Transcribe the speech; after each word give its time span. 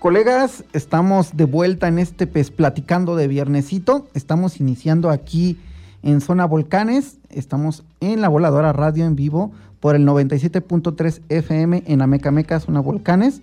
Colegas, 0.00 0.64
estamos 0.72 1.36
de 1.36 1.44
vuelta 1.44 1.86
en 1.86 1.98
este 1.98 2.26
PES 2.26 2.50
platicando 2.52 3.16
de 3.16 3.28
viernesito. 3.28 4.08
Estamos 4.14 4.58
iniciando 4.58 5.10
aquí 5.10 5.58
en 6.02 6.20
Zona 6.20 6.46
Volcanes. 6.46 7.18
Estamos 7.28 7.84
en 8.00 8.20
la 8.20 8.28
voladora 8.28 8.72
radio 8.72 9.04
en 9.04 9.16
vivo 9.16 9.52
por 9.80 9.96
el 9.96 10.06
97.3 10.06 11.20
FM 11.28 11.84
en 11.86 12.02
Amecameca, 12.02 12.60
Zona 12.60 12.80
Volcanes. 12.80 13.42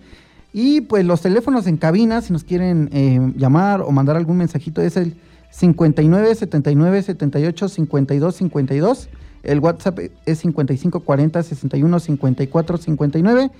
Y 0.52 0.80
pues 0.82 1.04
los 1.04 1.20
teléfonos 1.20 1.66
en 1.66 1.76
cabina, 1.76 2.20
si 2.20 2.32
nos 2.32 2.44
quieren 2.44 2.88
eh, 2.92 3.20
llamar 3.36 3.82
o 3.82 3.90
mandar 3.90 4.16
algún 4.16 4.38
mensajito, 4.38 4.80
es 4.80 4.96
el 4.96 5.14
59 5.50 6.34
79 6.34 7.02
78 7.02 7.68
52 7.68 8.34
52. 8.34 9.08
El 9.42 9.60
WhatsApp 9.60 9.98
es 10.26 10.38
55 10.38 11.00
40 11.00 11.42
61 11.42 12.00
54 12.00 12.78
59. 12.78 13.50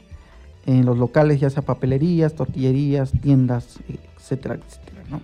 en 0.65 0.85
los 0.85 0.97
locales, 0.97 1.39
ya 1.39 1.49
sea 1.49 1.63
papelerías, 1.63 2.33
tortillerías, 2.33 3.11
tiendas, 3.21 3.79
etcétera, 4.17 4.55
etcétera, 4.55 5.03
¿no? 5.09 5.21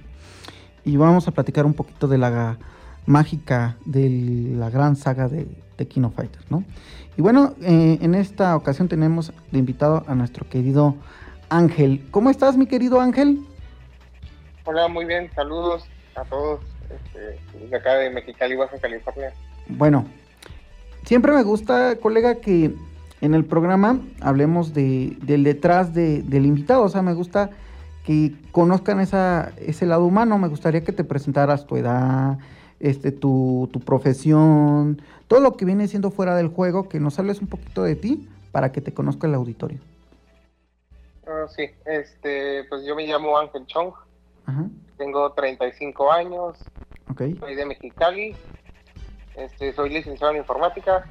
Y 0.85 0.97
vamos 0.97 1.27
a 1.27 1.31
platicar 1.31 1.65
un 1.65 1.73
poquito 1.73 2.07
de 2.07 2.17
la 2.17 2.57
mágica 3.05 3.77
de 3.85 4.53
la 4.55 4.69
gran 4.69 4.95
saga 4.95 5.27
de, 5.27 5.47
de 5.77 5.87
Kino 5.87 6.11
Fighters, 6.11 6.49
¿no? 6.51 6.63
Y 7.17 7.21
bueno, 7.21 7.53
eh, 7.61 7.97
en 8.01 8.15
esta 8.15 8.55
ocasión 8.55 8.87
tenemos 8.87 9.33
de 9.51 9.59
invitado 9.59 10.03
a 10.07 10.15
nuestro 10.15 10.47
querido 10.47 10.95
Ángel. 11.49 12.07
¿Cómo 12.11 12.29
estás, 12.29 12.55
mi 12.55 12.65
querido 12.65 13.01
Ángel? 13.01 13.39
Hola, 14.65 14.87
muy 14.87 15.05
bien, 15.05 15.29
saludos 15.35 15.83
a 16.15 16.23
todos 16.23 16.61
este, 16.89 17.39
desde 17.59 17.75
acá 17.75 17.95
de 17.95 18.09
Mexicali, 18.09 18.55
Baja 18.55 18.77
California. 18.79 19.33
Bueno, 19.67 20.05
siempre 21.03 21.33
me 21.33 21.43
gusta, 21.43 21.95
colega, 21.97 22.35
que 22.35 22.73
en 23.21 23.33
el 23.33 23.45
programa 23.45 23.99
hablemos 24.21 24.73
de, 24.73 25.17
del 25.21 25.43
detrás 25.43 25.93
de, 25.93 26.23
del 26.23 26.45
invitado, 26.45 26.83
o 26.83 26.89
sea, 26.89 27.01
me 27.01 27.13
gusta 27.13 27.49
que 28.05 28.33
conozcan 28.51 28.99
esa, 28.99 29.51
ese 29.57 29.85
lado 29.85 30.05
humano, 30.05 30.37
me 30.37 30.47
gustaría 30.47 30.83
que 30.83 30.91
te 30.91 31.03
presentaras 31.03 31.67
tu 31.67 31.75
edad, 31.75 32.37
este, 32.81 33.11
tu, 33.11 33.69
tu, 33.71 33.79
profesión, 33.79 35.01
todo 35.27 35.39
lo 35.39 35.55
que 35.55 35.65
viene 35.65 35.87
siendo 35.87 36.11
fuera 36.11 36.35
del 36.35 36.47
juego, 36.47 36.89
que 36.89 36.99
nos 36.99 37.17
hables 37.19 37.39
un 37.39 37.47
poquito 37.47 37.83
de 37.83 37.95
ti 37.95 38.27
para 38.51 38.71
que 38.71 38.81
te 38.81 38.93
conozca 38.93 39.27
el 39.27 39.35
auditorio. 39.35 39.79
Uh, 41.23 41.47
sí, 41.55 41.69
este, 41.85 42.65
pues 42.65 42.83
yo 42.85 42.95
me 42.95 43.05
llamo 43.05 43.37
Ángel 43.37 43.65
Chong, 43.67 43.93
Ajá. 44.45 44.65
tengo 44.97 45.31
35 45.31 46.11
años, 46.11 46.57
okay. 47.09 47.35
soy 47.35 47.55
de 47.55 47.65
Mexicali, 47.65 48.35
este, 49.35 49.73
soy 49.73 49.91
licenciado 49.91 50.33
en 50.33 50.39
informática, 50.39 51.05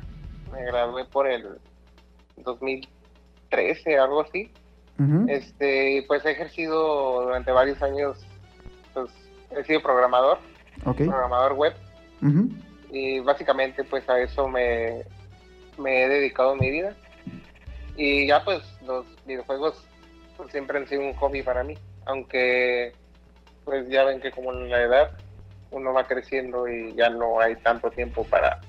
me 0.52 0.64
gradué 0.64 1.04
por 1.04 1.28
el 1.28 1.58
2013, 2.38 3.98
algo 3.98 4.22
así. 4.22 4.52
Uh 4.98 5.02
-huh. 5.02 5.30
Este, 5.30 6.04
pues 6.08 6.24
he 6.26 6.32
ejercido 6.32 7.22
durante 7.22 7.52
varios 7.52 7.80
años, 7.80 8.18
pues 8.92 9.10
he 9.52 9.64
sido 9.64 9.80
programador 9.80 10.38
okay. 10.84 11.06
programador 11.06 11.52
web. 11.54 11.74
Uh 12.22 12.26
-huh. 12.26 12.62
Y 12.90 13.20
básicamente 13.20 13.84
pues 13.84 14.08
a 14.08 14.20
eso 14.20 14.48
me, 14.48 15.04
me 15.78 16.04
he 16.04 16.08
dedicado 16.08 16.54
mi 16.56 16.70
vida. 16.70 16.94
Y 17.96 18.26
ya 18.26 18.44
pues 18.44 18.62
los 18.86 19.06
videojuegos 19.26 19.84
pues, 20.36 20.50
siempre 20.50 20.78
han 20.78 20.86
sido 20.86 21.02
un 21.02 21.14
hobby 21.14 21.42
para 21.42 21.62
mí. 21.62 21.76
Aunque 22.06 22.92
pues 23.64 23.88
ya 23.88 24.04
ven 24.04 24.20
que 24.20 24.30
como 24.30 24.52
en 24.52 24.70
la 24.70 24.82
edad 24.82 25.10
uno 25.70 25.92
va 25.92 26.06
creciendo 26.06 26.66
y 26.66 26.94
ya 26.94 27.10
no 27.10 27.40
hay 27.40 27.56
tanto 27.56 27.90
tiempo 27.90 28.24
para 28.24 28.60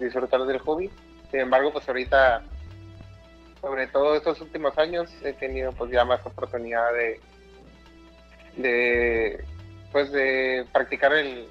disfrutar 0.00 0.44
del 0.44 0.58
hobby. 0.58 0.90
Sin 1.30 1.40
embargo 1.40 1.72
pues 1.72 1.88
ahorita 1.88 2.42
sobre 3.60 3.86
todo 3.86 4.14
estos 4.14 4.40
últimos 4.40 4.76
años 4.76 5.10
he 5.22 5.32
tenido 5.32 5.72
pues 5.72 5.90
ya 5.90 6.04
más 6.04 6.24
oportunidad 6.26 6.92
de 6.92 7.20
de 8.56 9.44
pues 9.94 10.10
de 10.10 10.66
practicar 10.72 11.12
el, 11.12 11.44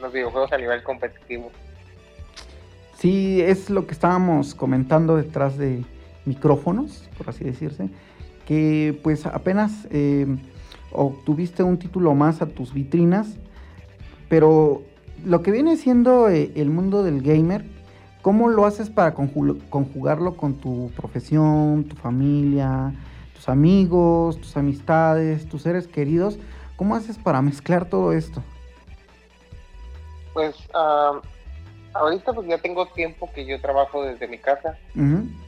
los 0.00 0.12
videojuegos 0.12 0.52
a 0.52 0.58
nivel 0.58 0.80
competitivo. 0.84 1.50
Sí, 2.96 3.42
es 3.42 3.68
lo 3.68 3.84
que 3.84 3.94
estábamos 3.94 4.54
comentando 4.54 5.16
detrás 5.16 5.58
de 5.58 5.82
micrófonos, 6.24 7.08
por 7.18 7.28
así 7.28 7.42
decirse, 7.42 7.90
que 8.46 8.96
pues 9.02 9.26
apenas 9.26 9.88
eh, 9.90 10.28
obtuviste 10.92 11.64
un 11.64 11.80
título 11.80 12.14
más 12.14 12.42
a 12.42 12.46
tus 12.46 12.72
vitrinas, 12.72 13.26
pero 14.28 14.82
lo 15.24 15.42
que 15.42 15.50
viene 15.50 15.76
siendo 15.76 16.28
eh, 16.28 16.52
el 16.54 16.70
mundo 16.70 17.02
del 17.02 17.22
gamer, 17.22 17.64
¿cómo 18.22 18.48
lo 18.48 18.66
haces 18.66 18.88
para 18.88 19.14
conjugarlo 19.14 20.36
con 20.36 20.54
tu 20.60 20.92
profesión, 20.96 21.82
tu 21.88 21.96
familia, 21.96 22.94
tus 23.34 23.48
amigos, 23.48 24.40
tus 24.40 24.56
amistades, 24.56 25.48
tus 25.48 25.62
seres 25.62 25.88
queridos. 25.88 26.38
¿Cómo 26.78 26.94
haces 26.94 27.18
para 27.18 27.42
mezclar 27.42 27.86
todo 27.86 28.12
esto? 28.12 28.40
Pues 30.32 30.54
ah, 30.72 31.20
ahorita 31.92 32.32
pues 32.32 32.46
ya 32.46 32.56
tengo 32.58 32.86
tiempo 32.86 33.28
que 33.34 33.44
yo 33.44 33.60
trabajo 33.60 34.04
desde 34.04 34.28
mi 34.28 34.38
casa 34.38 34.78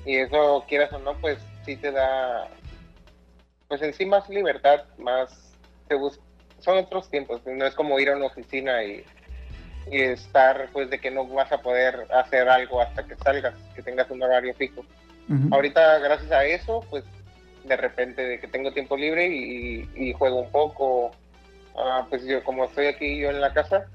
y 0.05 0.17
eso 0.17 0.65
quieras 0.69 0.93
o 0.93 0.99
no 0.99 1.15
pues 1.15 1.38
sí 1.65 1.77
te 1.77 1.93
da 1.93 2.49
pues 3.69 3.81
en 3.81 3.94
sí 3.94 4.06
más 4.06 4.29
libertad, 4.29 4.81
más 4.99 5.55
te 5.87 5.97
son 6.59 6.79
otros 6.79 7.09
tiempos, 7.09 7.41
no 7.47 7.65
es 7.65 7.75
como 7.76 8.00
ir 8.00 8.11
a 8.11 8.17
una 8.17 8.26
oficina 8.26 8.83
y, 8.83 9.05
y 9.88 10.00
estar 10.00 10.69
pues 10.73 10.91
de 10.91 10.99
que 10.99 11.12
no 11.12 11.29
vas 11.29 11.53
a 11.53 11.62
poder 11.62 12.09
hacer 12.12 12.49
algo 12.49 12.81
hasta 12.81 13.06
que 13.06 13.15
salgas, 13.15 13.55
que 13.76 13.83
tengas 13.83 14.11
un 14.11 14.21
horario 14.21 14.53
fijo. 14.55 14.85
Ahorita 15.53 16.00
gracias 16.00 16.33
a 16.33 16.44
eso 16.44 16.85
pues 16.91 17.05
de 17.65 17.77
repente 17.77 18.23
de 18.23 18.39
que 18.39 18.49
tengo 18.49 18.73
tiempo 18.73 18.97
libre 18.97 19.29
y, 19.29 20.12
juego 20.12 20.41
un 20.41 20.51
poco, 20.51 21.12
ah, 21.77 22.07
pues 22.09 22.25
yo 22.25 22.43
como 22.45 22.65
estoy 22.65 22.87
aquí 22.87 23.19
yo 23.19 23.31
en 23.31 23.41
la 23.41 23.53
casa, 23.53 23.87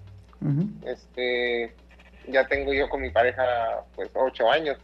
este 0.86 1.74
ya 2.28 2.48
tengo 2.48 2.74
yo 2.74 2.90
con 2.90 3.02
mi 3.02 3.10
pareja 3.10 3.84
pues 3.96 4.10
ocho 4.14 4.50
años. 4.50 4.78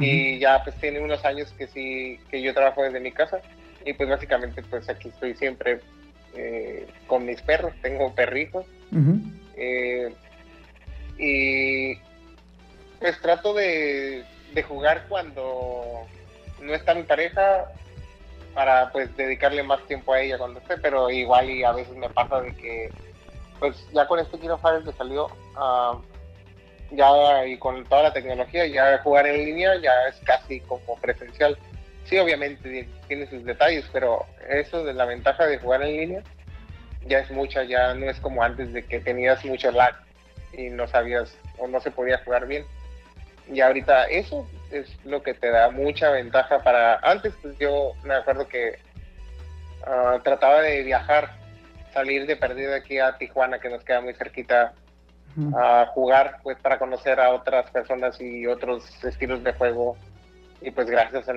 Y 0.00 0.38
ya 0.38 0.62
pues 0.64 0.74
tiene 0.76 1.00
unos 1.00 1.24
años 1.24 1.52
que 1.52 1.66
sí 1.66 2.18
que 2.30 2.40
yo 2.40 2.54
trabajo 2.54 2.82
desde 2.82 3.00
mi 3.00 3.12
casa. 3.12 3.40
Y 3.84 3.92
pues 3.92 4.08
básicamente 4.08 4.62
pues 4.62 4.88
aquí 4.88 5.08
estoy 5.08 5.34
siempre 5.34 5.80
eh, 6.34 6.86
con 7.06 7.26
mis 7.26 7.42
perros. 7.42 7.74
Tengo 7.82 8.14
perritos. 8.14 8.66
Eh, 9.56 10.14
y 11.18 11.94
pues 13.00 13.20
trato 13.20 13.52
de, 13.52 14.24
de 14.54 14.62
jugar 14.62 15.04
cuando 15.08 16.06
no 16.60 16.74
está 16.74 16.94
mi 16.94 17.02
pareja 17.02 17.66
para 18.54 18.90
pues 18.92 19.14
dedicarle 19.16 19.62
más 19.62 19.80
tiempo 19.86 20.12
a 20.12 20.20
ella 20.20 20.38
cuando 20.38 20.60
esté 20.60 20.76
pero 20.78 21.10
igual 21.10 21.50
y 21.50 21.64
a 21.64 21.72
veces 21.72 21.96
me 21.96 22.08
pasa 22.10 22.40
de 22.40 22.54
que 22.54 22.90
pues 23.58 23.76
ya 23.92 24.06
con 24.06 24.18
este 24.18 24.38
Kino 24.38 24.58
Fire 24.58 24.84
que 24.84 24.92
salió 24.92 25.26
uh, 25.26 26.00
ya 26.94 27.46
y 27.46 27.56
con 27.58 27.84
toda 27.84 28.04
la 28.04 28.12
tecnología, 28.12 28.66
ya 28.66 28.98
jugar 28.98 29.26
en 29.26 29.44
línea 29.44 29.76
ya 29.80 29.92
es 30.08 30.16
casi 30.24 30.60
como 30.60 30.96
presencial. 31.00 31.56
Sí, 32.04 32.18
obviamente 32.18 32.88
tiene 33.08 33.26
sus 33.28 33.44
detalles, 33.44 33.84
pero 33.92 34.26
eso 34.48 34.84
de 34.84 34.92
la 34.92 35.04
ventaja 35.04 35.46
de 35.46 35.58
jugar 35.58 35.82
en 35.82 35.96
línea 35.96 36.22
ya 37.06 37.20
es 37.20 37.30
mucha, 37.30 37.64
ya 37.64 37.94
no 37.94 38.08
es 38.08 38.18
como 38.20 38.42
antes 38.42 38.72
de 38.72 38.84
que 38.84 39.00
tenías 39.00 39.44
mucho 39.44 39.70
lag 39.70 39.94
y 40.52 40.68
no 40.68 40.86
sabías 40.86 41.36
o 41.58 41.66
no 41.66 41.80
se 41.80 41.90
podía 41.90 42.18
jugar 42.18 42.46
bien. 42.46 42.64
Y 43.52 43.60
ahorita 43.60 44.04
eso 44.04 44.46
es 44.70 44.88
lo 45.04 45.22
que 45.22 45.34
te 45.34 45.50
da 45.50 45.70
mucha 45.70 46.10
ventaja 46.10 46.62
para... 46.62 46.96
Antes 47.02 47.34
pues 47.42 47.56
yo 47.58 47.92
me 48.02 48.14
acuerdo 48.14 48.48
que 48.48 48.78
ah, 49.86 50.18
trataba 50.24 50.62
de 50.62 50.82
viajar, 50.82 51.30
salir 51.92 52.26
de 52.26 52.36
perdida 52.36 52.76
aquí 52.76 52.98
a 52.98 53.18
Tijuana, 53.18 53.58
que 53.58 53.68
nos 53.68 53.84
queda 53.84 54.00
muy 54.00 54.14
cerquita 54.14 54.72
a 55.56 55.86
jugar 55.86 56.38
pues 56.42 56.58
para 56.58 56.78
conocer 56.78 57.18
a 57.18 57.30
otras 57.30 57.70
personas 57.70 58.20
y 58.20 58.46
otros 58.46 58.84
estilos 59.04 59.44
de 59.44 59.52
juego. 59.52 59.96
Y 60.62 60.70
pues 60.70 60.88
gracias 60.88 61.28
a 61.28 61.34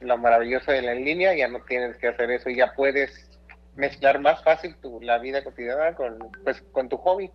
lo 0.00 0.18
maravilloso 0.18 0.70
de 0.70 0.82
la 0.82 0.92
en 0.92 1.04
línea 1.04 1.34
ya 1.34 1.48
no 1.48 1.60
tienes 1.60 1.96
que 1.96 2.08
hacer 2.08 2.30
eso 2.30 2.50
y 2.50 2.56
ya 2.56 2.72
puedes 2.74 3.30
mezclar 3.74 4.20
más 4.20 4.42
fácil 4.42 4.76
tu, 4.76 5.00
la 5.00 5.18
vida 5.18 5.42
cotidiana 5.42 5.94
con 5.94 6.18
pues 6.44 6.60
con 6.72 6.88
tu 6.88 6.96
hobby. 6.98 7.30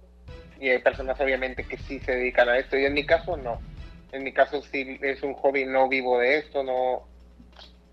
Y 0.60 0.70
hay 0.70 0.80
personas 0.80 1.20
obviamente 1.20 1.66
que 1.66 1.78
sí 1.78 2.00
se 2.00 2.12
dedican 2.12 2.48
a 2.48 2.58
esto 2.58 2.78
y 2.78 2.86
en 2.86 2.94
mi 2.94 3.06
caso 3.06 3.36
no 3.36 3.60
en 4.12 4.24
mi 4.24 4.34
caso 4.34 4.62
sí 4.62 4.98
es 5.02 5.24
un 5.24 5.34
hobby 5.34 5.66
no 5.66 5.88
vivo 5.88 6.20
de 6.20 6.40
esto 6.40 6.64
no 6.64 7.08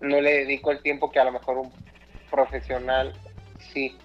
no 0.01 0.21
le 0.21 0.39
dedico 0.39 0.71
el 0.71 0.81
tiempo 0.81 1.11
que 1.11 1.19
a 1.19 1.25
lo 1.25 1.31
mejor 1.31 1.57
un 1.57 1.71
profesional 2.29 3.13
sí 3.73 3.97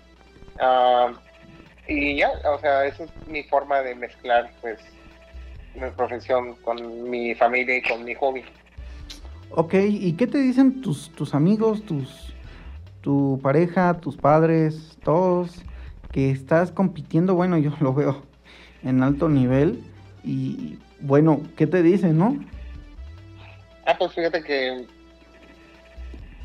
y 1.86 2.16
ya, 2.16 2.30
o 2.50 2.58
sea, 2.60 2.86
esa 2.86 3.04
es 3.04 3.10
mi 3.26 3.42
forma 3.42 3.80
de 3.80 3.94
mezclar, 3.94 4.50
pues, 4.60 4.78
mi 5.74 5.90
profesión 5.90 6.54
con 6.64 7.10
mi 7.10 7.34
familia 7.34 7.78
y 7.78 7.82
con 7.82 8.04
mi 8.04 8.14
hobby. 8.14 8.42
Ok, 9.50 9.74
¿y 9.74 10.12
qué 10.14 10.26
te 10.26 10.38
dicen 10.38 10.80
tus, 10.80 11.10
tus 11.10 11.34
amigos, 11.34 11.84
tus, 11.84 12.34
tu 13.02 13.38
pareja, 13.42 14.00
tus 14.00 14.16
padres, 14.16 14.96
todos, 15.02 15.62
que 16.10 16.30
estás 16.30 16.72
compitiendo? 16.72 17.34
Bueno, 17.34 17.58
yo 17.58 17.72
lo 17.80 17.92
veo 17.92 18.22
en 18.82 19.02
alto 19.02 19.28
nivel 19.28 19.84
y, 20.22 20.78
bueno, 21.04 21.42
¿qué 21.56 21.66
te 21.66 21.82
dicen, 21.82 22.18
no? 22.18 22.36
Ah, 23.86 23.94
pues 23.98 24.14
fíjate 24.14 24.42
que 24.42 24.86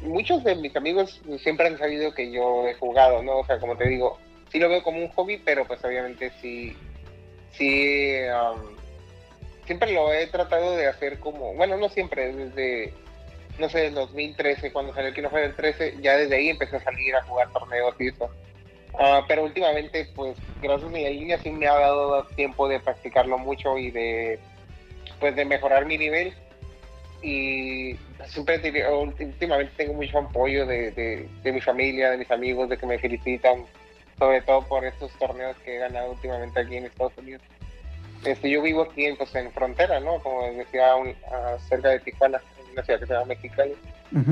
muchos 0.02 0.44
de 0.44 0.56
mis 0.56 0.76
amigos 0.76 1.22
siempre 1.42 1.68
han 1.68 1.78
sabido 1.78 2.14
que 2.14 2.30
yo 2.32 2.68
he 2.68 2.74
jugado, 2.74 3.24
¿no? 3.24 3.40
O 3.40 3.46
sea, 3.46 3.58
como 3.58 3.78
te 3.78 3.88
digo, 3.88 4.18
sí 4.52 4.60
lo 4.60 4.68
veo 4.68 4.84
como 4.84 5.00
un 5.00 5.08
hobby, 5.10 5.42
pero 5.46 5.66
pues 5.66 5.84
obviamente 5.86 6.32
sí, 6.42 6.76
sí, 7.54 8.16
siempre 9.66 9.94
lo 9.94 10.12
he 10.12 10.28
tratado 10.28 10.76
de 10.76 10.88
hacer 10.88 11.20
como, 11.20 11.54
bueno, 11.54 11.78
no 11.78 11.88
siempre, 11.88 12.34
desde, 12.34 12.94
no 13.60 13.70
sé, 13.70 13.92
2013, 13.92 14.74
cuando 14.74 14.94
salió 14.94 15.08
el 15.08 15.16
Kino 15.16 15.30
el 15.38 15.56
13, 15.56 16.00
ya 16.02 16.18
desde 16.18 16.36
ahí 16.36 16.50
empecé 16.50 16.76
a 16.76 16.84
salir 16.84 17.16
a 17.16 17.24
jugar 17.24 17.50
torneos 17.54 17.96
y 17.98 18.08
eso. 18.10 18.30
Ah, 19.00 19.24
pero 19.28 19.44
últimamente, 19.44 20.10
pues, 20.14 20.36
gracias 20.62 20.90
a 20.90 20.92
mi 20.92 21.08
línea 21.10 21.38
sí 21.40 21.50
me 21.50 21.68
ha 21.68 21.74
dado 21.74 22.24
tiempo 22.36 22.68
de 22.68 22.82
practicarlo 22.82 23.38
mucho 23.38 23.78
y 23.78 23.92
de, 23.92 24.40
pues, 25.20 25.36
de 25.36 25.46
mejorar 25.46 25.86
mi 25.86 25.98
nivel. 25.98 26.34
Y 27.22 27.96
siempre, 28.26 28.62
últimamente 28.92 29.74
tengo 29.78 29.94
mucho 29.94 30.20
apoyo 30.20 30.66
de, 30.66 30.92
de, 30.92 31.30
de 31.44 31.52
mi 31.52 31.62
familia, 31.62 32.12
de 32.12 32.18
mis 32.18 32.30
amigos, 32.30 32.70
de 32.70 32.78
que 32.78 32.86
me 32.86 33.00
felicitan 33.00 33.66
sobre 34.18 34.42
todo 34.42 34.62
por 34.64 34.86
estos 34.86 35.12
torneos 35.14 35.56
que 35.60 35.78
he 35.78 35.80
ganado 35.80 36.12
últimamente 36.12 36.60
aquí 36.60 36.76
en 36.76 36.86
Estados 36.86 37.18
Unidos. 37.18 37.42
Este, 38.26 38.50
yo 38.50 38.62
vivo 38.62 38.82
aquí 38.82 39.06
en, 39.06 39.16
pues, 39.16 39.34
en 39.36 39.50
frontera, 39.54 40.02
¿no? 40.02 40.20
Como 40.20 40.44
decía, 40.52 40.94
cerca 41.70 41.90
de 41.90 42.00
Tijuana, 42.02 42.42
en 42.66 42.74
una 42.74 42.84
ciudad 42.84 43.00
que 43.00 43.08
se 43.08 43.14
llama 43.14 43.28
Mexicali. 43.28 43.76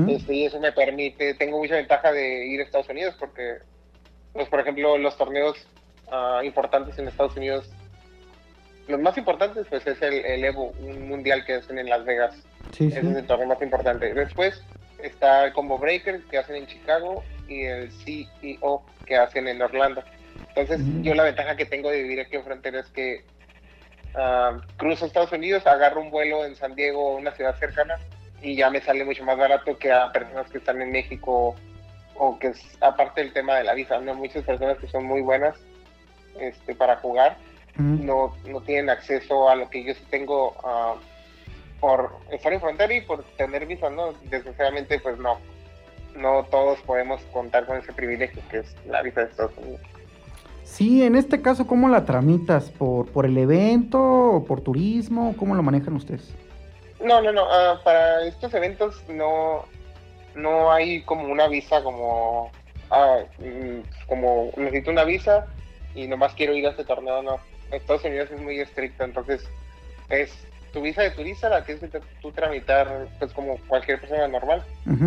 este, 0.08 0.34
y 0.34 0.44
eso 0.44 0.60
me 0.60 0.72
permite, 0.72 1.32
tengo 1.34 1.56
mucha 1.56 1.76
ventaja 1.76 2.12
de 2.12 2.46
ir 2.46 2.60
a 2.60 2.64
Estados 2.64 2.88
Unidos 2.90 3.16
porque, 3.18 3.58
pues, 4.38 4.48
por 4.48 4.60
ejemplo, 4.60 4.96
los 4.98 5.16
torneos 5.16 5.56
uh, 6.12 6.44
importantes 6.44 6.96
en 6.96 7.08
Estados 7.08 7.36
Unidos, 7.36 7.68
los 8.86 9.00
más 9.00 9.18
importantes, 9.18 9.66
pues, 9.68 9.84
es 9.84 10.00
el, 10.00 10.24
el, 10.24 10.44
Evo, 10.44 10.72
un 10.78 11.08
mundial 11.08 11.44
que 11.44 11.54
hacen 11.54 11.76
en 11.76 11.88
Las 11.88 12.04
Vegas. 12.04 12.36
Sí, 12.70 12.86
Ese 12.86 13.00
es 13.00 13.16
el 13.16 13.26
torneo 13.26 13.48
más 13.48 13.60
importante. 13.60 14.14
Después 14.14 14.62
está 15.02 15.46
el 15.46 15.52
Combo 15.54 15.76
Breaker 15.76 16.22
que 16.30 16.38
hacen 16.38 16.54
en 16.54 16.68
Chicago 16.68 17.24
y 17.48 17.64
el 17.64 17.90
CEO 17.90 18.84
que 19.06 19.16
hacen 19.16 19.48
en 19.48 19.60
Orlando. 19.60 20.04
Entonces, 20.54 20.86
yo 21.02 21.16
la 21.16 21.24
ventaja 21.24 21.56
que 21.56 21.66
tengo 21.66 21.90
de 21.90 22.04
vivir 22.04 22.20
aquí 22.20 22.36
en 22.36 22.44
frontera 22.44 22.78
es 22.78 22.86
que 22.90 23.24
uh, 24.14 24.60
cruzo 24.76 25.06
Estados 25.06 25.32
Unidos, 25.32 25.66
agarro 25.66 26.00
un 26.00 26.12
vuelo 26.12 26.44
en 26.44 26.54
San 26.54 26.76
Diego, 26.76 27.16
una 27.16 27.32
ciudad 27.32 27.58
cercana, 27.58 27.96
y 28.40 28.54
ya 28.54 28.70
me 28.70 28.80
sale 28.80 29.04
mucho 29.04 29.24
más 29.24 29.36
barato 29.36 29.76
que 29.78 29.90
a 29.90 30.12
personas 30.12 30.48
que 30.48 30.58
están 30.58 30.80
en 30.80 30.92
México 30.92 31.56
o 32.18 32.38
que 32.38 32.48
es 32.48 32.60
aparte 32.80 33.22
del 33.22 33.32
tema 33.32 33.56
de 33.56 33.64
la 33.64 33.74
visa, 33.74 33.98
¿no? 34.00 34.14
Muchas 34.14 34.44
personas 34.44 34.78
que 34.78 34.88
son 34.88 35.04
muy 35.04 35.22
buenas 35.22 35.56
este, 36.40 36.74
para 36.74 36.96
jugar 36.96 37.36
no, 37.76 38.34
no 38.48 38.60
tienen 38.62 38.90
acceso 38.90 39.48
a 39.48 39.54
lo 39.54 39.70
que 39.70 39.84
yo 39.84 39.94
sí 39.94 40.02
tengo 40.10 40.48
uh, 40.64 40.98
por 41.78 42.10
estar 42.32 42.52
en 42.52 42.60
frontera 42.60 42.92
y 42.92 43.02
por 43.02 43.22
tener 43.36 43.66
visa, 43.66 43.88
¿no? 43.88 44.14
Desgraciadamente, 44.24 44.98
pues 44.98 45.16
no 45.18 45.38
no 46.16 46.44
todos 46.50 46.80
podemos 46.80 47.22
contar 47.32 47.66
con 47.66 47.78
ese 47.78 47.92
privilegio 47.92 48.42
que 48.50 48.58
es 48.58 48.74
la 48.86 49.02
visa 49.02 49.20
de 49.20 49.30
Estados 49.30 49.56
Unidos. 49.56 49.80
Sí, 50.64 51.02
en 51.02 51.16
este 51.16 51.40
caso, 51.40 51.66
¿cómo 51.66 51.88
la 51.88 52.04
tramitas? 52.04 52.70
¿Por, 52.70 53.06
por 53.06 53.24
el 53.24 53.38
evento 53.38 54.00
o 54.00 54.44
por 54.44 54.60
turismo? 54.60 55.34
¿Cómo 55.38 55.54
lo 55.54 55.62
manejan 55.62 55.94
ustedes? 55.94 56.34
No, 57.02 57.22
no, 57.22 57.32
no. 57.32 57.44
Ah, 57.50 57.80
para 57.84 58.24
estos 58.26 58.52
eventos 58.52 59.02
no, 59.08 59.64
no 60.38 60.72
hay 60.72 61.02
como 61.02 61.24
una 61.24 61.48
visa 61.48 61.82
como, 61.82 62.50
ah, 62.90 63.18
mm, 63.38 64.06
como 64.06 64.50
necesito 64.56 64.90
una 64.90 65.04
visa 65.04 65.46
y 65.94 66.06
nomás 66.06 66.32
quiero 66.34 66.54
ir 66.54 66.66
a 66.66 66.70
este 66.70 66.84
torneo. 66.84 67.22
No, 67.22 67.40
Estados 67.70 68.04
Unidos 68.04 68.30
es 68.32 68.40
muy 68.40 68.60
estricto, 68.60 69.04
entonces 69.04 69.48
es 70.08 70.32
tu 70.72 70.82
visa 70.82 71.02
de 71.02 71.10
turista 71.10 71.48
la 71.48 71.64
tienes 71.64 71.90
que 71.90 72.00
tú 72.20 72.30
tramitar 72.30 73.08
pues 73.18 73.32
como 73.32 73.58
cualquier 73.66 74.00
persona 74.00 74.28
normal, 74.28 74.62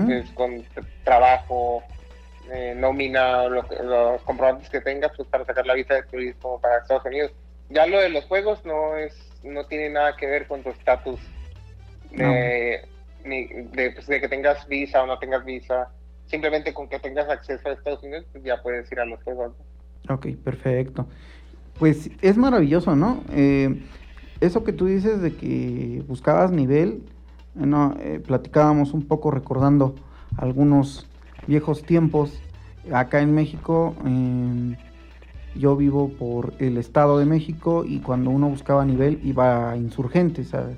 pues, 0.06 0.30
con 0.32 0.64
trabajo, 1.04 1.84
eh, 2.52 2.74
nómina, 2.76 3.48
lo, 3.48 3.62
los 3.84 4.22
comprobantes 4.24 4.70
que 4.70 4.82
tengas 4.82 5.12
pues 5.16 5.28
para 5.30 5.46
sacar 5.46 5.66
la 5.66 5.76
visa 5.76 5.96
de 5.96 6.04
turismo 6.04 6.60
para 6.60 6.80
Estados 6.80 7.06
Unidos. 7.06 7.32
Ya 7.70 7.86
lo 7.86 8.00
de 8.00 8.10
los 8.10 8.26
juegos 8.26 8.66
no 8.66 8.98
es 8.98 9.16
no 9.44 9.66
tiene 9.66 9.90
nada 9.90 10.16
que 10.18 10.28
ver 10.28 10.48
con 10.48 10.62
tu 10.62 10.70
estatus 10.70 11.20
de, 12.12 12.86
de, 13.24 13.92
pues, 13.94 14.08
de, 14.08 14.22
que 14.22 14.28
tengas 14.28 14.68
visa 14.68 15.04
o 15.04 15.08
no 15.08 15.20
tengas 15.20 15.44
visa. 15.46 15.90
Simplemente 16.26 16.74
con 16.74 16.88
que 16.88 17.00
tengas 17.00 17.28
acceso 17.30 17.68
a 17.68 17.74
Estados 17.74 18.04
Unidos 18.04 18.26
pues 18.32 18.44
ya 18.44 18.62
puedes 18.62 18.90
ir 18.92 19.00
a 19.00 19.06
los 19.06 19.22
juegos. 19.24 19.54
Ok, 20.10 20.28
perfecto. 20.44 21.08
Pues 21.78 22.10
es 22.22 22.38
maravilloso, 22.38 22.96
¿no? 22.96 23.24
Eh, 23.32 23.82
eso 24.40 24.64
que 24.64 24.74
tú 24.74 24.86
dices 24.86 25.22
de 25.22 25.36
que 25.36 26.04
buscabas 26.08 26.52
nivel, 26.52 27.04
no, 27.54 27.96
eh, 28.00 28.20
platicábamos 28.26 28.94
un 28.94 29.06
poco 29.06 29.30
recordando 29.30 29.96
algunos 30.38 31.08
viejos 31.48 31.84
tiempos. 31.84 32.42
Acá 32.92 33.22
en 33.22 33.36
México, 33.36 33.96
yo 35.54 35.76
vivo 35.76 36.10
por 36.10 36.54
el 36.58 36.78
Estado 36.78 37.20
de 37.20 37.26
México 37.26 37.84
y 37.86 38.00
cuando 38.00 38.32
uno 38.32 38.50
buscaba 38.50 38.86
nivel 38.86 39.20
iba 39.24 39.72
a 39.72 39.78
Insurgentes, 39.78 40.56
a, 40.56 40.70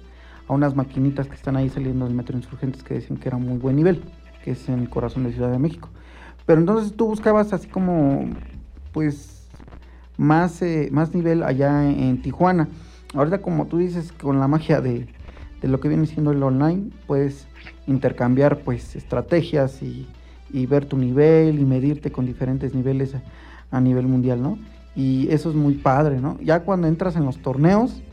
a 0.48 0.54
unas 0.54 0.76
maquinitas 0.76 1.28
que 1.28 1.36
están 1.36 1.56
ahí 1.56 1.70
saliendo 1.70 2.06
del 2.06 2.14
metro 2.14 2.38
Insurgentes 2.38 2.84
que 2.84 2.96
decían 2.96 3.20
que 3.20 3.30
era 3.30 3.38
muy 3.38 3.58
buen 3.58 3.76
nivel, 3.76 4.04
que 4.44 4.52
es 4.52 4.70
en 4.70 4.80
el 4.80 4.90
corazón 4.90 5.24
de 5.24 5.34
Ciudad 5.34 5.52
de 5.52 5.60
México. 5.60 5.90
Pero 6.46 6.60
entonces 6.60 6.94
tú 6.94 7.08
buscabas 7.08 7.54
así 7.54 7.68
como, 7.68 8.30
pues, 8.92 9.48
más, 10.18 10.62
eh, 10.62 10.90
más 10.92 11.14
nivel 11.14 11.44
allá 11.44 11.90
en, 11.90 12.22
Tijuana. 12.22 12.68
Ahorita 13.14 13.40
como 13.40 13.68
tú 13.68 13.78
dices, 13.78 14.12
con 14.12 14.40
la 14.40 14.48
magia 14.48 14.82
de, 14.82 15.08
lo 15.62 15.80
que 15.80 15.88
viene 15.88 16.06
siendo 16.08 16.32
el 16.32 16.44
online, 16.44 16.92
puedes 17.08 17.48
intercambiar 17.88 18.60
pues 18.60 18.96
estrategias 18.96 19.82
y, 19.82 20.08
ver 20.68 20.86
tu 20.86 20.98
nivel 20.98 21.60
y 21.60 21.66
medirte 21.66 22.12
con 22.12 22.26
diferentes 22.28 22.76
niveles 22.76 23.16
a, 23.72 23.82
nivel 23.82 24.08
mundial, 24.08 24.42
¿no? 24.42 24.60
Y 24.96 25.28
eso 25.32 25.50
es 25.50 25.56
muy 25.56 25.76
padre, 25.76 26.20
¿no? 26.20 26.38
Ya 26.42 26.60
cuando 26.60 26.88
entras 26.88 27.16
en 27.16 27.26
los 27.26 27.40
torneos, 27.40 28.04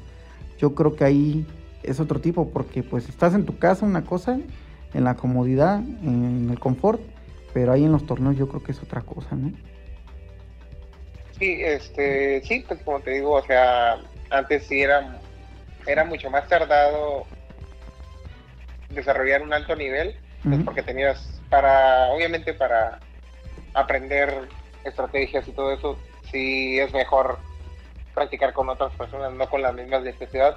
yo 0.58 0.75
creo 0.75 0.94
que 0.94 1.04
ahí 1.04 1.46
es 1.82 2.00
otro 2.00 2.20
tipo, 2.20 2.50
porque 2.50 2.82
pues 2.82 3.08
estás 3.08 3.34
en 3.34 3.46
tu 3.46 3.58
casa 3.58 3.87
una 3.87 4.04
cosa, 4.04 4.38
en 4.92 5.04
la 5.04 5.16
comodidad, 5.16 5.78
en 5.78 6.49
el 6.50 6.58
confort, 6.58 7.00
pero 7.52 7.72
ahí 7.72 7.84
en 7.84 7.92
los 7.92 8.06
torneos 8.06 8.37
yo 8.37 8.49
creo 8.49 8.62
que 8.62 8.72
es 8.72 8.82
otra 8.82 9.02
cosa, 9.02 9.34
¿no? 9.34 9.52
Sí, 11.38 11.62
este, 11.62 12.42
sí, 12.44 12.64
pues 12.68 12.80
como 12.82 13.00
te 13.00 13.12
digo, 13.12 13.32
o 13.32 13.42
sea, 13.42 13.99
antes 14.30 14.66
sí 14.66 14.82
era, 14.82 15.18
era 15.87 16.04
mucho 16.04 16.30
más 16.30 16.46
tardado 16.49 17.25
desarrollar 18.90 19.42
un 19.42 19.52
alto 19.52 19.75
nivel, 19.75 20.14
pues 20.42 20.62
porque 20.64 20.82
tenías 20.82 21.40
para, 21.49 22.10
obviamente 22.10 22.52
para 22.54 22.99
aprender 23.75 24.49
estrategias 24.84 25.46
y 25.49 25.52
todo 25.52 25.72
eso, 25.72 25.99
sí 26.30 26.78
es 26.78 26.92
mejor 26.92 27.38
practicar 28.14 28.52
con 28.52 28.68
otras 28.68 28.92
personas, 28.94 29.32
no 29.32 29.49
con 29.49 29.62
las 29.62 29.75
mismas 29.75 30.02
necesidades, 30.02 30.56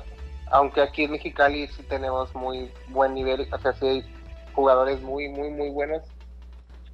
aunque 0.54 0.82
aquí 0.82 1.06
en 1.06 1.12
Mexicali 1.12 1.68
sí 1.68 1.82
tenemos 1.82 2.34
muy 2.36 2.72
buen 2.90 3.16
nivel, 3.16 3.48
o 3.52 3.58
sea, 3.58 3.74
sí 3.74 3.88
hay 3.88 4.06
jugadores 4.54 5.02
muy, 5.02 5.28
muy, 5.30 5.50
muy 5.50 5.70
buenos 5.70 6.04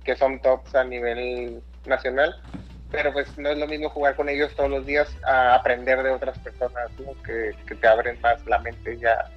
que 0.05 0.15
son 0.15 0.39
tops 0.39 0.73
a 0.75 0.85
nivel 0.85 1.61
nacional, 1.85 2.41
pero 2.89 3.11
pues 3.11 3.37
no 3.37 3.49
es 3.49 3.57
lo 3.57 3.67
mismo 3.67 3.89
jugar 3.89 4.15
con 4.15 4.29
ellos 4.29 4.55
todos 4.55 4.69
los 4.69 4.85
días 4.85 5.13
a 5.27 5.55
aprender 5.55 6.01
de 6.01 6.11
otras 6.11 6.39
personas 6.39 6.89
que, 7.25 7.53
te 7.75 7.87
abren 7.87 8.19
más 8.21 8.43
la 8.45 8.59
mente 8.59 8.97
ya 8.97 9.29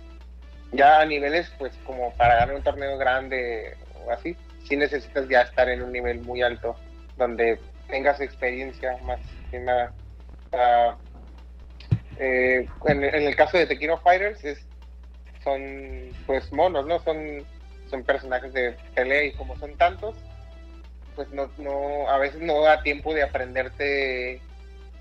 ya 0.71 1.01
a 1.01 1.05
niveles 1.05 1.53
pues 1.59 1.77
como 1.85 2.13
para 2.15 2.37
ganar 2.37 2.55
un 2.55 2.63
torneo 2.63 2.97
grande 2.97 3.77
o 4.07 4.11
así 4.11 4.37
sí 4.65 4.77
necesitas 4.77 5.29
ya 5.29 5.43
estar 5.43 5.69
en 5.69 5.83
un 5.83 5.93
nivel 5.93 6.23
muy 6.23 6.43
alto 6.43 6.77
donde 7.19 7.61
tengas 7.89 8.21
experiencia 8.21 8.97
más 9.05 9.21
que 9.51 9.59
nada 9.59 9.93
eh, 12.23 12.69
en, 12.87 13.05
el 13.05 13.37
caso 13.37 13.59
de 13.59 13.67
Tequino 13.67 13.99
Fighters 13.99 14.45
es 14.45 14.59
son 15.43 16.11
pues 16.27 16.53
monos 16.53 16.87
no 16.87 17.01
son 17.01 17.45
son 17.91 18.05
personajes 18.05 18.53
de 18.53 18.77
pelea 18.95 19.25
y 19.25 19.33
como 19.33 19.57
son 19.59 19.77
tantos 19.77 20.15
pues 21.15 21.31
no, 21.31 21.51
no, 21.59 22.09
a 22.09 22.19
veces 22.19 22.41
no 22.41 22.63
da 22.63 22.83
tiempo 22.83 23.13
de 23.15 23.23
aprenderte 23.23 24.41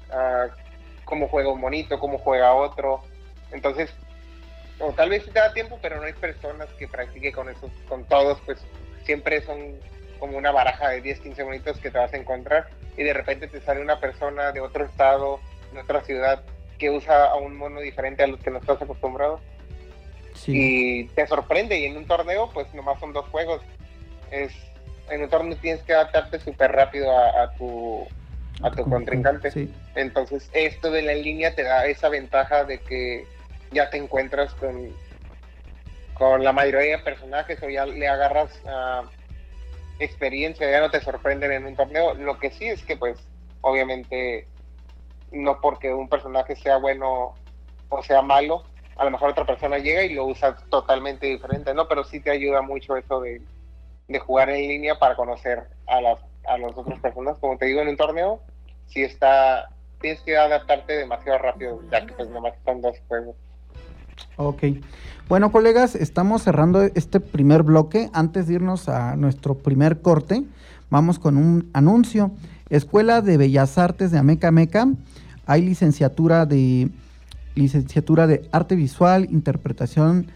uh, 0.09 0.49
cómo 1.05 1.27
juega 1.27 1.51
un 1.51 1.61
monito, 1.61 1.99
cómo 1.99 2.17
juega 2.17 2.53
otro. 2.53 3.03
Entonces, 3.51 3.91
o 4.79 4.91
tal 4.93 5.09
vez 5.09 5.25
te 5.25 5.31
da 5.31 5.53
tiempo, 5.53 5.79
pero 5.81 5.97
no 5.97 6.03
hay 6.03 6.13
personas 6.13 6.69
que 6.79 6.87
practique 6.87 7.31
con 7.31 7.49
esos, 7.49 7.71
con 7.87 8.05
todos, 8.05 8.39
pues 8.45 8.59
siempre 9.03 9.41
son 9.41 9.75
como 10.19 10.37
una 10.37 10.51
baraja 10.51 10.89
de 10.89 11.01
10, 11.01 11.19
15 11.19 11.43
monitos 11.43 11.79
que 11.79 11.89
te 11.89 11.97
vas 11.97 12.13
a 12.13 12.17
encontrar 12.17 12.69
y 12.95 13.03
de 13.03 13.13
repente 13.13 13.47
te 13.47 13.59
sale 13.61 13.81
una 13.81 13.99
persona 13.99 14.51
de 14.51 14.61
otro 14.61 14.85
estado, 14.85 15.39
de 15.73 15.79
otra 15.79 16.01
ciudad, 16.01 16.43
que 16.81 16.89
usa 16.89 17.25
a 17.25 17.35
un 17.35 17.57
mono 17.57 17.79
diferente 17.79 18.23
a 18.23 18.27
los 18.27 18.39
que 18.39 18.49
no 18.49 18.57
estás 18.57 18.81
acostumbrado. 18.81 19.39
Y 20.47 21.03
te 21.09 21.27
sorprende 21.27 21.79
y 21.79 21.85
en 21.85 21.95
un 21.95 22.07
torneo 22.07 22.49
pues 22.51 22.73
nomás 22.73 22.99
son 22.99 23.13
dos 23.13 23.27
juegos. 23.27 23.61
Es 24.31 24.51
en 25.11 25.21
un 25.21 25.29
torneo 25.29 25.55
tienes 25.61 25.83
que 25.83 25.93
adaptarte 25.93 26.39
súper 26.39 26.71
rápido 26.71 27.15
a, 27.15 27.51
tu 27.51 28.07
a 28.63 28.71
tu 28.71 28.83
contrincante. 28.89 29.69
Entonces, 29.93 30.49
esto 30.53 30.89
de 30.89 31.03
la 31.03 31.13
línea 31.13 31.53
te 31.53 31.61
da 31.61 31.85
esa 31.85 32.09
ventaja 32.09 32.63
de 32.63 32.79
que 32.79 33.27
ya 33.71 33.91
te 33.91 33.97
encuentras 33.97 34.51
con, 34.55 34.91
con 36.15 36.43
la 36.43 36.51
mayoría 36.51 36.97
de 36.97 37.03
personajes 37.03 37.61
o 37.61 37.69
ya 37.69 37.85
le 37.85 38.07
agarras 38.07 38.59
uh, 38.63 39.05
experiencia, 39.99 40.71
ya 40.71 40.79
no 40.79 40.89
te 40.89 41.01
sorprenden 41.01 41.51
en 41.51 41.65
un 41.65 41.75
torneo. 41.75 42.15
Lo 42.15 42.39
que 42.39 42.49
sí 42.49 42.65
es 42.65 42.83
que, 42.83 42.97
pues, 42.97 43.19
obviamente, 43.61 44.47
no 45.31 45.59
porque 45.61 45.93
un 45.93 46.09
personaje 46.09 46.55
sea 46.55 46.77
bueno 46.77 47.33
o 47.89 48.03
sea 48.03 48.21
malo, 48.21 48.63
a 48.95 49.05
lo 49.05 49.11
mejor 49.11 49.31
otra 49.31 49.45
persona 49.45 49.77
llega 49.77 50.03
y 50.03 50.13
lo 50.13 50.25
usa 50.25 50.55
totalmente 50.69 51.27
diferente, 51.27 51.73
¿no? 51.73 51.87
Pero 51.87 52.03
sí 52.03 52.19
te 52.21 52.31
ayuda 52.31 52.61
mucho 52.61 52.95
eso 52.95 53.21
de 53.21 53.41
de 54.11 54.19
jugar 54.19 54.49
en 54.49 54.67
línea 54.67 54.99
para 54.99 55.15
conocer 55.15 55.63
a 55.87 56.01
las, 56.01 56.19
a 56.47 56.57
las 56.57 56.77
otras 56.77 56.99
personas. 56.99 57.37
Como 57.39 57.57
te 57.57 57.65
digo, 57.65 57.81
en 57.81 57.87
un 57.87 57.97
torneo, 57.97 58.41
si 58.87 59.03
está, 59.03 59.69
tienes 59.99 60.21
que 60.21 60.37
adaptarte 60.37 60.93
demasiado 60.93 61.39
rápido, 61.39 61.79
ya 61.91 62.05
que 62.05 62.13
pues 62.13 62.29
nomás 62.29 62.53
son 62.65 62.81
dos 62.81 62.97
juegos. 63.07 63.35
Ok. 64.35 64.63
Bueno, 65.27 65.51
colegas, 65.51 65.95
estamos 65.95 66.43
cerrando 66.43 66.83
este 66.83 67.19
primer 67.19 67.63
bloque. 67.63 68.09
Antes 68.13 68.47
de 68.47 68.55
irnos 68.55 68.89
a 68.89 69.15
nuestro 69.15 69.55
primer 69.55 70.01
corte, 70.01 70.43
vamos 70.89 71.19
con 71.19 71.37
un 71.37 71.69
anuncio. 71.73 72.31
Escuela 72.69 73.21
de 73.21 73.37
Bellas 73.37 73.77
Artes 73.77 74.11
de 74.11 74.19
Ameca 74.19 74.51
Meca. 74.51 74.87
Hay 75.45 75.61
licenciatura 75.61 76.45
de 76.45 76.89
licenciatura 77.55 78.27
de 78.27 78.47
arte 78.51 78.75
visual, 78.75 79.27
interpretación 79.31 80.27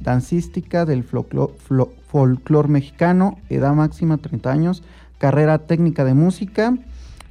dancística 0.00 0.84
del 0.84 1.04
folclore 1.04 2.68
mexicano, 2.68 3.38
edad 3.48 3.74
máxima 3.74 4.18
30 4.18 4.50
años, 4.50 4.82
carrera 5.18 5.58
técnica 5.58 6.04
de 6.04 6.14
música, 6.14 6.76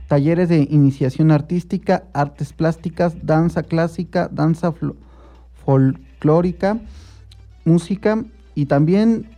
talleres 0.07 0.50
de 0.50 0.67
iniciación 0.69 1.31
artística, 1.31 2.03
artes 2.13 2.53
plásticas, 2.53 3.15
danza 3.23 3.63
clásica, 3.63 4.29
danza 4.31 4.73
folclórica, 5.65 6.79
música. 7.65 8.23
Y 8.55 8.65
también 8.65 9.29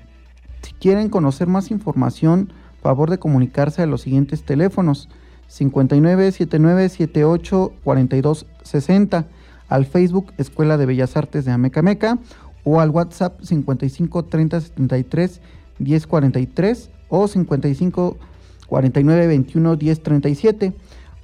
si 0.61 0.73
quieren 0.73 1.09
conocer 1.09 1.47
más 1.47 1.71
información, 1.71 2.51
favor 2.81 3.09
de 3.09 3.19
comunicarse 3.19 3.81
a 3.81 3.87
los 3.87 4.01
siguientes 4.01 4.43
teléfonos 4.43 5.09
59 5.53 6.31
79 6.31 6.89
78 6.89 7.73
42 7.83 8.47
60 8.63 9.27
al 9.69 9.85
Facebook 9.85 10.33
Escuela 10.39 10.77
de 10.77 10.87
Bellas 10.87 11.15
Artes 11.15 11.45
de 11.45 11.51
Amecameca 11.51 12.17
o 12.63 12.79
al 12.79 12.89
WhatsApp 12.89 13.39
55 13.43 14.25
30 14.25 14.61
73 14.61 15.41
10 15.77 16.07
43 16.07 16.89
o 17.09 17.27
55 17.27 18.17
49 18.67 19.27
21 19.27 19.75
10 19.75 20.03
37 20.03 20.73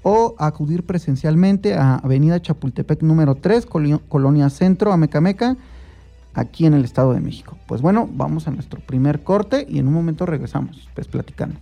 o 0.03 0.35
acudir 0.37 0.85
presencialmente 0.85 1.73
a 1.73 1.95
Avenida 1.95 2.39
Chapultepec 2.39 3.01
número 3.01 3.33
3, 3.33 3.65
Colonia 3.65 4.49
Centro, 4.51 4.93
Amecameca, 4.93 5.57
aquí 6.35 6.67
en 6.67 6.75
el 6.75 6.85
Estado 6.85 7.13
de 7.13 7.19
México. 7.19 7.57
Pues 7.67 7.81
bueno, 7.81 8.07
vamos 8.13 8.47
a 8.47 8.51
nuestro 8.51 8.79
primer 8.79 9.23
corte 9.23 9.65
y 9.67 9.79
en 9.79 9.87
un 9.87 9.93
momento 9.93 10.25
regresamos, 10.25 10.87
pues 10.93 11.07
platicando. 11.07 11.59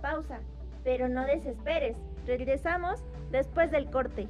Pausa, 0.00 0.40
pero 0.84 1.08
no 1.08 1.24
desesperes. 1.24 1.96
Regresamos 2.26 3.02
después 3.30 3.70
del 3.70 3.90
corte. 3.90 4.28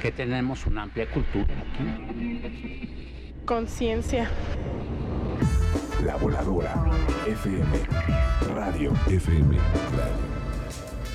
Que 0.00 0.12
tenemos 0.12 0.66
una 0.66 0.82
amplia 0.82 1.10
cultura 1.10 1.54
aquí. 1.72 3.32
Conciencia. 3.46 4.28
La 6.04 6.16
voladora. 6.16 6.74
FM. 7.26 7.64
Radio. 8.54 8.92
FM. 9.08 9.56
Radio. 9.56 10.34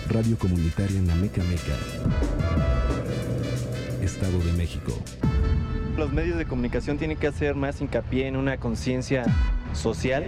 Radio 0.09 0.37
comunitaria 0.39 0.97
en 0.97 1.07
la 1.07 1.15
Meca 1.15 1.41
Meca. 1.43 1.77
Estado 4.01 4.39
de 4.39 4.53
México 4.53 4.91
los 5.99 6.13
medios 6.13 6.37
de 6.37 6.45
comunicación 6.45 6.97
tienen 6.97 7.17
que 7.17 7.27
hacer 7.27 7.55
más 7.55 7.81
hincapié 7.81 8.27
en 8.27 8.37
una 8.37 8.57
conciencia 8.57 9.25
social. 9.73 10.23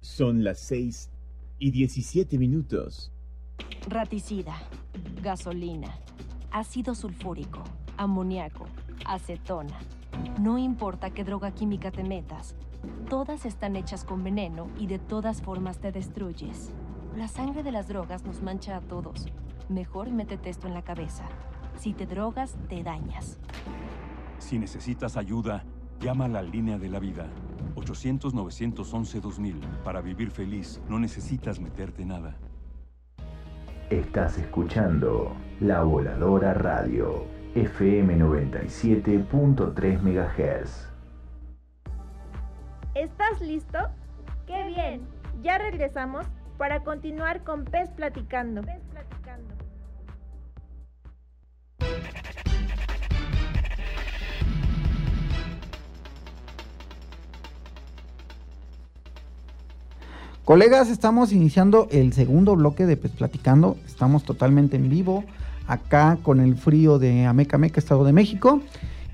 Son 0.00 0.44
las 0.44 0.60
6 0.60 1.10
y 1.58 1.70
17 1.70 2.36
minutos. 2.36 3.10
Raticida, 3.88 4.54
gasolina, 5.22 5.98
ácido 6.50 6.94
sulfúrico, 6.94 7.64
amoníaco, 7.96 8.66
acetona. 9.06 9.78
No 10.38 10.58
importa 10.58 11.08
qué 11.08 11.24
droga 11.24 11.52
química 11.52 11.90
te 11.90 12.04
metas, 12.04 12.54
todas 13.08 13.46
están 13.46 13.76
hechas 13.76 14.04
con 14.04 14.22
veneno 14.22 14.68
y 14.78 14.88
de 14.88 14.98
todas 14.98 15.40
formas 15.40 15.78
te 15.78 15.90
destruyes. 15.90 16.74
La 17.16 17.28
sangre 17.28 17.62
de 17.62 17.72
las 17.72 17.88
drogas 17.88 18.24
nos 18.24 18.42
mancha 18.42 18.76
a 18.76 18.80
todos. 18.80 19.26
Mejor 19.68 20.10
métete 20.10 20.48
esto 20.48 20.66
en 20.66 20.72
la 20.72 20.82
cabeza. 20.82 21.24
Si 21.76 21.92
te 21.92 22.06
drogas, 22.06 22.56
te 22.70 22.82
dañas. 22.82 23.38
Si 24.38 24.58
necesitas 24.58 25.18
ayuda, 25.18 25.62
llama 26.00 26.24
a 26.24 26.28
la 26.28 26.42
línea 26.42 26.78
de 26.78 26.88
la 26.88 26.98
vida. 27.00 27.26
800-911-2000. 27.76 29.60
Para 29.84 30.00
vivir 30.00 30.30
feliz, 30.30 30.80
no 30.88 30.98
necesitas 30.98 31.60
meterte 31.60 32.06
nada. 32.06 32.34
Estás 33.90 34.38
escuchando 34.38 35.36
La 35.60 35.82
Voladora 35.82 36.54
Radio, 36.54 37.26
FM 37.54 38.16
97.3 38.16 40.00
MHz. 40.00 40.88
¿Estás 42.94 43.40
listo? 43.42 43.78
¡Qué 44.46 44.66
bien! 44.66 45.02
Ya 45.42 45.58
regresamos 45.58 46.26
para 46.62 46.84
continuar 46.84 47.42
con 47.42 47.64
Pez 47.64 47.90
Platicando. 47.90 48.62
Colegas, 60.44 60.88
estamos 60.88 61.32
iniciando 61.32 61.88
el 61.90 62.12
segundo 62.12 62.54
bloque 62.54 62.86
de 62.86 62.96
Pez 62.96 63.10
Platicando. 63.10 63.76
Estamos 63.84 64.22
totalmente 64.22 64.76
en 64.76 64.88
vivo 64.88 65.24
acá 65.66 66.16
con 66.22 66.38
el 66.38 66.54
frío 66.54 67.00
de 67.00 67.26
Amecameca, 67.26 67.80
Estado 67.80 68.04
de 68.04 68.12
México. 68.12 68.62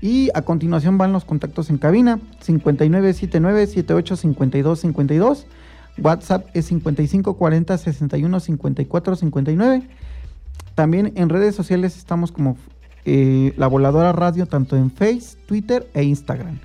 Y 0.01 0.29
a 0.35 0.43
continuación 0.43 0.99
van 0.99 1.13
los 1.13 1.25
contactos 1.25 1.71
en 1.71 1.79
cabina 1.79 2.19
5979-785252. 2.45 5.45
WhatsApp 6.01 6.47
es 6.53 6.65
5540 6.65 7.77
61 7.77 8.39
54 8.39 9.15
59. 9.15 9.83
También 10.75 11.13
en 11.15 11.29
redes 11.29 11.55
sociales 11.55 11.97
estamos 11.97 12.31
como 12.31 12.57
eh, 13.05 13.53
La 13.57 13.67
Voladora 13.67 14.11
Radio, 14.11 14.45
tanto 14.45 14.77
en 14.77 14.91
Face, 14.91 15.37
Twitter 15.45 15.89
e 15.93 16.03
Instagram. 16.03 16.59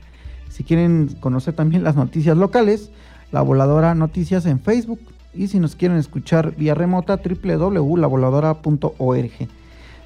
Si 0.49 0.63
quieren 0.63 1.17
conocer 1.21 1.55
también 1.55 1.83
las 1.83 1.97
noticias 1.97 2.37
locales, 2.37 2.91
La 3.33 3.43
Voladora 3.43 3.95
Noticias 3.95 4.47
en 4.47 4.61
Facebook. 4.61 5.01
Y 5.33 5.49
si 5.49 5.59
nos 5.59 5.75
quieren 5.75 5.99
escuchar 5.99 6.55
vía 6.55 6.75
remota, 6.75 7.17
www.lavoladora.org. 7.17 9.33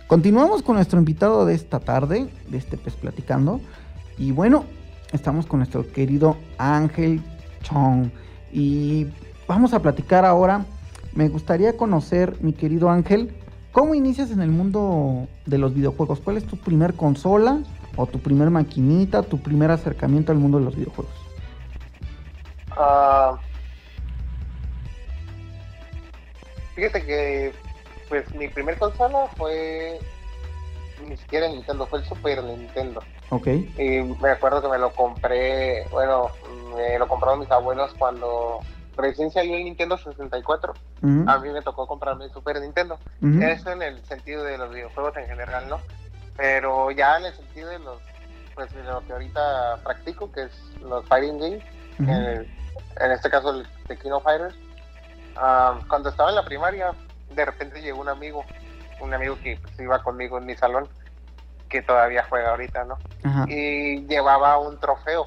Continuamos 0.06 0.62
con 0.62 0.76
nuestro 0.76 0.98
invitado 0.98 1.44
de 1.44 1.54
esta 1.54 1.80
tarde, 1.80 2.30
de 2.48 2.56
este 2.56 2.78
Pez 2.78 2.94
Platicando. 2.94 3.60
Y 4.16 4.32
bueno, 4.32 4.64
estamos 5.12 5.44
con 5.44 5.58
nuestro 5.58 5.86
querido 5.92 6.38
Ángel 6.56 7.20
Chong. 7.62 8.08
Y 8.52 9.06
vamos 9.46 9.74
a 9.74 9.80
platicar 9.80 10.24
ahora. 10.24 10.64
Me 11.14 11.28
gustaría 11.28 11.76
conocer, 11.76 12.36
mi 12.40 12.52
querido 12.52 12.90
Ángel, 12.90 13.34
¿cómo 13.72 13.94
inicias 13.94 14.30
en 14.30 14.40
el 14.40 14.50
mundo 14.50 15.26
de 15.46 15.58
los 15.58 15.74
videojuegos? 15.74 16.20
¿Cuál 16.20 16.36
es 16.36 16.44
tu 16.44 16.56
primer 16.56 16.94
consola 16.94 17.62
o 17.96 18.06
tu 18.06 18.20
primer 18.20 18.50
maquinita, 18.50 19.22
tu 19.22 19.40
primer 19.40 19.70
acercamiento 19.70 20.32
al 20.32 20.38
mundo 20.38 20.58
de 20.58 20.64
los 20.64 20.76
videojuegos? 20.76 21.12
Ah, 22.70 23.36
fíjate 26.74 27.04
que 27.04 27.52
pues 28.08 28.32
mi 28.34 28.48
primer 28.48 28.78
consola 28.78 29.26
fue 29.36 29.98
ni 31.08 31.16
siquiera 31.16 31.48
Nintendo, 31.48 31.86
fue 31.86 32.00
el 32.00 32.04
Super 32.04 32.42
Nintendo. 32.44 33.02
Ok. 33.30 33.46
Y 33.46 34.02
me 34.20 34.30
acuerdo 34.30 34.62
que 34.62 34.68
me 34.68 34.78
lo 34.78 34.90
compré, 34.90 35.86
bueno, 35.90 36.28
me 36.78 36.98
lo 36.98 37.08
compraron 37.08 37.40
mis 37.40 37.50
abuelos 37.50 37.92
cuando 37.98 38.60
recién 38.96 39.30
salió 39.30 39.56
el 39.56 39.64
Nintendo 39.64 39.96
64. 39.98 40.72
Ujú. 41.02 41.24
A 41.28 41.38
mí 41.38 41.50
me 41.50 41.62
tocó 41.62 41.86
comprarme 41.86 42.24
el 42.26 42.32
Super 42.32 42.60
Nintendo. 42.60 42.98
Eso 43.42 43.70
en 43.72 43.82
el 43.82 44.04
sentido 44.04 44.44
de 44.44 44.56
los 44.58 44.70
videojuegos 44.72 45.16
en 45.16 45.26
general, 45.26 45.68
¿no? 45.68 45.80
Pero 46.36 46.90
ya 46.92 47.16
en 47.18 47.26
el 47.26 47.34
sentido 47.34 47.68
de 47.70 47.78
los, 47.80 48.00
pues 48.54 48.72
de 48.72 48.82
lo 48.84 49.04
que 49.06 49.12
ahorita 49.12 49.78
practico, 49.84 50.30
que 50.32 50.44
es 50.44 50.52
los 50.82 51.04
fighting 51.06 51.38
games, 51.38 51.62
en, 51.98 52.08
el- 52.10 52.48
en 53.00 53.10
este 53.12 53.28
caso 53.30 53.50
el 53.50 53.66
de 53.88 53.98
King 53.98 54.10
of 54.12 54.22
Fighters. 54.22 54.54
Ah, 55.36 55.80
cuando 55.88 56.08
estaba 56.10 56.30
en 56.30 56.36
la 56.36 56.44
primaria, 56.44 56.92
de 57.30 57.44
repente 57.44 57.80
llegó 57.82 58.00
un 58.00 58.08
amigo, 58.08 58.44
un 59.00 59.12
amigo 59.14 59.36
que 59.42 59.58
pues, 59.60 59.78
iba 59.80 60.02
conmigo 60.02 60.38
en 60.38 60.46
mi 60.46 60.56
salón, 60.56 60.88
que 61.68 61.82
todavía 61.82 62.24
juega 62.28 62.50
ahorita, 62.50 62.84
¿no? 62.84 62.98
Y 63.48 64.06
llevaba 64.06 64.58
un 64.58 64.78
trofeo. 64.80 65.26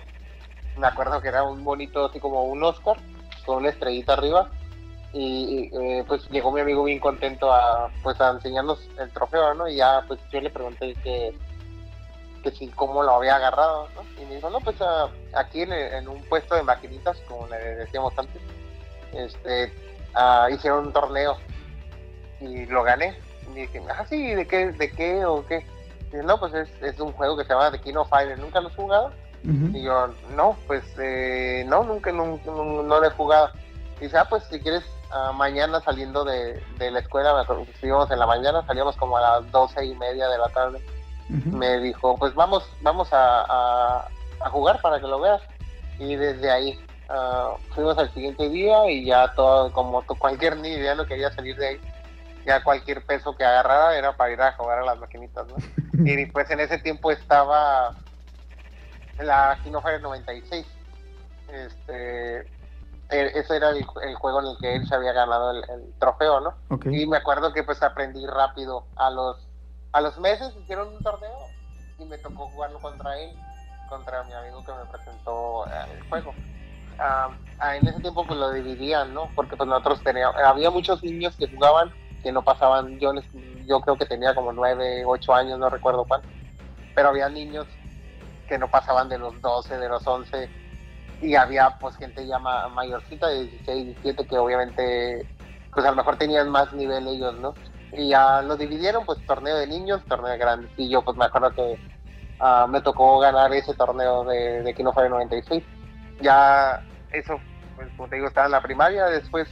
Me 0.77 0.87
acuerdo 0.87 1.21
que 1.21 1.27
era 1.27 1.43
un 1.43 1.63
bonito, 1.63 2.05
así 2.05 2.19
como 2.19 2.43
un 2.45 2.63
Oscar, 2.63 2.97
con 3.45 3.57
una 3.57 3.69
estrellita 3.69 4.13
arriba. 4.13 4.49
Y 5.13 5.69
eh, 5.73 6.05
pues 6.07 6.29
llegó 6.29 6.51
mi 6.53 6.61
amigo 6.61 6.85
bien 6.85 6.99
contento 6.99 7.51
a 7.51 7.89
pues 8.01 8.19
a 8.21 8.31
enseñarnos 8.31 8.79
el 8.97 9.11
trofeo, 9.11 9.53
¿no? 9.53 9.67
Y 9.67 9.75
ya 9.75 10.03
pues 10.07 10.21
yo 10.31 10.39
le 10.39 10.49
pregunté 10.49 10.95
que, 11.03 11.35
que 12.41 12.51
si 12.51 12.69
cómo 12.69 13.03
lo 13.03 13.15
había 13.15 13.35
agarrado, 13.35 13.89
¿no? 13.93 14.03
Y 14.21 14.25
me 14.25 14.35
dijo, 14.35 14.49
no, 14.49 14.61
pues 14.61 14.77
ah, 14.81 15.09
aquí 15.33 15.63
en, 15.63 16.07
un 16.07 16.23
puesto 16.23 16.55
de 16.55 16.63
maquinitas, 16.63 17.17
como 17.27 17.45
le 17.47 17.57
decíamos 17.57 18.13
antes, 18.17 18.41
este, 19.11 19.73
ah, 20.13 20.47
hicieron 20.49 20.87
un 20.87 20.93
torneo 20.93 21.35
y 22.39 22.65
lo 22.67 22.83
gané. 22.83 23.19
Y 23.49 23.61
dije, 23.61 23.81
ah, 23.89 24.05
sí, 24.09 24.33
¿de 24.33 24.47
qué, 24.47 24.71
de 24.71 24.91
qué 24.91 25.25
o 25.25 25.45
qué? 25.45 25.65
Y 26.13 26.25
no, 26.25 26.39
pues 26.39 26.53
es, 26.53 26.69
es 26.81 26.99
un 27.01 27.11
juego 27.11 27.35
que 27.35 27.43
se 27.43 27.49
llama 27.49 27.71
The 27.71 27.81
King 27.81 27.95
of 27.95 28.09
Fighters, 28.09 28.39
¿nunca 28.39 28.61
lo 28.61 28.69
has 28.69 28.75
jugado? 28.75 29.11
Y 29.75 29.81
yo, 29.83 30.13
no, 30.35 30.55
pues 30.67 30.83
eh, 30.99 31.63
no, 31.67 31.83
nunca, 31.83 32.11
nunca, 32.11 32.45
no, 32.51 32.63
no 32.83 32.99
lo 32.99 33.03
he 33.05 33.09
jugado. 33.11 33.49
Y 33.99 34.05
dice, 34.05 34.17
ah, 34.17 34.25
pues 34.29 34.43
si 34.51 34.59
quieres, 34.59 34.83
ah, 35.11 35.31
mañana 35.33 35.81
saliendo 35.81 36.23
de, 36.23 36.63
de 36.77 36.91
la 36.91 36.99
escuela, 36.99 37.33
me 37.33 37.41
acuerdo 37.41 37.65
que 37.65 37.71
estuvimos 37.71 38.09
en 38.11 38.19
la 38.19 38.27
mañana, 38.27 38.63
salíamos 38.67 38.95
como 38.97 39.17
a 39.17 39.21
las 39.21 39.51
doce 39.51 39.83
y 39.85 39.95
media 39.95 40.27
de 40.27 40.37
la 40.37 40.49
tarde. 40.49 40.79
Me 41.57 41.79
dijo, 41.79 42.17
pues 42.17 42.35
vamos, 42.35 42.63
vamos 42.81 43.11
a, 43.13 43.41
a- 43.47 44.07
a 44.43 44.49
jugar 44.49 44.81
para 44.81 44.99
que 44.99 45.07
lo 45.07 45.19
veas. 45.19 45.41
Y 45.97 46.15
desde 46.15 46.51
ahí 46.51 46.79
ah, 47.09 47.53
fuimos 47.73 47.97
al 47.97 48.11
siguiente 48.13 48.49
día 48.49 48.89
y 48.91 49.05
ya 49.05 49.33
todo, 49.35 49.71
como 49.71 50.03
cualquier 50.05 50.57
niño 50.57 50.83
ya 50.83 50.93
no 50.95 51.05
quería 51.05 51.31
salir 51.31 51.55
de 51.57 51.67
ahí. 51.67 51.81
Ya 52.45 52.63
cualquier 52.63 53.05
peso 53.05 53.35
que 53.35 53.43
agarrara 53.45 53.95
era 53.95 54.17
para 54.17 54.31
ir 54.31 54.41
a 54.41 54.51
jugar 54.53 54.79
a 54.79 54.85
las 54.85 54.97
maquinitas, 54.99 55.45
¿no? 55.47 55.55
y 56.05 56.25
pues 56.27 56.49
en 56.51 56.59
ese 56.59 56.79
tiempo 56.79 57.11
estaba 57.11 57.91
la 59.23 59.57
Kino 59.63 59.81
Fire 59.81 60.01
96. 60.01 60.65
Este, 61.47 62.39
e- 62.39 63.31
ese 63.39 63.55
era 63.55 63.69
el, 63.69 63.85
el 64.03 64.15
juego 64.15 64.39
en 64.41 64.47
el 64.47 64.57
que 64.59 64.75
él 64.75 64.87
se 64.87 64.95
había 64.95 65.11
ganado 65.13 65.51
el, 65.51 65.57
el 65.69 65.93
trofeo, 65.99 66.39
¿no? 66.39 66.53
Y 66.93 67.05
me 67.07 67.17
acuerdo 67.17 67.51
que 67.53 67.63
pues 67.63 67.81
aprendí 67.83 68.25
rápido. 68.25 68.85
A 68.95 69.09
los, 69.09 69.37
a 69.93 70.01
los 70.01 70.17
meses 70.19 70.55
hicieron 70.61 70.87
un 70.89 71.03
torneo 71.03 71.37
y 71.97 72.05
me 72.05 72.17
tocó 72.17 72.47
jugarlo 72.47 72.79
contra 72.79 73.17
él, 73.19 73.35
contra 73.89 74.23
mi 74.23 74.33
amigo 74.33 74.63
que 74.65 74.71
me 74.73 74.85
presentó 74.85 75.67
eh, 75.67 75.69
el 75.97 76.03
juego. 76.03 76.33
Ah, 76.99 77.29
en 77.75 77.87
ese 77.87 77.99
tiempo 77.99 78.25
pues 78.25 78.39
lo 78.39 78.51
dividían, 78.51 79.13
¿no? 79.13 79.29
Porque 79.35 79.55
pues 79.57 79.67
nosotros 79.67 80.03
teníamos, 80.03 80.35
había 80.37 80.69
muchos 80.71 81.03
niños 81.03 81.35
que 81.35 81.47
jugaban 81.47 81.91
que 82.23 82.31
no 82.31 82.43
pasaban, 82.43 82.99
yo, 82.99 83.11
les- 83.13 83.25
yo 83.65 83.81
creo 83.81 83.97
que 83.97 84.05
tenía 84.05 84.35
como 84.35 84.51
9, 84.53 85.03
8 85.05 85.33
años, 85.33 85.57
no 85.57 85.69
recuerdo 85.71 86.05
cuánto, 86.05 86.27
pero 86.93 87.09
había 87.09 87.27
niños 87.29 87.65
que 88.51 88.57
no 88.57 88.67
pasaban 88.67 89.07
de 89.07 89.17
los 89.17 89.41
12, 89.41 89.77
de 89.77 89.87
los 89.87 90.05
11, 90.05 90.49
y 91.21 91.35
había 91.35 91.77
pues 91.79 91.95
gente 91.95 92.27
ya 92.27 92.37
ma- 92.37 92.67
mayorcita 92.67 93.27
de 93.29 93.43
16, 93.47 93.85
17 93.85 94.27
que 94.27 94.37
obviamente 94.37 95.25
pues 95.73 95.85
a 95.85 95.91
lo 95.91 95.95
mejor 95.95 96.17
tenían 96.17 96.49
más 96.49 96.73
nivel 96.73 97.07
ellos, 97.07 97.33
¿no? 97.39 97.53
Y 97.93 98.09
ya 98.09 98.41
lo 98.41 98.57
dividieron 98.57 99.05
pues 99.05 99.25
torneo 99.25 99.55
de 99.55 99.67
niños, 99.67 100.01
torneo 100.05 100.31
de 100.31 100.37
grandes, 100.37 100.69
y 100.75 100.89
yo 100.89 101.01
pues 101.01 101.15
me 101.15 101.23
acuerdo 101.23 101.53
que 101.53 101.79
ah, 102.41 102.67
me 102.69 102.81
tocó 102.81 103.19
ganar 103.19 103.53
ese 103.53 103.73
torneo 103.73 104.25
de, 104.25 104.63
de 104.63 104.73
Kino 104.73 104.91
Fire 104.91 105.09
96. 105.09 105.63
Ya 106.19 106.83
eso, 107.13 107.39
pues 107.77 107.87
como 107.95 108.09
te 108.09 108.17
digo, 108.17 108.27
estaba 108.27 108.47
en 108.47 108.51
la 108.51 108.61
primaria, 108.61 109.05
después 109.05 109.47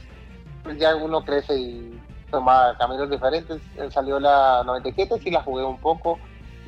pues 0.62 0.76
ya 0.76 0.94
uno 0.94 1.24
crece 1.24 1.54
y 1.54 1.98
toma 2.30 2.76
caminos 2.78 3.08
diferentes. 3.08 3.62
Salió 3.94 4.20
la 4.20 4.62
97, 4.66 5.18
sí 5.24 5.30
la 5.30 5.40
jugué 5.42 5.64
un 5.64 5.80
poco. 5.80 6.18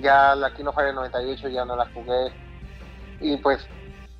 Ya 0.02 0.34
la 0.34 0.52
Kino 0.52 0.72
Fire 0.72 0.94
98 0.94 1.48
ya 1.48 1.64
no 1.64 1.76
la 1.76 1.86
jugué. 1.94 2.32
Y 3.20 3.36
pues, 3.38 3.66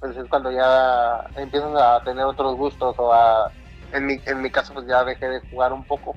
pues 0.01 0.17
es 0.17 0.27
cuando 0.29 0.51
ya 0.51 1.27
empiezas 1.37 1.75
a 1.75 2.03
tener 2.05 2.25
otros 2.25 2.57
gustos 2.57 2.95
o 2.99 3.13
a... 3.13 3.51
En 3.93 4.07
mi, 4.07 4.19
en 4.25 4.41
mi 4.41 4.51
caso 4.51 4.73
pues 4.73 4.87
ya 4.87 5.05
dejé 5.05 5.29
de 5.29 5.41
jugar 5.51 5.73
un 5.73 5.85
poco. 5.85 6.15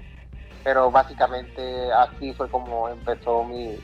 Pero 0.64 0.90
básicamente 0.92 1.92
así 1.92 2.34
fue 2.34 2.50
como 2.50 2.88
empezó 2.88 3.44
mi, 3.44 3.78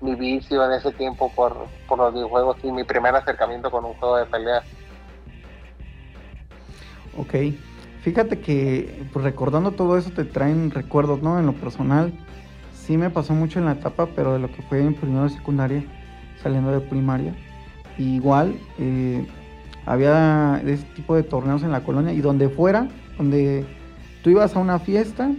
mi 0.00 0.14
vicio 0.14 0.64
en 0.64 0.72
ese 0.72 0.92
tiempo 0.92 1.30
por, 1.34 1.66
por 1.86 1.98
los 1.98 2.14
videojuegos 2.14 2.56
y 2.62 2.72
mi 2.72 2.84
primer 2.84 3.14
acercamiento 3.14 3.70
con 3.70 3.84
un 3.84 3.94
juego 3.94 4.16
de 4.16 4.26
pelea. 4.26 4.62
Ok. 7.16 7.34
Fíjate 8.02 8.40
que 8.40 9.04
pues, 9.12 9.24
recordando 9.24 9.72
todo 9.72 9.98
eso 9.98 10.10
te 10.10 10.24
traen 10.24 10.70
recuerdos, 10.70 11.22
¿no? 11.22 11.38
En 11.38 11.46
lo 11.46 11.52
personal, 11.52 12.12
sí 12.80 12.96
me 12.96 13.10
pasó 13.10 13.34
mucho 13.34 13.58
en 13.58 13.66
la 13.66 13.72
etapa, 13.72 14.06
pero 14.14 14.32
de 14.32 14.38
lo 14.38 14.50
que 14.50 14.62
fue 14.62 14.80
en 14.80 14.94
primero 14.94 15.24
de 15.24 15.30
secundaria, 15.30 15.84
saliendo 16.42 16.70
de 16.72 16.80
primaria. 16.80 17.34
Igual, 17.98 18.54
eh, 18.78 19.26
había 19.86 20.60
ese 20.64 20.84
tipo 20.96 21.14
de 21.14 21.22
torneos 21.22 21.62
en 21.62 21.72
la 21.72 21.82
colonia 21.82 22.12
y 22.12 22.20
donde 22.20 22.48
fuera, 22.48 22.88
donde 23.18 23.64
tú 24.22 24.30
ibas 24.30 24.56
a 24.56 24.58
una 24.58 24.78
fiesta, 24.78 25.30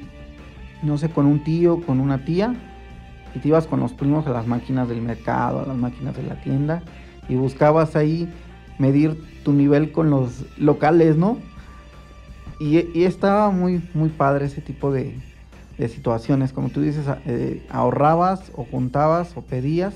no 0.84 0.97
sé, 0.97 1.10
con 1.10 1.25
un 1.25 1.43
tío, 1.43 1.82
con 1.82 1.99
una 1.99 2.23
tía, 2.25 2.56
y 3.34 3.39
te 3.39 3.47
ibas 3.47 3.67
con 3.67 3.80
los 3.80 3.93
primos 3.93 4.27
a 4.27 4.32
las 4.32 4.47
máquinas 4.47 4.89
del 4.89 5.01
mercado, 5.01 5.62
a 5.62 5.67
las 5.67 5.77
máquinas 5.77 6.15
de 6.15 6.23
la 6.23 6.41
tienda, 6.41 6.84
y 7.30 7.36
buscabas 7.36 7.95
ahí 7.95 8.27
medir 8.77 9.17
tu 9.43 9.54
nivel 9.54 9.91
con 9.91 10.10
los 10.10 10.45
locales, 10.58 11.17
¿no? 11.17 11.38
Y, 12.60 13.04
estaba 13.04 13.49
muy, 13.51 13.82
muy 13.93 14.10
padre 14.10 14.45
ese 14.45 14.62
tipo 14.62 14.91
de, 14.91 15.17
situaciones. 15.88 16.54
Como 16.54 16.70
tú 16.70 16.82
dices, 16.82 17.06
eh, 17.26 17.65
ahorrabas 17.70 18.52
o 18.56 18.65
juntabas 18.65 19.36
o 19.36 19.41
pedías 19.41 19.94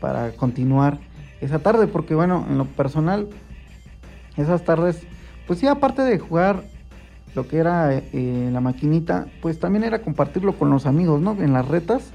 para 0.00 0.32
continuar 0.32 0.98
esa 1.40 1.58
tarde. 1.58 1.86
Porque 1.86 2.14
bueno, 2.14 2.46
en 2.48 2.58
lo 2.58 2.64
personal, 2.66 3.28
esas 4.36 4.64
tardes, 4.64 5.02
pues 5.46 5.58
sí, 5.58 5.66
aparte 5.66 6.02
de 6.02 6.18
jugar 6.18 6.64
lo 7.34 7.46
que 7.46 7.58
era 7.58 7.94
eh, 7.94 8.50
la 8.52 8.60
maquinita, 8.60 9.26
pues 9.42 9.60
también 9.60 9.84
era 9.84 10.02
compartirlo 10.02 10.54
con 10.56 10.70
los 10.70 10.86
amigos, 10.86 11.20
¿no? 11.20 11.32
En 11.40 11.52
las 11.52 11.68
retas. 11.68 12.12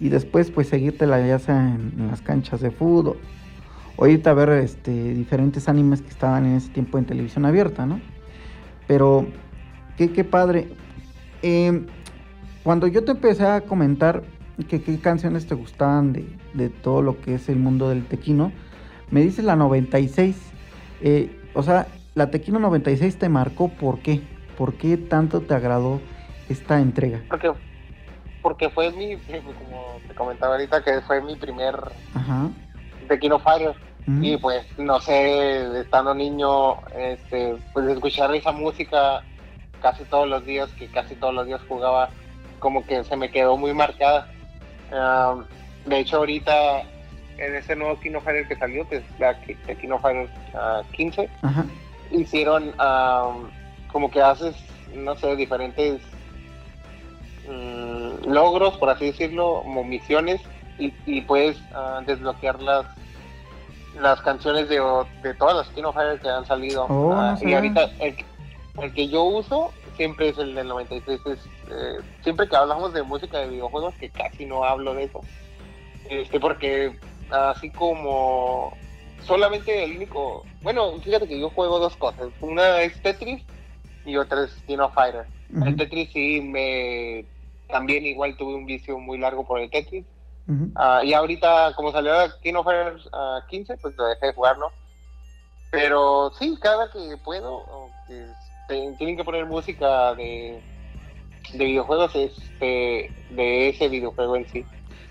Y 0.00 0.08
después 0.08 0.50
pues 0.50 0.68
seguirte 0.68 1.06
ya 1.06 1.38
sea 1.38 1.74
en, 1.74 1.94
en 1.96 2.08
las 2.08 2.22
canchas 2.22 2.60
de 2.60 2.72
fútbol 2.72 3.18
o 3.96 4.06
irte 4.06 4.28
a 4.28 4.34
ver 4.34 4.50
este, 4.50 5.14
diferentes 5.14 5.68
animes 5.68 6.02
que 6.02 6.08
estaban 6.08 6.46
en 6.46 6.56
ese 6.56 6.70
tiempo 6.70 6.98
en 6.98 7.04
televisión 7.04 7.44
abierta, 7.44 7.86
¿no? 7.86 8.00
Pero, 8.86 9.26
qué, 9.96 10.10
qué 10.12 10.24
padre. 10.24 10.68
Em, 11.42 11.86
cuando 12.62 12.86
yo 12.86 13.04
te 13.04 13.12
empecé 13.12 13.46
a 13.46 13.62
comentar 13.62 14.22
que 14.68 14.82
qué 14.82 14.98
canciones 15.00 15.46
te 15.46 15.54
gustaban 15.54 16.12
de, 16.12 16.68
todo 16.68 17.02
lo 17.02 17.20
que 17.20 17.34
es 17.34 17.48
el 17.48 17.56
mundo 17.56 17.88
del 17.88 18.04
tequino, 18.06 18.52
me 19.10 19.20
dices 19.20 19.44
la 19.44 19.56
96. 19.56 20.36
Eh, 21.02 21.40
o 21.54 21.62
sea, 21.62 21.86
la 22.14 22.30
Tequino 22.30 22.58
96 22.58 23.18
te 23.18 23.28
marcó, 23.28 23.68
¿por 23.68 23.98
qué? 24.00 24.20
¿Por 24.56 24.74
qué 24.74 24.96
tanto 24.96 25.40
te 25.40 25.54
agradó 25.54 26.00
esta 26.48 26.80
entrega? 26.80 27.22
Porque, 27.28 27.52
porque 28.42 28.70
fue 28.70 28.92
mi, 28.92 29.16
como 29.16 29.98
te 30.06 30.14
comentaba 30.14 30.54
ahorita, 30.54 30.82
que 30.84 31.00
fue 31.02 31.22
mi 31.22 31.36
primer 31.36 31.76
Ajá. 32.14 32.50
Tequino 33.08 33.38
Fire. 33.38 33.74
Y 34.20 34.36
pues, 34.36 34.66
no 34.78 35.00
sé, 35.00 35.80
estando 35.80 36.12
niño, 36.12 36.74
este, 36.96 37.56
pues 37.72 37.86
escuchar 37.88 38.34
esa 38.34 38.50
música 38.50 39.22
casi 39.80 40.02
todos 40.04 40.28
los 40.28 40.44
días, 40.44 40.70
que 40.72 40.88
casi 40.88 41.14
todos 41.14 41.32
los 41.32 41.46
días 41.46 41.60
jugaba, 41.68 42.10
como 42.62 42.86
que 42.86 43.02
se 43.02 43.16
me 43.16 43.30
quedó 43.30 43.56
muy 43.56 43.74
marcada. 43.74 44.28
de 45.84 45.98
hecho, 45.98 46.18
ahorita 46.18 46.82
en 47.36 47.56
ese 47.56 47.74
nuevo 47.74 47.98
Kino 47.98 48.20
Fighter 48.20 48.46
que 48.46 48.56
salió, 48.56 48.88
que 48.88 48.96
es 48.96 49.04
la, 49.18 49.34
Kino 49.80 49.98
Fighter 49.98 50.30
15, 50.92 51.28
hicieron 52.12 52.72
como 53.90 54.10
que 54.10 54.22
haces, 54.22 54.54
no 54.94 55.16
sé, 55.16 55.34
diferentes 55.36 56.00
mm, 57.48 58.30
logros, 58.30 58.78
por 58.78 58.90
así 58.90 59.06
decirlo, 59.06 59.60
como 59.64 59.84
misiones, 59.84 60.40
y, 60.78 60.94
y 61.04 61.20
puedes 61.22 61.58
uh, 61.72 62.02
desbloquear 62.06 62.62
las 62.62 62.86
las 64.00 64.22
canciones 64.22 64.70
de, 64.70 64.80
de 65.22 65.34
todas 65.34 65.54
las 65.54 65.68
Kino 65.68 65.92
Fighters 65.92 66.22
que 66.22 66.28
han 66.30 66.46
salido. 66.46 66.86
Oh, 66.88 67.12
ah, 67.14 67.36
y 67.42 67.52
ahorita 67.52 67.90
el, 68.00 68.92
que 68.94 69.08
yo 69.08 69.22
uso 69.24 69.70
siempre 69.96 70.28
es 70.28 70.38
el 70.38 70.54
del 70.54 70.68
96. 70.68 71.20
Es, 71.26 71.38
eh, 71.70 72.00
siempre 72.22 72.48
que 72.48 72.56
hablamos 72.56 72.92
de 72.92 73.02
música 73.02 73.38
de 73.38 73.48
videojuegos, 73.48 73.94
que 73.96 74.10
casi 74.10 74.46
no 74.46 74.64
hablo 74.64 74.94
de 74.94 75.04
eso. 75.04 75.20
Este, 76.08 76.40
porque 76.40 76.98
así 77.30 77.70
como 77.70 78.76
solamente 79.24 79.84
el 79.84 79.96
único. 79.96 80.44
Bueno, 80.62 80.98
fíjate 81.00 81.28
que 81.28 81.40
yo 81.40 81.50
juego 81.50 81.78
dos 81.78 81.96
cosas. 81.96 82.28
Una 82.40 82.82
es 82.82 83.00
Tetris 83.02 83.42
y 84.04 84.16
otra 84.16 84.44
es 84.44 84.52
Kino 84.66 84.90
Fighter. 84.90 85.26
El 85.64 85.76
Tetris 85.76 86.10
sí 86.12 86.40
me. 86.40 87.24
También 87.68 88.04
igual 88.04 88.36
tuve 88.36 88.54
un 88.54 88.66
vicio 88.66 88.98
muy 88.98 89.18
largo 89.18 89.46
por 89.46 89.60
el 89.60 89.70
Tetris 89.70 90.04
Ah, 90.74 91.02
y 91.04 91.12
ahorita, 91.14 91.72
como 91.76 91.92
salió 91.92 92.12
King 92.42 92.54
of 92.54 92.64
Fighters 92.64 93.08
15, 93.48 93.76
pues 93.78 93.96
lo 93.96 94.06
dejé 94.06 94.26
de 94.26 94.34
jugar, 94.34 94.58
¿no? 94.58 94.66
Pero 95.70 96.32
sí, 96.38 96.56
cada 96.60 96.90
que 96.90 97.16
puedo, 97.24 97.64
tienen 98.98 99.16
que 99.16 99.24
poner 99.24 99.46
música 99.46 100.14
de, 100.14 100.60
de 101.54 101.64
videojuegos 101.64 102.14
este, 102.14 103.10
de 103.30 103.68
ese 103.68 103.88
videojuego 103.88 104.36
en 104.36 104.46
sí. 104.48 104.64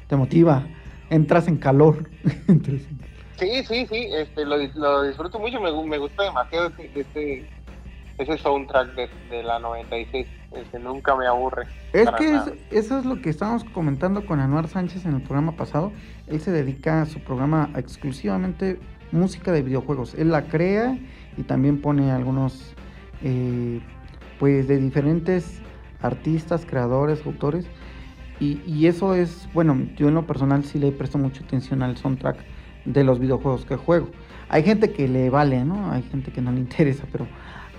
Te 0.08 0.16
motiva, 0.16 0.66
entras 1.10 1.48
en 1.48 1.58
calor. 1.58 2.10
sí, 3.38 3.64
sí, 3.64 3.86
sí, 3.88 4.10
este, 4.12 4.46
lo, 4.46 4.58
lo 4.58 5.04
disfruto 5.04 5.40
mucho, 5.40 5.60
me, 5.60 5.72
me 5.86 5.98
gusta 5.98 6.24
demasiado 6.24 6.68
este, 6.68 7.00
este 7.00 7.50
ese 8.18 8.38
soundtrack 8.38 8.94
de, 8.94 9.10
de 9.30 9.44
la 9.44 9.60
96 9.60 10.28
que 10.72 10.80
nunca 10.80 11.16
me 11.16 11.26
aburre. 11.28 11.66
Es 11.94 12.10
que 12.12 12.40
eso 12.72 13.00
es 13.00 13.06
lo 13.06 13.22
que 13.22 13.30
estábamos 13.30 13.64
comentando 13.64 14.26
con 14.26 14.40
Anuar 14.40 14.68
Sánchez 14.68 15.06
en 15.06 15.16
el 15.16 15.22
programa 15.22 15.54
pasado. 15.54 15.92
Él 16.28 16.42
se 16.42 16.52
dedica 16.52 17.02
a 17.02 17.06
su 17.06 17.20
programa 17.20 17.70
a 17.74 17.80
exclusivamente 17.80 18.80
música 19.12 19.52
de 19.52 19.62
videojuegos. 19.62 20.14
Él 20.16 20.32
la 20.32 20.44
crea 20.44 20.98
y 21.38 21.44
también 21.44 21.82
pone 21.82 22.12
algunos, 22.12 22.76
eh, 23.24 23.80
pues 24.40 24.68
de 24.68 24.78
diferentes 24.78 25.62
artistas, 26.02 26.66
creadores, 26.66 27.26
autores. 27.26 27.66
Y, 28.40 28.88
eso 28.88 29.14
es, 29.14 29.48
bueno, 29.54 29.78
yo 29.96 30.08
en 30.08 30.16
lo 30.16 30.26
personal 30.26 30.64
sí 30.66 30.80
le 30.80 30.92
presto 30.92 31.20
mucha 31.20 31.44
atención 31.44 31.84
al 31.84 31.96
soundtrack 31.96 32.38
de 32.86 33.04
los 33.04 33.20
videojuegos 33.20 33.66
que 33.66 33.76
juego. 33.76 34.10
Hay 34.50 34.64
gente 34.64 34.92
que 34.92 35.08
le 35.08 35.30
vale, 35.30 35.64
¿no? 35.64 35.92
Hay 35.92 36.02
gente 36.02 36.32
que 36.32 36.42
no 36.42 36.52
le 36.52 36.60
interesa, 36.62 37.04
pero 37.12 37.28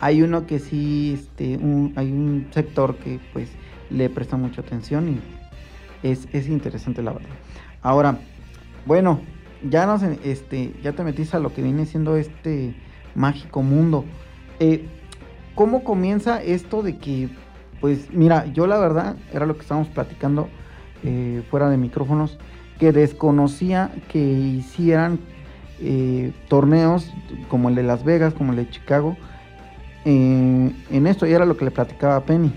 hay 0.00 0.22
uno 0.22 0.46
que 0.46 0.60
sí, 0.60 1.14
este, 1.14 1.58
hay 1.96 2.12
un 2.12 2.46
sector 2.52 2.96
que 2.96 3.18
pues 3.32 3.50
le 3.90 4.08
presta 4.08 4.36
mucha 4.36 4.60
atención 4.60 5.08
y 5.08 6.08
es, 6.08 6.48
interesante 6.48 7.02
la 7.02 7.12
verdad. 7.12 7.30
Ahora, 7.82 8.18
bueno, 8.86 9.20
ya 9.68 9.86
nos, 9.86 10.02
este, 10.02 10.74
ya 10.82 10.92
te 10.92 11.02
metiste 11.02 11.36
a 11.36 11.40
lo 11.40 11.52
que 11.52 11.62
viene 11.62 11.86
siendo 11.86 12.16
este 12.16 12.74
mágico 13.16 13.62
mundo. 13.62 14.04
Eh, 14.60 14.86
¿Cómo 15.54 15.84
comienza 15.84 16.42
esto 16.42 16.82
de 16.82 16.96
que, 16.96 17.28
pues, 17.80 18.12
mira, 18.12 18.46
yo 18.46 18.66
la 18.66 18.78
verdad, 18.78 19.16
era 19.32 19.46
lo 19.46 19.54
que 19.54 19.62
estábamos 19.62 19.88
platicando 19.88 20.48
eh, 21.04 21.42
fuera 21.50 21.68
de 21.68 21.76
micrófonos, 21.76 22.38
que 22.78 22.92
desconocía 22.92 23.90
que 24.08 24.18
hicieran 24.18 25.20
eh, 25.80 26.32
torneos 26.48 27.12
como 27.48 27.68
el 27.68 27.74
de 27.74 27.82
Las 27.82 28.04
Vegas, 28.04 28.34
como 28.34 28.52
el 28.52 28.56
de 28.56 28.70
Chicago, 28.70 29.16
eh, 30.04 30.72
en 30.90 31.06
esto 31.06 31.26
y 31.26 31.32
era 31.32 31.44
lo 31.44 31.56
que 31.56 31.64
le 31.64 31.70
platicaba 31.70 32.16
a 32.16 32.24
Penny. 32.24 32.52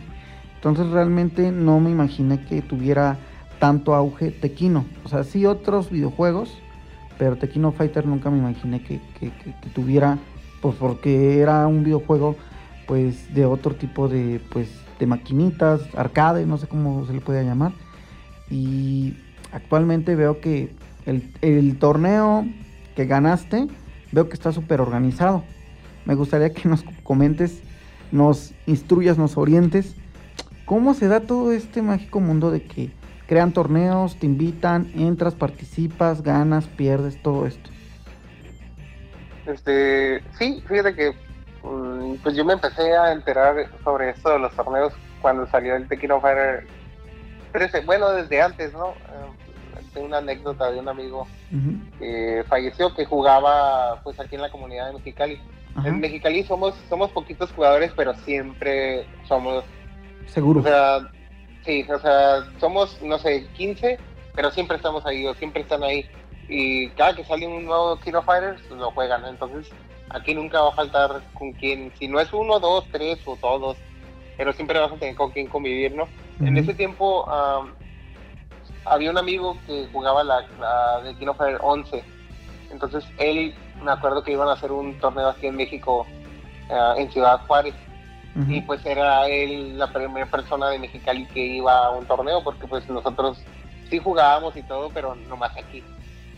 Entonces 0.55 0.87
realmente 0.87 1.51
no 1.51 1.79
me 1.79 1.91
imaginé 1.91 2.43
que 2.43 2.61
tuviera 2.61 3.17
tanto 3.59 3.93
auge 3.93 4.31
Tequino. 4.31 4.85
O 5.03 5.09
sea, 5.09 5.23
sí 5.23 5.45
otros 5.45 5.89
videojuegos, 5.89 6.57
pero 7.17 7.35
Tequino 7.35 7.71
Fighter 7.71 8.05
nunca 8.05 8.29
me 8.29 8.37
imaginé 8.37 8.81
que, 8.81 8.99
tuviera, 9.73 10.17
pues 10.61 10.75
porque 10.75 11.39
era 11.39 11.67
un 11.67 11.83
videojuego 11.83 12.35
pues 12.87 13.33
de 13.33 13.45
otro 13.45 13.75
tipo 13.75 14.07
de, 14.07 14.41
pues, 14.51 14.69
de 14.99 15.07
maquinitas, 15.07 15.81
arcade, 15.95 16.45
no 16.45 16.57
sé 16.57 16.67
cómo 16.67 17.05
se 17.05 17.13
le 17.13 17.21
puede 17.21 17.43
llamar. 17.43 17.73
Y 18.49 19.17
actualmente 19.51 20.15
veo 20.15 20.39
que 20.39 20.73
el, 21.05 21.31
el 21.41 21.77
torneo 21.77 22.45
que 22.95 23.05
ganaste, 23.05 23.67
veo 24.11 24.29
que 24.29 24.33
está 24.33 24.51
súper 24.51 24.81
organizado 24.81 25.43
me 26.05 26.13
gustaría 26.13 26.53
que 26.53 26.69
nos 26.69 26.83
comentes, 27.03 27.61
nos 28.11 28.53
instruyas, 28.67 29.17
nos 29.17 29.37
orientes. 29.37 29.95
¿Cómo 30.65 30.93
se 30.93 31.07
da 31.07 31.21
todo 31.21 31.51
este 31.51 31.81
mágico 31.81 32.19
mundo 32.19 32.51
de 32.51 32.63
que 32.63 32.91
crean 33.27 33.51
torneos, 33.51 34.17
te 34.17 34.27
invitan, 34.27 34.91
entras, 34.95 35.33
participas, 35.33 36.21
ganas, 36.21 36.67
pierdes, 36.67 37.21
todo 37.21 37.45
esto? 37.45 37.69
Este, 39.47 40.23
sí, 40.37 40.63
fíjate 40.67 40.95
que 40.95 41.13
pues 42.23 42.35
yo 42.35 42.45
me 42.45 42.53
empecé 42.53 42.95
a 42.95 43.11
enterar 43.11 43.69
sobre 43.83 44.09
esto 44.09 44.29
de 44.29 44.39
los 44.39 44.53
torneos 44.55 44.93
cuando 45.21 45.47
salió 45.47 45.75
el 45.75 45.87
Tequino 45.87 46.21
Fire 46.21 46.67
13, 47.51 47.81
bueno, 47.81 48.11
desde 48.11 48.41
antes, 48.41 48.73
¿no? 48.73 48.89
Eh, 48.89 49.45
tengo 49.93 50.07
una 50.07 50.17
anécdota 50.17 50.71
de 50.71 50.79
un 50.79 50.89
amigo 50.89 51.25
que 51.97 52.43
falleció 52.49 52.93
que 52.93 53.05
jugaba 53.05 54.01
pues 54.03 54.19
aquí 54.19 54.35
en 54.35 54.41
la 54.41 54.51
comunidad 54.51 54.87
de 54.87 54.93
Mexicali. 54.93 55.41
En 55.83 55.99
Mexicali 55.99 56.43
somos, 56.43 56.75
somos 56.89 57.11
poquitos 57.11 57.51
jugadores, 57.51 57.91
pero 57.95 58.13
siempre 58.13 59.05
somos... 59.27 59.63
Seguros. 60.27 60.65
O 60.65 60.67
sea, 60.67 61.09
sí, 61.65 61.85
o 61.89 61.99
sea, 61.99 62.45
somos, 62.59 63.01
no 63.01 63.17
sé, 63.19 63.47
15, 63.55 63.97
pero 64.35 64.51
siempre 64.51 64.77
estamos 64.77 65.05
ahí, 65.05 65.25
o 65.25 65.33
siempre 65.33 65.61
están 65.61 65.83
ahí. 65.83 66.05
Y 66.47 66.89
cada 66.89 67.15
que 67.15 67.23
sale 67.23 67.47
un 67.47 67.65
nuevo 67.65 67.99
Kino 67.99 68.21
Fighters, 68.21 68.61
lo 68.69 68.91
juegan. 68.91 69.25
Entonces, 69.25 69.71
aquí 70.09 70.35
nunca 70.35 70.61
va 70.61 70.69
a 70.69 70.75
faltar 70.75 71.21
con 71.33 71.53
quien, 71.53 71.91
si 71.97 72.07
no 72.07 72.19
es 72.19 72.31
uno, 72.33 72.59
dos, 72.59 72.85
tres 72.91 73.19
o 73.25 73.35
todos, 73.35 73.77
pero 74.37 74.53
siempre 74.53 74.79
vas 74.79 74.91
a 74.91 74.95
tener 74.95 75.15
con 75.15 75.31
quien 75.31 75.47
convivir, 75.47 75.95
¿no? 75.95 76.07
En 76.39 76.57
ese 76.57 76.73
tiempo, 76.73 77.25
había 78.85 79.11
un 79.11 79.17
amigo 79.17 79.57
que 79.65 79.87
jugaba 79.91 80.23
la, 80.23 80.45
la 80.59 81.01
de 81.01 81.15
King 81.15 81.27
of 81.27 81.37
Fighters 81.37 81.61
11. 81.63 82.03
Entonces 82.71 83.05
él, 83.17 83.55
me 83.83 83.91
acuerdo 83.91 84.23
que 84.23 84.31
iban 84.31 84.47
a 84.47 84.53
hacer 84.53 84.71
un 84.71 84.97
torneo 84.99 85.29
aquí 85.29 85.47
en 85.47 85.55
México, 85.55 86.05
eh, 86.69 86.93
en 86.97 87.11
Ciudad 87.11 87.41
Juárez. 87.47 87.73
Y 88.49 88.59
pues 88.63 88.85
era 88.85 89.29
él 89.29 89.77
la 89.77 89.87
primera 89.87 90.25
persona 90.25 90.67
de 90.67 90.77
Mexicali 90.77 91.25
que 91.27 91.39
iba 91.39 91.85
a 91.85 91.91
un 91.91 92.05
torneo, 92.05 92.43
porque 92.43 92.67
pues 92.67 92.85
nosotros 92.89 93.41
sí 93.89 93.97
jugábamos 93.97 94.57
y 94.57 94.63
todo, 94.63 94.89
pero 94.93 95.15
nomás 95.29 95.55
aquí. 95.55 95.81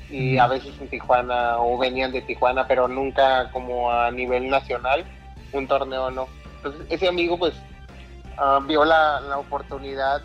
Y 0.10 0.38
a 0.38 0.48
veces 0.48 0.74
en 0.80 0.88
Tijuana, 0.88 1.58
o 1.60 1.78
venían 1.78 2.12
de 2.12 2.22
Tijuana, 2.22 2.66
pero 2.68 2.88
nunca 2.88 3.52
como 3.52 3.92
a 3.92 4.10
nivel 4.12 4.50
nacional, 4.50 5.06
un 5.54 5.68
torneo 5.68 6.12
no. 6.12 6.28
Entonces 6.58 6.88
ese 6.90 7.08
amigo 7.08 7.38
pues 7.38 7.54
ah, 8.38 8.60
vio 8.66 8.86
la, 8.86 9.20
la 9.22 9.38
oportunidad 9.38 10.22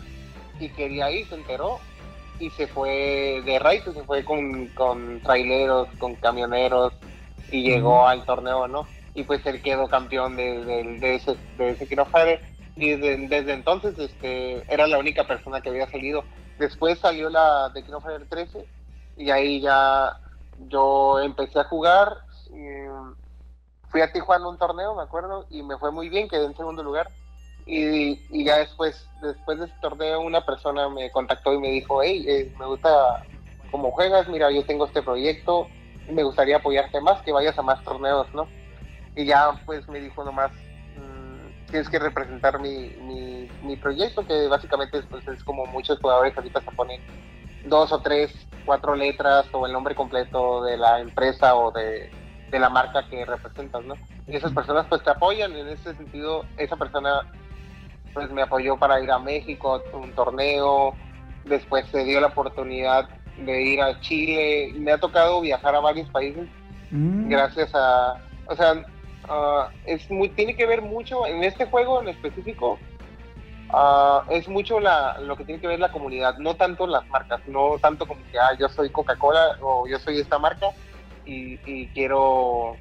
y 0.59 0.69
quería 0.69 1.11
ir, 1.11 1.27
se 1.27 1.35
enteró 1.35 1.79
y 2.39 2.49
se 2.51 2.67
fue 2.67 3.41
de 3.45 3.59
raíz, 3.59 3.83
se 3.83 4.03
fue 4.03 4.23
con, 4.23 4.67
con 4.69 5.19
traileros, 5.21 5.87
con 5.99 6.15
camioneros 6.15 6.93
y 7.51 7.63
llegó 7.63 8.07
al 8.07 8.25
torneo, 8.25 8.67
¿no? 8.67 8.87
Y 9.13 9.23
pues 9.23 9.45
él 9.45 9.61
quedó 9.61 9.87
campeón 9.87 10.35
de, 10.35 10.63
de, 10.65 10.83
de 10.99 11.15
ese, 11.15 11.35
de 11.57 11.71
ese 11.71 11.85
Fighters, 11.85 12.41
y 12.75 12.89
desde, 12.89 13.27
desde 13.27 13.53
entonces 13.53 13.97
este, 13.99 14.63
era 14.73 14.87
la 14.87 14.97
única 14.97 15.25
persona 15.27 15.61
que 15.61 15.69
había 15.69 15.89
salido. 15.89 16.23
Después 16.57 16.97
salió 16.99 17.29
la 17.29 17.69
de 17.69 17.83
Fighters 17.83 18.29
13 18.29 18.65
y 19.17 19.29
ahí 19.29 19.61
ya 19.61 20.17
yo 20.67 21.19
empecé 21.19 21.59
a 21.59 21.65
jugar. 21.65 22.17
fui 23.89 24.01
a 24.01 24.11
Tijuana 24.11 24.47
un 24.47 24.57
torneo, 24.57 24.95
me 24.95 25.03
acuerdo, 25.03 25.45
y 25.49 25.61
me 25.61 25.77
fue 25.77 25.91
muy 25.91 26.09
bien, 26.09 26.27
quedé 26.27 26.45
en 26.45 26.57
segundo 26.57 26.83
lugar. 26.83 27.09
Y, 27.65 28.43
ya 28.43 28.57
después, 28.57 29.07
después 29.21 29.59
de 29.59 29.65
ese 29.65 29.75
torneo, 29.81 30.21
una 30.21 30.45
persona 30.45 30.89
me 30.89 31.11
contactó 31.11 31.53
y 31.53 31.59
me 31.59 31.69
dijo, 31.69 32.01
hey, 32.01 32.25
eh, 32.27 32.53
me 32.59 32.65
gusta 32.65 33.23
cómo 33.71 33.91
juegas, 33.91 34.27
mira, 34.27 34.51
yo 34.51 34.65
tengo 34.65 34.85
este 34.85 35.01
proyecto, 35.01 35.67
me 36.09 36.23
gustaría 36.23 36.57
apoyarte 36.57 36.99
más, 37.01 37.21
que 37.21 37.31
vayas 37.31 37.57
a 37.57 37.61
más 37.61 37.81
torneos, 37.83 38.27
¿no? 38.33 38.47
Y 39.15 39.25
ya 39.25 39.51
pues 39.65 39.87
me 39.87 39.99
dijo 39.99 40.23
nomás, 40.23 40.51
mm, 40.51 41.69
tienes 41.71 41.89
que 41.89 41.99
representar 41.99 42.59
mi, 42.59 42.89
mi, 43.01 43.49
mi 43.61 43.77
proyecto, 43.77 44.25
que 44.25 44.47
básicamente 44.47 44.97
es, 44.97 45.05
pues, 45.05 45.25
es 45.27 45.43
como 45.43 45.65
muchos 45.67 45.99
jugadores 45.99 46.35
ahorita 46.35 46.61
se 46.61 46.71
ponen 46.71 47.01
dos 47.65 47.91
o 47.91 47.99
tres, 48.01 48.33
cuatro 48.65 48.95
letras 48.95 49.45
o 49.51 49.65
el 49.65 49.73
nombre 49.73 49.95
completo 49.95 50.63
de 50.63 50.77
la 50.77 50.99
empresa 50.99 51.55
o 51.55 51.71
de, 51.71 52.09
de 52.51 52.59
la 52.59 52.69
marca 52.69 53.07
que 53.09 53.25
representas, 53.25 53.83
¿no? 53.85 53.95
Y 54.27 54.35
esas 54.35 54.51
personas 54.51 54.85
pues 54.87 55.03
te 55.03 55.09
apoyan, 55.09 55.53
en 55.55 55.67
ese 55.67 55.95
sentido, 55.95 56.45
esa 56.57 56.75
persona 56.75 57.21
pues 58.13 58.29
me 58.31 58.43
apoyó 58.43 58.77
para 58.77 58.99
ir 59.01 59.11
a 59.11 59.19
México 59.19 59.81
a 59.91 59.97
un 59.97 60.13
torneo, 60.13 60.93
después 61.45 61.85
se 61.91 62.03
dio 62.03 62.21
la 62.21 62.27
oportunidad 62.27 63.09
de 63.37 63.63
ir 63.63 63.81
a 63.81 63.99
Chile, 64.01 64.73
me 64.77 64.91
ha 64.91 64.97
tocado 64.99 65.41
viajar 65.41 65.75
a 65.75 65.79
varios 65.79 66.07
países 66.09 66.47
Mm. 66.93 67.27
gracias 67.27 67.71
a, 67.73 68.19
o 68.45 68.55
sea, 68.55 68.85
ah, 69.27 69.69
es 69.85 70.09
muy, 70.11 70.29
tiene 70.29 70.55
que 70.55 70.67
ver 70.67 70.83
mucho 70.83 71.25
en 71.25 71.43
este 71.43 71.65
juego 71.65 71.99
en 72.01 72.09
específico, 72.09 72.77
ah, 73.73 74.23
es 74.29 74.47
mucho 74.47 74.79
la, 74.79 75.19
lo 75.19 75.35
que 75.35 75.45
tiene 75.45 75.59
que 75.59 75.67
ver 75.67 75.79
la 75.79 75.91
comunidad, 75.91 76.37
no 76.37 76.55
tanto 76.55 76.87
las 76.87 77.07
marcas, 77.09 77.41
no 77.47 77.77
tanto 77.81 78.05
como 78.05 78.21
que 78.31 78.39
ah, 78.39 78.55
yo 78.57 78.69
soy 78.69 78.89
Coca-Cola 78.89 79.57
o 79.61 79.87
yo 79.87 79.99
soy 79.99 80.19
esta 80.19 80.39
marca 80.39 80.67
y, 81.25 81.59
y 81.65 81.87
quiero 81.87 82.77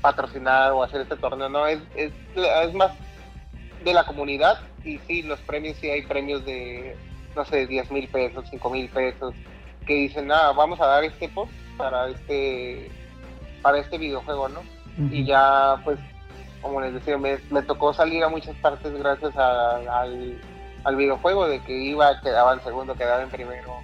patrocinar 0.00 0.72
o 0.72 0.82
hacer 0.82 1.02
este 1.02 1.16
torneo, 1.16 1.48
no, 1.48 1.66
es, 1.66 1.80
es, 1.94 2.12
es 2.36 2.74
más 2.74 2.92
de 3.84 3.94
la 3.94 4.04
comunidad 4.04 4.60
y 4.84 4.98
sí, 5.06 5.22
los 5.22 5.40
premios, 5.40 5.76
sí 5.78 5.88
hay 5.88 6.02
premios 6.02 6.44
de, 6.44 6.96
no 7.34 7.44
sé, 7.44 7.66
10 7.66 7.90
mil 7.90 8.08
pesos, 8.08 8.44
5 8.50 8.70
mil 8.70 8.88
pesos, 8.88 9.34
que 9.86 9.94
dicen, 9.94 10.30
ah, 10.32 10.52
vamos 10.52 10.80
a 10.80 10.86
dar 10.86 11.04
este 11.04 11.28
post 11.28 11.52
para 11.76 12.08
este, 12.08 12.90
para 13.62 13.78
este 13.78 13.98
videojuego, 13.98 14.48
¿no? 14.48 14.62
Y 15.10 15.24
ya, 15.24 15.80
pues, 15.84 15.98
como 16.64 16.80
les 16.80 16.94
decía, 16.94 17.18
me, 17.18 17.36
tocó 17.62 17.92
salir 17.92 18.24
a 18.24 18.30
muchas 18.30 18.56
partes 18.56 18.90
gracias 18.98 19.36
al, 19.36 20.40
al 20.82 20.96
videojuego, 20.96 21.46
de 21.46 21.60
que 21.60 21.74
iba, 21.74 22.18
quedaba 22.22 22.54
en 22.54 22.62
segundo, 22.62 22.94
quedaba 22.94 23.22
en 23.22 23.28
primero. 23.28 23.74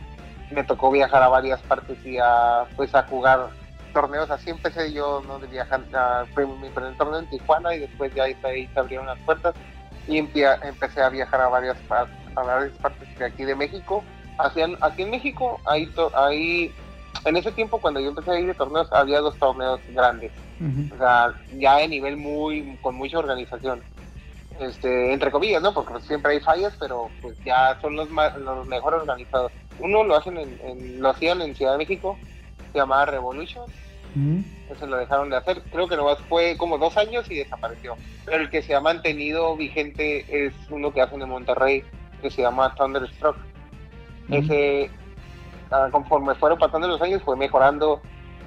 Me 0.51 0.65
tocó 0.65 0.91
viajar 0.91 1.23
a 1.23 1.29
varias 1.29 1.61
partes 1.61 1.99
y 2.07 2.17
a, 2.17 2.65
pues, 2.77 2.95
a 2.95 3.03
jugar 3.03 3.51
torneos. 3.93 4.31
Así 4.31 4.49
empecé 4.49 4.95
yo, 4.95 5.23
¿no? 5.27 5.39
De 5.39 5.47
viajar, 5.47 5.83
a, 5.93 6.25
mi 6.35 6.71
primer 6.71 6.97
torneo 6.97 7.19
en 7.19 7.29
Tijuana 7.29 7.75
y 7.75 7.81
después 7.81 8.15
ya 8.15 8.25
ahí, 8.25 8.37
ahí 8.45 8.67
se 8.73 8.81
abrieron 8.81 9.07
las 9.07 9.19
puertas 9.21 9.55
y 10.09 10.17
empecé 10.17 11.03
a 11.03 11.11
viajar 11.11 11.43
a 11.43 11.49
varias, 11.49 11.77
a 11.91 12.43
varias 12.43 12.73
partes 12.79 13.19
de 13.19 13.27
aquí 13.27 13.45
de 13.45 13.55
México. 13.55 14.03
Hacían, 14.39 14.79
aquí 14.81 15.03
en 15.03 15.11
México, 15.11 15.61
ahí, 15.67 15.93
ahí, 16.15 16.75
en 17.27 17.37
ese 17.37 17.53
tiempo 17.53 17.79
cuando 17.79 18.01
yo 18.01 18.09
empecé 18.09 18.31
a 18.31 18.41
ir 18.41 18.47
de 18.47 18.55
torneos, 18.55 18.91
había 18.91 19.21
dos 19.21 19.37
torneos 19.37 19.81
grandes 19.91 20.33
o 20.95 20.99
sea, 20.99 21.33
ya 21.59 21.77
de 21.77 21.89
nivel 21.89 22.17
muy, 22.17 22.77
con 22.83 22.95
mucha 22.95 23.19
organización. 23.19 23.83
Este, 24.61 25.13
entre 25.15 25.31
comillas, 25.31 25.63
¿no? 25.63 25.73
Porque 25.73 26.01
siempre 26.03 26.33
hay 26.33 26.41
fallas, 26.41 26.75
pero 26.79 27.09
pues 27.23 27.35
ya 27.45 27.79
son 27.81 27.97
los, 27.97 28.11
más, 28.11 28.37
los 28.37 28.67
mejor 28.67 28.93
organizados. 28.95 29.51
Uno 29.79 30.05
lo 30.05 30.17
hacen 30.17 30.37
en, 30.37 30.61
en- 30.63 31.01
lo 31.01 31.09
hacían 31.11 31.41
en 31.41 31.55
Ciudad 31.55 31.73
de 31.73 31.79
México, 31.79 32.19
se 32.73 32.79
llamaba 32.79 33.07
Revolution, 33.07 33.65
ese 34.71 34.87
lo 34.87 34.97
dejaron 34.99 35.31
de 35.31 35.37
hacer, 35.37 35.63
creo 35.73 35.89
que 35.89 35.97
nomás 35.97 36.19
fue 36.29 36.57
como 36.59 36.77
dos 36.79 36.97
años 36.99 37.31
y 37.31 37.37
desapareció. 37.37 37.97
Pero 38.27 38.43
el 38.43 38.51
que 38.51 38.61
se 38.61 38.75
ha 38.75 38.81
mantenido 38.81 39.57
vigente 39.57 40.27
es 40.47 40.53
uno 40.69 40.93
que 40.93 41.01
hacen 41.01 41.23
en 41.23 41.29
Monterrey, 41.31 41.83
que 42.21 42.31
se 42.31 42.43
llama 42.43 42.75
Thunderstruck. 42.75 43.37
Ese, 44.31 44.91
ah, 45.71 45.89
conforme 45.91 46.35
fueron 46.35 46.59
pasando 46.59 46.87
los 46.87 47.01
años, 47.01 47.23
fue 47.23 47.37
mejorando 47.37 48.01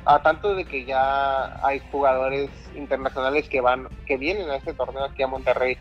a 0.05 0.21
tanto 0.21 0.55
de 0.55 0.65
que 0.65 0.85
ya 0.85 1.65
hay 1.65 1.81
jugadores 1.91 2.49
internacionales 2.75 3.47
que 3.47 3.61
van, 3.61 3.87
que 4.05 4.17
vienen 4.17 4.49
a 4.49 4.57
este 4.57 4.73
torneo 4.73 5.05
aquí 5.05 5.23
a 5.23 5.27
Monterrey, 5.27 5.77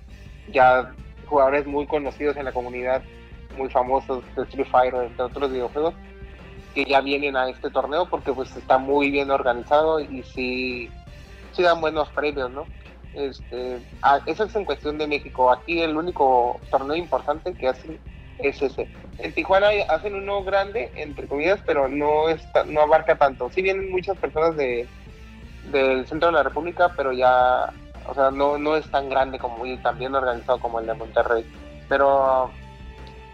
ya 0.53 0.93
jugadores 1.27 1.67
muy 1.67 1.87
conocidos 1.87 2.37
en 2.37 2.45
la 2.45 2.53
comunidad, 2.53 3.03
muy 3.57 3.69
famosos 3.71 4.23
de 4.37 4.43
Street 4.45 4.69
Fighter, 4.71 5.05
entre 5.05 5.25
otros 5.25 5.51
videojuegos, 5.51 5.95
que 6.75 6.85
ya 6.85 7.01
vienen 7.01 7.37
a 7.37 7.49
este 7.49 7.71
torneo 7.71 8.07
porque 8.09 8.33
pues 8.33 8.55
está 8.57 8.79
muy 8.79 9.11
bien 9.11 9.31
organizado 9.31 10.01
y 10.01 10.23
sí, 10.23 10.91
sí 11.53 11.63
dan 11.63 11.81
buenos 11.81 12.09
premios, 12.11 12.51
¿no? 12.51 12.65
Este, 13.15 13.79
ah, 14.01 14.21
eso 14.25 14.45
es 14.45 14.55
en 14.57 14.65
cuestión 14.65 14.97
de 14.99 15.07
México. 15.07 15.51
Aquí 15.51 15.81
el 15.83 15.97
único 15.97 16.61
torneo 16.71 16.97
importante 16.97 17.53
que 17.53 17.69
hacen 17.69 17.99
es 18.39 18.61
ese. 18.63 18.89
En 19.19 19.33
Tijuana 19.35 19.69
hay- 19.69 19.83
hacen 19.83 20.15
uno 20.15 20.43
grande, 20.43 20.91
entre 20.97 21.27
comillas, 21.27 21.61
pero 21.67 21.89
no 21.89 22.29
está, 22.29 22.65
no 22.65 22.81
abarca 22.81 23.17
tanto. 23.17 23.51
Sí 23.51 23.63
vienen 23.63 23.91
muchas 23.91 24.17
personas 24.19 24.57
de 24.57 24.89
del 25.71 26.07
centro 26.09 26.27
de 26.29 26.35
la 26.35 26.43
República, 26.43 26.93
pero 26.97 27.13
ya, 27.13 27.73
o 28.09 28.15
sea, 28.15 28.33
no, 28.33 28.59
no 28.59 28.75
es 28.77 28.91
tan 28.91 29.09
grande 29.09 29.39
como 29.39 29.65
y 29.65 29.77
tan 29.77 29.97
bien 29.97 30.13
organizado 30.15 30.59
como 30.59 30.81
el 30.81 30.87
de 30.87 30.95
Monterrey. 30.95 31.47
Pero 31.89 32.51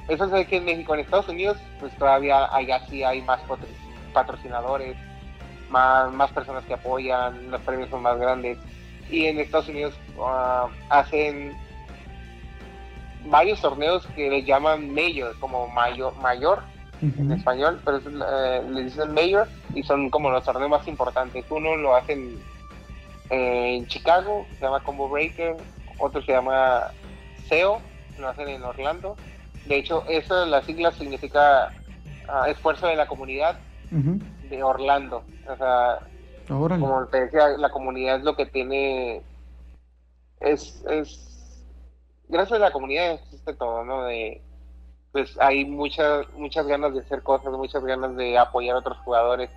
eso 0.08 0.24
es 0.26 0.32
aquí 0.34 0.56
en 0.56 0.66
México. 0.66 0.92
En 0.94 1.00
Estados 1.00 1.28
Unidos, 1.28 1.56
pues 1.80 1.90
todavía 1.96 2.54
allá 2.54 2.80
sí 2.90 3.02
hay 3.02 3.22
más 3.22 3.40
patro- 3.48 3.66
patrocinadores, 4.12 4.94
más, 5.70 6.12
más 6.12 6.30
personas 6.32 6.64
que 6.64 6.74
apoyan, 6.74 7.50
los 7.50 7.60
premios 7.62 7.88
son 7.88 8.02
más 8.02 8.18
grandes. 8.18 8.58
Y 9.10 9.24
en 9.26 9.40
Estados 9.40 9.68
Unidos 9.68 9.94
ah, 10.20 10.68
hacen 10.90 11.56
varios 13.26 13.60
torneos 13.60 14.06
que 14.14 14.30
le 14.30 14.44
llaman 14.44 14.94
mayor, 14.94 15.38
como 15.38 15.68
mayor, 15.68 16.14
mayor 16.16 16.62
en 17.00 17.30
español, 17.30 17.80
pero 17.84 17.98
es, 17.98 18.06
eh, 18.06 18.62
le 18.70 18.84
dicen 18.84 19.14
mayor 19.14 19.46
y 19.74 19.82
son 19.82 20.10
como 20.10 20.30
los 20.30 20.44
torneos 20.44 20.70
más 20.70 20.88
importantes. 20.88 21.44
Uno 21.50 21.76
lo 21.76 21.94
hacen 21.94 22.38
eh, 23.30 23.76
en 23.76 23.86
Chicago, 23.86 24.46
se 24.54 24.64
llama 24.64 24.80
Combo 24.80 25.08
Breaker, 25.08 25.56
otro 25.98 26.22
se 26.22 26.32
llama 26.32 26.88
SEO, 27.48 27.80
lo 28.18 28.28
hacen 28.28 28.48
en 28.48 28.62
Orlando. 28.62 29.16
De 29.66 29.76
hecho, 29.76 30.04
eso, 30.08 30.46
las 30.46 30.64
siglas 30.64 30.94
significa 30.94 31.72
ah, 32.28 32.48
esfuerzo 32.48 32.86
de 32.86 32.96
la 32.96 33.06
comunidad 33.06 33.58
de 33.90 34.62
Orlando. 34.62 35.22
O 35.48 35.56
sea, 35.56 35.98
Órale. 36.48 36.80
como 36.80 37.06
te 37.06 37.20
decía, 37.24 37.48
la 37.58 37.70
comunidad 37.70 38.16
es 38.16 38.24
lo 38.24 38.34
que 38.34 38.46
tiene, 38.46 39.22
es, 40.40 40.82
es, 40.90 41.37
gracias 42.28 42.58
a 42.58 42.62
la 42.62 42.70
comunidad 42.70 43.12
existe 43.12 43.54
todo, 43.54 43.84
¿no? 43.84 44.04
De, 44.04 44.42
pues 45.12 45.36
hay 45.40 45.64
muchas, 45.64 46.28
muchas 46.34 46.66
ganas 46.66 46.94
de 46.94 47.00
hacer 47.00 47.22
cosas, 47.22 47.52
muchas 47.52 47.84
ganas 47.84 48.16
de 48.16 48.38
apoyar 48.38 48.76
a 48.76 48.80
otros 48.80 48.98
jugadores. 48.98 49.50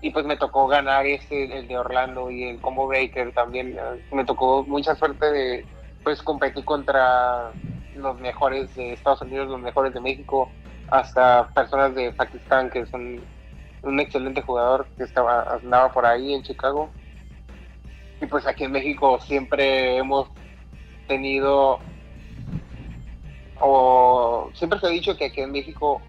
Y 0.00 0.10
pues 0.10 0.26
me 0.26 0.36
tocó 0.36 0.66
ganar 0.66 1.06
este, 1.06 1.58
el 1.58 1.66
de 1.66 1.78
Orlando 1.78 2.30
y 2.30 2.44
el 2.44 2.60
Combo 2.60 2.86
Breaker 2.86 3.32
también. 3.32 3.78
Me 4.12 4.24
tocó 4.24 4.62
mucha 4.64 4.94
suerte 4.94 5.32
de, 5.32 5.66
pues, 6.02 6.22
competir 6.22 6.64
contra 6.64 7.52
los 7.96 8.20
mejores 8.20 8.74
de 8.74 8.92
Estados 8.92 9.22
Unidos, 9.22 9.48
los 9.48 9.60
mejores 9.60 9.94
de 9.94 10.00
México, 10.00 10.50
hasta 10.90 11.48
personas 11.54 11.94
de 11.94 12.12
Pakistán 12.12 12.68
que 12.70 12.84
son 12.86 13.20
un 13.82 14.00
excelente 14.00 14.42
jugador 14.42 14.86
que 14.96 15.04
estaba 15.04 15.54
andaba 15.54 15.90
por 15.92 16.04
ahí 16.04 16.34
en 16.34 16.42
Chicago. 16.42 16.90
Y 18.20 18.26
pues 18.26 18.46
aquí 18.46 18.64
en 18.64 18.72
México 18.72 19.18
siempre 19.20 19.96
hemos 19.96 20.28
tenido 21.08 21.80
o 23.60 24.50
siempre 24.54 24.78
se 24.80 24.86
ha 24.86 24.90
dicho 24.90 25.16
que 25.16 25.26
aquí 25.26 25.40
en 25.40 25.52
México 25.52 26.00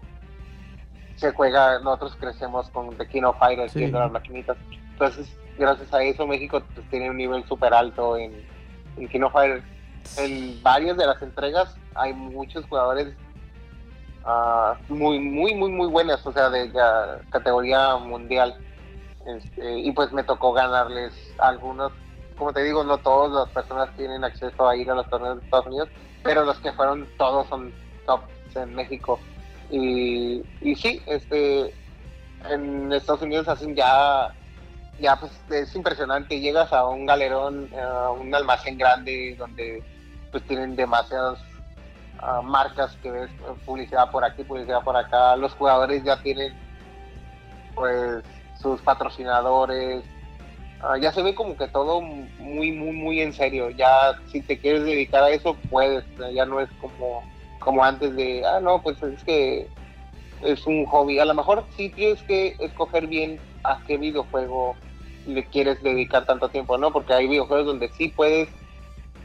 se 1.16 1.32
juega, 1.32 1.78
nosotros 1.80 2.16
crecemos 2.20 2.68
con 2.70 2.96
The 2.96 3.08
King 3.08 3.22
of 3.22 3.38
Fighters, 3.38 3.72
Sí. 3.72 3.80
viendo 3.80 3.98
las 4.00 4.12
maquinitas. 4.12 4.56
Entonces, 4.92 5.34
gracias 5.58 5.92
a 5.94 6.02
eso, 6.02 6.26
México 6.26 6.62
pues, 6.74 6.88
tiene 6.90 7.10
un 7.10 7.16
nivel 7.16 7.44
súper 7.46 7.72
alto 7.72 8.16
en, 8.16 8.32
en 8.96 9.08
King 9.08 9.22
of 9.22 9.32
Fighters. 9.32 9.64
En 10.18 10.62
varias 10.62 10.96
de 10.96 11.06
las 11.06 11.20
entregas 11.22 11.74
hay 11.94 12.12
muchos 12.12 12.64
jugadores 12.66 13.14
ah, 14.24 14.76
muy, 14.88 15.18
muy, 15.18 15.54
muy, 15.54 15.70
muy 15.70 15.88
buenas, 15.88 16.24
o 16.26 16.32
sea, 16.32 16.50
de 16.50 16.70
categoría 17.30 17.96
mundial. 17.96 18.56
Este, 19.26 19.78
y 19.80 19.90
pues 19.92 20.12
me 20.12 20.22
tocó 20.22 20.52
ganarles 20.52 21.12
algunos. 21.38 21.92
Como 22.36 22.52
te 22.52 22.62
digo, 22.62 22.84
no 22.84 22.98
todas 22.98 23.32
las 23.32 23.48
personas 23.48 23.94
tienen 23.96 24.22
acceso 24.22 24.68
a 24.68 24.76
ir 24.76 24.90
a 24.90 24.94
los 24.94 25.08
torneos 25.08 25.38
de 25.38 25.44
Estados 25.44 25.66
Unidos, 25.66 25.88
pero 26.26 26.44
los 26.44 26.58
que 26.58 26.72
fueron 26.72 27.06
todos 27.16 27.46
son 27.48 27.72
tops 28.04 28.28
en 28.56 28.74
México. 28.74 29.18
Y, 29.70 30.42
y 30.60 30.74
sí, 30.74 31.00
este, 31.06 31.72
en 32.50 32.92
Estados 32.92 33.22
Unidos 33.22 33.48
hacen 33.48 33.74
ya, 33.74 34.32
ya 35.00 35.16
pues 35.16 35.32
es 35.50 35.74
impresionante. 35.74 36.40
Llegas 36.40 36.72
a 36.72 36.86
un 36.86 37.06
galerón, 37.06 37.70
a 37.74 38.10
un 38.10 38.34
almacén 38.34 38.78
grande 38.78 39.34
donde 39.38 39.82
pues 40.30 40.42
tienen 40.44 40.76
demasiadas 40.76 41.38
ah, 42.18 42.40
marcas 42.42 42.96
que 43.02 43.10
ves 43.10 43.30
publicidad 43.64 44.10
por 44.10 44.24
aquí, 44.24 44.44
publicidad 44.44 44.82
por 44.82 44.96
acá. 44.96 45.36
Los 45.36 45.54
jugadores 45.54 46.04
ya 46.04 46.20
tienen 46.22 46.54
pues 47.74 48.24
sus 48.60 48.80
patrocinadores. 48.80 50.04
Ah, 50.80 50.98
ya 50.98 51.12
se 51.12 51.22
ve 51.22 51.34
como 51.34 51.56
que 51.56 51.68
todo 51.68 52.00
muy, 52.00 52.72
muy, 52.72 52.92
muy 52.92 53.20
en 53.20 53.32
serio. 53.32 53.70
Ya 53.70 54.14
si 54.30 54.40
te 54.42 54.58
quieres 54.58 54.84
dedicar 54.84 55.22
a 55.22 55.30
eso, 55.30 55.56
puedes. 55.70 56.04
Ya 56.34 56.44
no 56.44 56.60
es 56.60 56.68
como, 56.80 57.22
como 57.58 57.82
antes 57.82 58.14
de, 58.14 58.44
ah, 58.44 58.60
no, 58.60 58.82
pues 58.82 59.02
es 59.02 59.22
que 59.24 59.68
es 60.42 60.66
un 60.66 60.84
hobby. 60.86 61.18
A 61.18 61.24
lo 61.24 61.34
mejor 61.34 61.64
sí 61.76 61.88
tienes 61.88 62.22
que 62.22 62.56
escoger 62.58 63.06
bien 63.06 63.40
a 63.64 63.80
qué 63.86 63.96
videojuego 63.96 64.76
le 65.26 65.44
quieres 65.44 65.82
dedicar 65.82 66.24
tanto 66.24 66.48
tiempo, 66.48 66.78
¿no? 66.78 66.92
Porque 66.92 67.14
hay 67.14 67.26
videojuegos 67.26 67.66
donde 67.66 67.88
sí 67.88 68.08
puedes, 68.08 68.48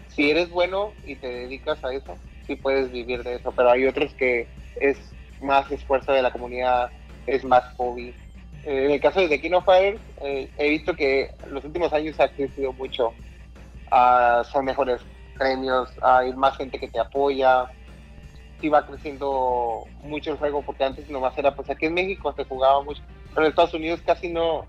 si 0.07 0.31
eres 0.31 0.49
bueno 0.49 0.93
y 1.05 1.15
te 1.15 1.27
dedicas 1.27 1.83
a 1.83 1.93
eso, 1.93 2.17
sí 2.47 2.55
puedes 2.55 2.91
vivir 2.91 3.23
de 3.23 3.35
eso, 3.35 3.51
pero 3.51 3.69
hay 3.69 3.85
otros 3.85 4.13
que 4.15 4.47
es 4.77 4.97
más 5.41 5.69
esfuerzo 5.71 6.11
de 6.11 6.21
la 6.21 6.31
comunidad, 6.31 6.89
es 7.27 7.43
más 7.43 7.63
hobby. 7.77 8.15
Eh, 8.65 8.85
en 8.85 8.91
el 8.91 9.01
caso 9.01 9.19
de 9.19 9.27
The 9.27 9.41
King 9.41 9.53
of 9.53 9.65
Fighters, 9.65 10.01
eh, 10.21 10.49
he 10.57 10.69
visto 10.69 10.93
que 10.95 11.31
los 11.49 11.63
últimos 11.63 11.91
años 11.93 12.19
ha 12.19 12.29
crecido 12.29 12.73
mucho. 12.73 13.13
Ah, 13.89 14.43
son 14.51 14.65
mejores 14.65 15.01
premios, 15.37 15.89
hay 16.01 16.33
más 16.33 16.55
gente 16.57 16.79
que 16.79 16.87
te 16.87 16.99
apoya. 16.99 17.65
Sí 18.59 18.69
va 18.69 18.85
creciendo 18.85 19.85
mucho 20.03 20.31
el 20.31 20.37
juego, 20.37 20.61
porque 20.61 20.83
antes 20.83 21.09
nomás 21.09 21.35
era, 21.37 21.55
pues 21.55 21.69
aquí 21.69 21.87
en 21.87 21.95
México 21.95 22.31
se 22.33 22.45
jugaba 22.45 22.83
mucho, 22.83 23.01
pero 23.33 23.45
en 23.45 23.49
Estados 23.49 23.73
Unidos 23.73 24.01
casi 24.05 24.29
no, 24.29 24.65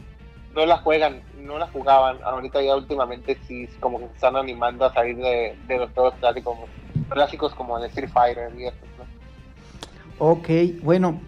no 0.55 0.65
la 0.65 0.79
juegan, 0.79 1.23
no 1.39 1.59
la 1.59 1.67
jugaban. 1.67 2.19
Ahorita 2.25 2.63
ya 2.63 2.75
últimamente 2.75 3.37
sí 3.47 3.69
como 3.81 3.99
que 3.99 4.07
se 4.09 4.15
están 4.15 4.37
animando 4.37 4.87
a 4.87 4.95
salir 4.95 5.17
de, 5.17 5.55
de 5.67 5.77
los 5.77 5.91
juegos 5.93 6.15
clásicos, 6.15 6.57
clásicos 7.11 7.55
como 7.55 7.77
el 7.77 7.85
Street 7.85 8.11
Fighter 8.11 8.51
y 8.57 8.65
eso, 8.65 8.77
¿no? 8.97 9.05
Ok, 10.27 10.49
bueno, 10.83 11.21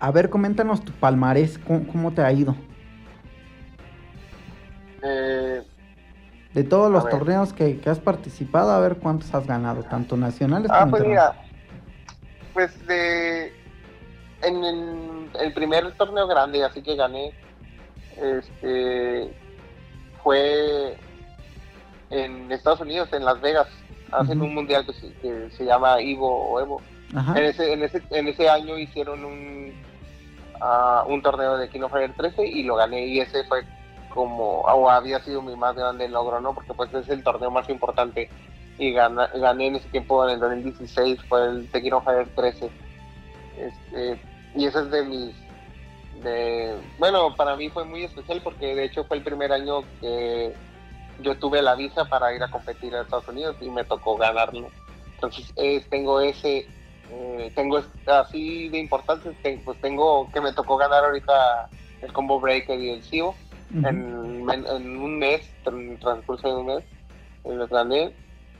a 0.00 0.10
ver, 0.10 0.30
coméntanos 0.30 0.84
tu 0.84 0.92
palmarés, 0.92 1.58
¿cómo, 1.58 1.86
cómo 1.86 2.12
te 2.12 2.22
ha 2.22 2.32
ido? 2.32 2.56
Eh, 5.02 5.62
De 6.54 6.64
todos 6.64 6.90
los 6.90 7.04
ver. 7.04 7.12
torneos 7.12 7.52
que, 7.52 7.78
que 7.80 7.90
has 7.90 8.00
participado, 8.00 8.70
a 8.72 8.80
ver 8.80 8.96
cuántos 8.96 9.32
has 9.34 9.46
ganado, 9.46 9.82
tanto 9.84 10.16
nacionales 10.16 10.70
Ah, 10.72 10.80
como 10.80 10.90
pues 10.92 11.02
internacionales. 11.04 11.44
mira, 11.44 12.52
pues 12.52 12.86
de 12.86 13.52
en 14.42 14.64
el, 14.64 15.30
el 15.40 15.52
primer 15.52 15.92
torneo 15.92 16.26
grande, 16.26 16.64
así 16.64 16.82
que 16.82 16.96
gané, 16.96 17.32
este 18.16 19.30
fue 20.22 20.96
en 22.10 22.50
Estados 22.50 22.80
Unidos, 22.80 23.08
en 23.12 23.24
Las 23.24 23.40
Vegas, 23.40 23.68
hacen 24.12 24.40
un 24.40 24.54
mundial 24.54 24.84
que 24.86 24.92
se, 24.94 25.12
que 25.14 25.50
se 25.50 25.64
llama 25.64 26.00
Ivo 26.00 26.26
o 26.50 26.60
Evo. 26.60 26.80
Ajá. 27.14 27.38
En 27.38 27.44
ese, 27.44 27.72
en 27.72 27.82
ese, 27.82 28.02
en 28.10 28.28
ese 28.28 28.48
año 28.48 28.78
hicieron 28.78 29.24
un 29.24 29.72
ah, 30.60 31.04
un 31.06 31.22
torneo 31.22 31.56
de 31.58 31.68
King 31.68 31.82
of 31.82 31.92
Fighters 31.92 32.16
13 32.16 32.46
y 32.46 32.62
lo 32.64 32.76
gané 32.76 33.06
y 33.06 33.20
ese 33.20 33.44
fue 33.44 33.64
como 34.14 34.60
o 34.62 34.90
había 34.90 35.20
sido 35.20 35.40
mi 35.42 35.54
más 35.56 35.74
grande 35.76 36.08
logro, 36.08 36.40
¿no? 36.40 36.52
Porque 36.54 36.74
pues 36.74 36.92
es 36.94 37.08
el 37.08 37.22
torneo 37.22 37.50
más 37.50 37.68
importante 37.68 38.28
y 38.78 38.92
gana- 38.92 39.30
gané 39.34 39.66
en 39.68 39.76
ese 39.76 39.88
tiempo 39.88 40.24
en 40.26 40.34
el 40.34 40.40
2016 40.40 41.20
fue 41.28 41.44
el 41.46 41.68
Tekken 41.70 42.02
Fire 42.02 42.28
13 42.34 42.70
este, 43.58 44.20
y 44.54 44.64
ese 44.66 44.78
es 44.80 44.90
de 44.90 45.02
mis 45.04 45.34
de 46.22 46.76
bueno 46.98 47.34
para 47.36 47.56
mí 47.56 47.68
fue 47.68 47.84
muy 47.84 48.04
especial 48.04 48.40
porque 48.42 48.74
de 48.74 48.84
hecho 48.84 49.04
fue 49.04 49.18
el 49.18 49.22
primer 49.22 49.52
año 49.52 49.82
que 50.00 50.54
yo 51.20 51.36
tuve 51.38 51.62
la 51.62 51.74
visa 51.74 52.06
para 52.06 52.34
ir 52.34 52.42
a 52.42 52.50
competir 52.50 52.94
a 52.94 53.02
Estados 53.02 53.28
Unidos 53.28 53.56
y 53.60 53.68
me 53.70 53.84
tocó 53.84 54.16
ganarlo 54.16 54.68
entonces 55.14 55.52
eh, 55.56 55.84
tengo 55.90 56.20
ese 56.20 56.66
eh, 57.12 57.52
tengo 57.54 57.80
así 58.06 58.68
de 58.68 58.78
importante 58.78 59.32
pues 59.64 59.80
tengo 59.80 60.30
que 60.32 60.40
me 60.40 60.52
tocó 60.52 60.76
ganar 60.76 61.04
ahorita 61.04 61.68
el 62.02 62.12
combo 62.12 62.40
breaker 62.40 62.78
y 62.78 62.90
el 62.90 63.02
CIO 63.02 63.34
en, 63.86 64.50
en- 64.50 64.66
en 64.66 64.96
un 65.00 65.18
mes, 65.18 65.48
en 65.66 65.92
el 65.92 65.98
transcurso 66.00 66.48
de 66.48 66.54
un 66.54 66.66
mes, 66.66 66.84
eh, 67.44 67.52
los 67.54 67.68
gané. 67.70 68.12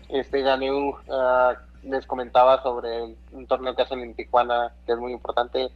Este, 0.08 0.40
gané 0.42 0.70
un, 0.72 0.94
ah, 1.10 1.54
les 1.82 2.06
comentaba 2.06 2.62
sobre 2.62 3.14
un 3.32 3.46
torneo 3.46 3.74
que 3.74 3.82
hacen 3.82 4.00
en 4.00 4.14
Tijuana, 4.14 4.72
que 4.86 4.92
es 4.92 4.98
muy 4.98 5.12
importante, 5.12 5.70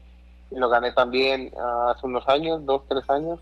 y 0.50 0.56
lo 0.56 0.68
gané 0.68 0.92
también 0.92 1.52
ah, 1.58 1.92
hace 1.96 2.06
unos 2.06 2.26
años, 2.28 2.64
dos, 2.66 2.82
tres 2.88 3.08
años, 3.10 3.40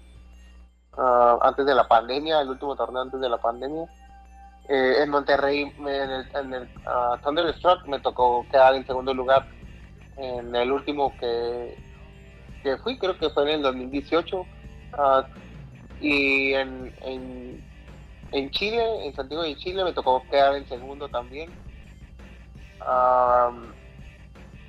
ah, 0.97 1.39
antes 1.43 1.67
de 1.67 1.75
la 1.75 1.89
pandemia, 1.89 2.41
el 2.41 2.51
último 2.51 2.77
torneo 2.77 3.03
antes 3.03 3.21
de 3.21 3.29
la 3.29 3.39
pandemia. 3.39 3.87
Eh, 4.69 5.03
en 5.03 5.11
Monterrey, 5.11 5.63
en 5.79 5.87
el, 5.89 6.27
en 6.35 6.55
el 6.55 6.69
ah, 6.87 7.19
Thunderstruck, 7.23 7.85
me 7.87 7.99
tocó 8.01 8.47
quedar 8.51 8.75
en 8.75 8.87
segundo 8.87 9.13
lugar 9.13 9.47
en 10.17 10.55
el 10.55 10.71
último 10.71 11.17
que, 11.19 11.75
que 12.63 12.77
fui, 12.79 12.97
creo 12.99 13.19
que 13.19 13.31
fue 13.31 13.43
en 13.45 13.49
el 13.57 13.63
2018. 13.63 14.47
ah, 14.93 15.27
y 16.01 16.53
en, 16.55 16.93
en, 17.03 17.63
en 18.33 18.51
Chile, 18.51 19.07
en 19.07 19.15
Santiago 19.15 19.43
de 19.43 19.57
Chile, 19.57 19.85
me 19.85 19.93
tocó 19.93 20.25
quedar 20.31 20.55
en 20.57 20.67
segundo 20.69 21.09
también. 21.09 21.51
Am, 22.87 23.73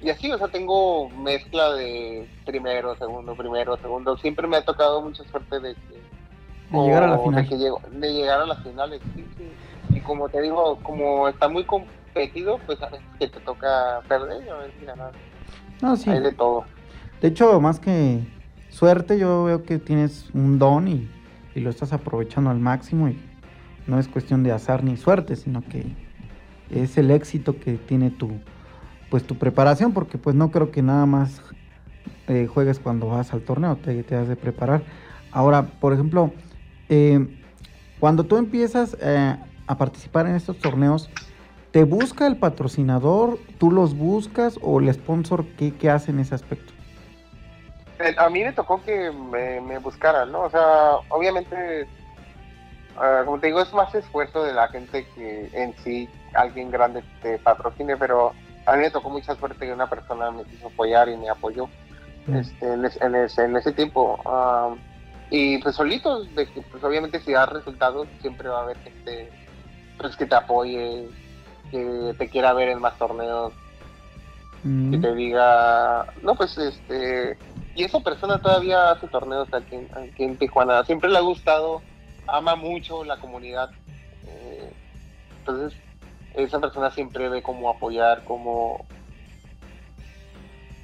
y 0.01 0.09
así, 0.09 0.31
o 0.31 0.37
sea, 0.37 0.47
tengo 0.49 1.09
mezcla 1.09 1.73
de 1.73 2.27
primero, 2.45 2.95
segundo, 2.97 3.35
primero, 3.35 3.77
segundo. 3.77 4.17
Siempre 4.17 4.47
me 4.47 4.57
ha 4.57 4.65
tocado 4.65 5.01
mucha 5.01 5.23
suerte 5.23 5.59
de 5.59 5.73
que, 5.75 6.01
De 6.69 6.79
llegar 6.83 7.03
a 7.03 7.07
la 7.07 7.17
o 7.17 7.23
final. 7.25 7.43
De, 7.43 7.49
que 7.49 7.55
llego- 7.57 7.81
de 7.89 8.13
llegar 8.13 8.41
a 8.41 8.45
las 8.45 8.61
finales, 8.63 9.01
sí, 9.15 9.25
sí. 9.37 9.49
Como 10.03 10.29
te 10.29 10.41
digo, 10.41 10.79
como 10.83 11.27
está 11.27 11.47
muy 11.47 11.63
competido, 11.65 12.59
pues 12.65 12.81
a 12.81 12.89
veces 12.89 13.05
que 13.19 13.27
te 13.27 13.39
toca 13.39 14.01
perder 14.07 14.45
y 14.45 14.49
a 14.49 14.55
veces 14.55 14.85
ganar. 14.85 15.11
No, 15.81 15.95
sí. 15.95 16.09
Hay 16.09 16.21
de 16.21 16.31
todo. 16.31 16.65
De 17.21 17.29
hecho, 17.29 17.59
más 17.61 17.79
que 17.79 18.19
suerte, 18.69 19.17
yo 19.17 19.45
veo 19.45 19.63
que 19.63 19.79
tienes 19.79 20.29
un 20.33 20.59
don 20.59 20.87
y, 20.87 21.09
y 21.55 21.61
lo 21.61 21.69
estás 21.69 21.93
aprovechando 21.93 22.49
al 22.49 22.59
máximo 22.59 23.09
y 23.09 23.17
no 23.87 23.99
es 23.99 24.07
cuestión 24.07 24.43
de 24.43 24.51
azar 24.51 24.83
ni 24.83 24.97
suerte, 24.97 25.35
sino 25.35 25.61
que 25.61 25.85
es 26.69 26.97
el 26.97 27.11
éxito 27.11 27.59
que 27.59 27.73
tiene 27.73 28.09
tu 28.09 28.31
pues 29.09 29.27
tu 29.27 29.35
preparación, 29.35 29.93
porque 29.93 30.17
pues 30.17 30.35
no 30.35 30.49
creo 30.49 30.71
que 30.71 30.81
nada 30.81 31.05
más 31.05 31.39
eh, 32.27 32.47
juegues 32.47 32.79
cuando 32.79 33.09
vas 33.09 33.31
al 33.31 33.41
torneo, 33.41 33.75
te, 33.75 34.01
te 34.01 34.15
has 34.15 34.27
de 34.27 34.35
preparar. 34.35 34.81
Ahora, 35.31 35.67
por 35.67 35.93
ejemplo, 35.93 36.31
eh, 36.89 37.27
cuando 37.99 38.23
tú 38.23 38.37
empiezas 38.37 38.97
eh, 38.99 39.37
a 39.67 39.77
participar 39.77 40.27
en 40.27 40.35
estos 40.35 40.59
torneos, 40.59 41.09
¿te 41.71 41.83
busca 41.83 42.27
el 42.27 42.37
patrocinador? 42.37 43.39
¿Tú 43.57 43.71
los 43.71 43.95
buscas 43.95 44.59
o 44.61 44.79
el 44.79 44.93
sponsor 44.93 45.45
qué, 45.57 45.73
qué 45.73 45.89
hace 45.89 46.11
en 46.11 46.19
ese 46.19 46.35
aspecto? 46.35 46.73
A 48.17 48.29
mí 48.29 48.43
me 48.43 48.51
tocó 48.51 48.81
que 48.83 49.11
me, 49.11 49.61
me 49.61 49.77
buscaran, 49.77 50.31
¿no? 50.31 50.41
O 50.41 50.49
sea, 50.49 50.95
obviamente, 51.09 51.87
ah, 52.97 53.21
como 53.25 53.39
te 53.39 53.47
digo, 53.47 53.61
es 53.61 53.73
más 53.73 53.93
esfuerzo 53.95 54.43
de 54.43 54.53
la 54.53 54.67
gente 54.67 55.05
que 55.15 55.49
en 55.53 55.73
sí 55.83 56.09
alguien 56.33 56.71
grande 56.71 57.03
te 57.21 57.37
patrocine, 57.39 57.95
pero 57.95 58.33
a 58.65 58.75
mí 58.75 58.81
me 58.81 58.91
tocó 58.91 59.09
mucha 59.09 59.35
suerte 59.35 59.65
que 59.65 59.73
una 59.73 59.89
persona 59.89 60.31
me 60.31 60.43
quiso 60.43 60.67
apoyar 60.67 61.07
y 61.07 61.17
me 61.17 61.29
apoyó 61.29 61.69
este, 62.33 62.73
en, 62.73 62.85
ese, 62.85 63.05
en, 63.05 63.15
ese, 63.15 63.45
en 63.45 63.55
ese 63.55 63.71
tiempo. 63.71 64.19
ah, 64.25 64.75
y 65.29 65.57
pues 65.59 65.75
solitos, 65.75 66.33
de 66.35 66.45
que 66.47 66.61
pues 66.61 66.83
obviamente 66.83 67.19
si 67.19 67.31
das 67.31 67.49
resultados, 67.49 68.07
siempre 68.21 68.49
va 68.49 68.59
a 68.59 68.63
haber 68.63 68.77
gente 68.77 69.31
pues, 70.03 70.17
que 70.17 70.25
te 70.25 70.35
apoye, 70.35 71.07
que 71.71 72.13
te 72.17 72.27
quiera 72.27 72.51
ver 72.51 72.67
en 72.67 72.81
más 72.81 72.97
torneos, 72.97 73.53
que 74.91 74.97
Mm, 74.97 75.01
te 75.01 75.15
diga, 75.15 76.05
no, 76.21 76.35
pues 76.35 76.57
este, 76.57 77.37
y 77.73 77.85
esa 77.85 78.01
persona 78.01 78.37
todavía 78.41 78.91
hace 78.91 79.07
torneos 79.07 79.47
aquí, 79.53 79.75
en- 79.75 79.89
aquí 79.95 80.23
en 80.25 80.37
Tijuana, 80.37 80.83
siempre 80.83 81.09
le 81.09 81.17
ha 81.19 81.21
gustado, 81.21 81.81
ama 82.27 82.55
mucho 82.57 83.05
la 83.05 83.15
comunidad, 83.17 83.69
eh, 84.27 84.69
entonces 85.39 85.79
esa 86.35 86.59
persona 86.59 86.91
siempre 86.91 87.29
ve 87.29 87.41
cómo 87.41 87.69
apoyar, 87.69 88.23
cómo, 88.25 88.83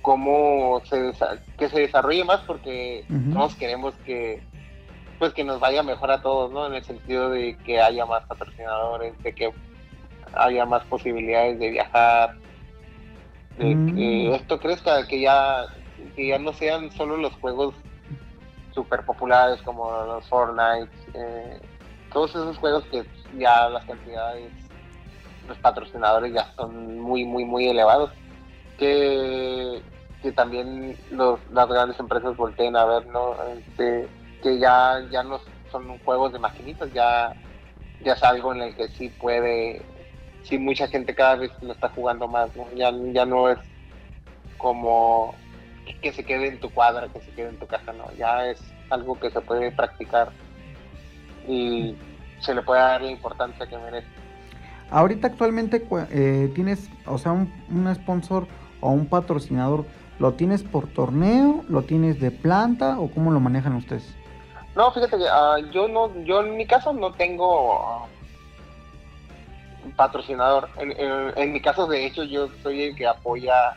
cómo 0.01 0.81
se 0.89 1.11
que 1.57 1.67
se 1.67 1.81
desarrolle 1.81 2.23
más 2.23 2.39
porque 2.47 3.03
todos 3.33 3.53
queremos 3.55 3.93
que 4.05 4.41
pues 5.19 5.33
que 5.33 5.43
nos 5.43 5.59
vaya 5.59 5.83
mejor 5.83 6.09
a 6.11 6.21
todos, 6.21 6.51
¿no? 6.51 6.65
En 6.65 6.73
el 6.73 6.83
sentido 6.83 7.29
de 7.29 7.57
que 7.65 7.81
haya 7.81 8.05
más 8.05 8.25
patrocinadores, 8.25 9.21
de 9.21 9.35
que 9.35 9.51
haya 10.33 10.65
más 10.65 10.83
posibilidades 10.85 11.59
de 11.59 11.69
viajar, 11.71 12.35
de 13.57 13.65
que 13.65 14.29
mm. 14.29 14.33
esto 14.33 14.59
crezca, 14.59 15.05
que 15.07 15.19
ya, 15.19 15.65
que 16.15 16.27
ya 16.27 16.39
no 16.39 16.53
sean 16.53 16.89
solo 16.91 17.17
los 17.17 17.33
juegos 17.33 17.75
super 18.73 19.05
populares 19.05 19.61
como 19.63 19.91
los 20.05 20.27
Fortnite, 20.29 20.89
eh, 21.13 21.59
todos 22.13 22.31
esos 22.31 22.57
juegos 22.57 22.85
que 22.85 23.03
ya 23.37 23.67
las 23.67 23.83
cantidades, 23.83 24.51
los 25.49 25.57
patrocinadores 25.57 26.33
ya 26.33 26.49
son 26.55 26.97
muy, 26.99 27.25
muy, 27.25 27.43
muy 27.43 27.67
elevados, 27.67 28.11
que, 28.77 29.81
que 30.21 30.31
también 30.31 30.97
los, 31.11 31.39
las 31.51 31.67
grandes 31.67 31.99
empresas 31.99 32.37
volteen 32.37 32.77
a 32.77 32.85
ver, 32.85 33.05
¿no? 33.07 33.35
Este, 33.57 34.07
que 34.41 34.59
ya, 34.59 35.05
ya 35.11 35.23
no 35.23 35.39
son 35.71 35.97
juegos 35.99 36.33
de 36.33 36.39
maquinitas, 36.39 36.91
ya, 36.93 37.33
ya 38.03 38.13
es 38.13 38.23
algo 38.23 38.53
en 38.53 38.61
el 38.61 38.75
que 38.75 38.87
sí 38.89 39.09
puede, 39.09 39.81
sí 40.43 40.57
mucha 40.57 40.87
gente 40.87 41.13
cada 41.13 41.35
vez 41.35 41.51
lo 41.61 41.73
está 41.73 41.89
jugando 41.89 42.27
más, 42.27 42.49
Ya, 42.75 42.91
ya 43.13 43.25
no 43.25 43.49
es 43.49 43.59
como 44.57 45.35
que 46.01 46.11
se 46.13 46.23
quede 46.23 46.47
en 46.47 46.59
tu 46.59 46.69
cuadra, 46.69 47.07
que 47.07 47.19
se 47.21 47.31
quede 47.31 47.49
en 47.49 47.57
tu 47.57 47.67
casa, 47.67 47.93
no, 47.93 48.11
ya 48.17 48.47
es 48.47 48.61
algo 48.89 49.19
que 49.19 49.31
se 49.31 49.41
puede 49.41 49.71
practicar 49.71 50.29
y 51.47 51.95
se 52.39 52.53
le 52.53 52.61
puede 52.61 52.81
dar 52.81 53.01
la 53.01 53.11
importancia 53.11 53.67
que 53.67 53.77
merece. 53.77 54.07
Ahorita 54.91 55.27
actualmente 55.27 55.85
eh, 56.11 56.51
tienes, 56.55 56.89
o 57.05 57.17
sea, 57.17 57.31
un, 57.31 57.51
un 57.69 57.93
sponsor 57.93 58.47
o 58.81 58.91
un 58.91 59.07
patrocinador, 59.07 59.85
¿lo 60.19 60.33
tienes 60.33 60.63
por 60.63 60.87
torneo, 60.87 61.63
lo 61.69 61.83
tienes 61.83 62.19
de 62.19 62.31
planta 62.31 62.99
o 62.99 63.09
cómo 63.11 63.31
lo 63.31 63.39
manejan 63.39 63.75
ustedes? 63.75 64.15
No, 64.79 64.93
fíjate 64.93 65.17
que 65.17 65.27
ah, 65.27 65.57
yo 65.73 65.89
no, 65.89 66.09
yo 66.23 66.39
en 66.39 66.55
mi 66.55 66.65
caso 66.65 66.93
no 66.93 67.11
tengo 67.11 67.81
ah, 67.83 68.07
patrocinador. 69.97 70.69
En, 70.77 71.51
mi 71.51 71.59
caso, 71.59 71.85
de 71.85 72.05
hecho, 72.05 72.23
yo 72.23 72.47
soy 72.63 72.83
el 72.83 72.95
que 72.95 73.05
apoya 73.05 73.75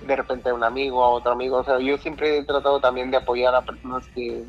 de 0.00 0.16
repente 0.16 0.48
a 0.48 0.54
un 0.54 0.64
amigo, 0.64 1.04
a 1.04 1.10
otro 1.10 1.32
amigo. 1.32 1.58
O 1.58 1.64
sea, 1.64 1.78
yo 1.78 1.98
siempre 1.98 2.38
he 2.38 2.44
tratado 2.44 2.80
también 2.80 3.10
de 3.10 3.18
apoyar 3.18 3.54
a 3.54 3.60
personas 3.60 4.06
que, 4.14 4.42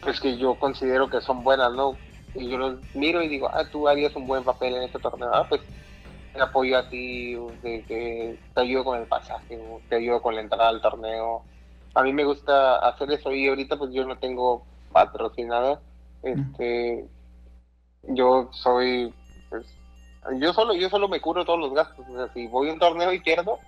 pues 0.00 0.20
que 0.20 0.36
yo 0.36 0.56
considero 0.56 1.08
que 1.08 1.20
son 1.20 1.44
buenas, 1.44 1.72
¿no? 1.74 1.94
Y 2.34 2.48
yo 2.48 2.58
los 2.58 2.80
miro 2.96 3.22
y 3.22 3.28
digo, 3.28 3.48
ah, 3.54 3.66
tú 3.70 3.86
harías 3.86 4.16
un 4.16 4.26
buen 4.26 4.42
papel 4.42 4.74
en 4.74 4.82
este 4.82 4.98
torneo. 4.98 5.32
Ah, 5.32 5.46
pues 5.48 5.60
te 6.34 6.42
apoyo 6.42 6.76
a 6.76 6.88
ti, 6.88 7.36
de 7.62 7.84
que 7.86 8.36
te 8.52 8.60
ayudo 8.60 8.82
con 8.82 8.98
el 8.98 9.06
pasaje, 9.06 9.60
te 9.88 9.94
ayudo 9.94 10.20
con 10.20 10.34
la 10.34 10.40
entrada 10.40 10.70
al 10.70 10.80
torneo. 10.82 11.44
A 11.94 12.02
mí 12.02 12.12
me 12.12 12.24
gusta 12.24 12.78
hacer 12.78 13.12
eso 13.12 13.30
y 13.30 13.46
ahorita 13.46 13.76
pues 13.76 13.92
yo 13.92 14.04
no 14.04 14.18
tengo 14.18 14.66
patrocinada. 14.92 15.80
Este, 16.22 17.06
yo 18.02 18.48
soy, 18.52 19.14
pues, 19.50 19.66
yo 20.40 20.52
solo, 20.52 20.74
yo 20.74 20.88
solo 20.88 21.08
me 21.08 21.20
curo 21.20 21.44
todos 21.44 21.60
los 21.60 21.72
gastos. 21.72 22.06
O 22.08 22.16
sea, 22.16 22.32
si 22.32 22.46
voy 22.46 22.70
a 22.70 22.72
un 22.72 22.78
torneo 22.78 23.12
y 23.12 23.20
pierdo, 23.20 23.58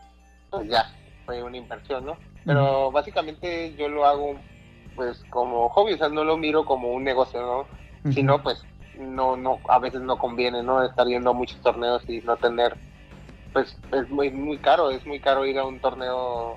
pues 0.51 0.68
ya, 0.68 0.91
fue 1.27 1.43
una 1.43 1.57
inversión, 1.57 2.05
¿no? 2.07 2.16
Pero 2.45 2.91
básicamente 2.91 3.75
yo 3.77 3.89
lo 3.89 4.05
hago, 4.07 4.35
pues, 4.97 5.23
como 5.31 5.68
hobby, 5.71 5.95
o 5.95 5.99
sea, 5.99 6.09
no 6.09 6.25
lo 6.25 6.37
miro 6.37 6.64
como 6.64 6.89
un 6.93 7.05
negocio, 7.05 7.41
¿no? 7.41 8.11
Sino, 8.12 8.43
pues, 8.43 8.64
no, 8.99 9.37
no, 9.37 9.59
a 9.68 9.79
veces 9.79 10.01
no 10.01 10.18
conviene, 10.18 10.62
¿no? 10.62 10.83
Estar 10.83 11.07
yendo 11.07 11.31
a 11.31 11.35
muchos 11.35 11.61
torneos 11.61 12.03
y 12.09 12.21
no 12.23 12.37
tener, 12.37 12.77
pues, 13.53 13.77
es 13.93 14.09
muy, 14.09 14.31
muy 14.31 14.59
caro, 14.59 14.91
es 14.91 15.05
muy 15.07 15.21
caro 15.21 15.45
ir 15.45 15.59
a 15.59 15.66
un 15.66 15.81
torneo 15.81 16.57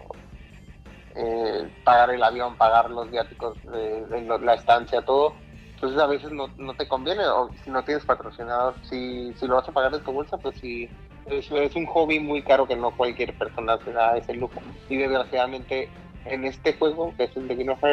eh, 1.16 1.70
pagar 1.84 2.10
el 2.12 2.24
avión, 2.24 2.56
pagar 2.56 2.90
los 2.90 3.10
viáticos, 3.10 3.58
de, 3.64 4.40
la 4.42 4.54
estancia, 4.54 5.02
todo. 5.02 5.34
Entonces 5.76 6.00
a 6.00 6.08
veces 6.08 6.32
no, 6.32 6.48
te 6.76 6.88
conviene, 6.88 7.26
o 7.26 7.50
si 7.64 7.70
no 7.70 7.84
tienes 7.84 8.06
patrocinador, 8.06 8.76
si, 8.84 9.34
lo 9.42 9.56
vas 9.56 9.68
a 9.68 9.74
pagar 9.74 9.92
de 9.92 10.00
tu 10.00 10.12
bolsa, 10.14 10.38
pues 10.38 10.56
sí, 10.60 10.90
es, 11.26 11.76
un 11.76 11.86
hobby 11.88 12.20
muy 12.20 12.42
caro 12.42 12.66
que 12.66 12.76
no 12.76 12.92
cualquier 12.92 13.38
persona 13.38 13.78
se 13.84 13.92
da 13.92 14.18
ese 14.18 14.34
lujo. 14.34 14.62
Y 14.90 14.98
desgraciadamente 14.98 15.90
en 16.26 16.46
este 16.46 16.74
juego, 16.74 17.14
que 17.18 17.26
es 17.26 17.36
el 17.36 17.48
de 17.48 17.56
Game 17.56 17.72
of 17.72 17.84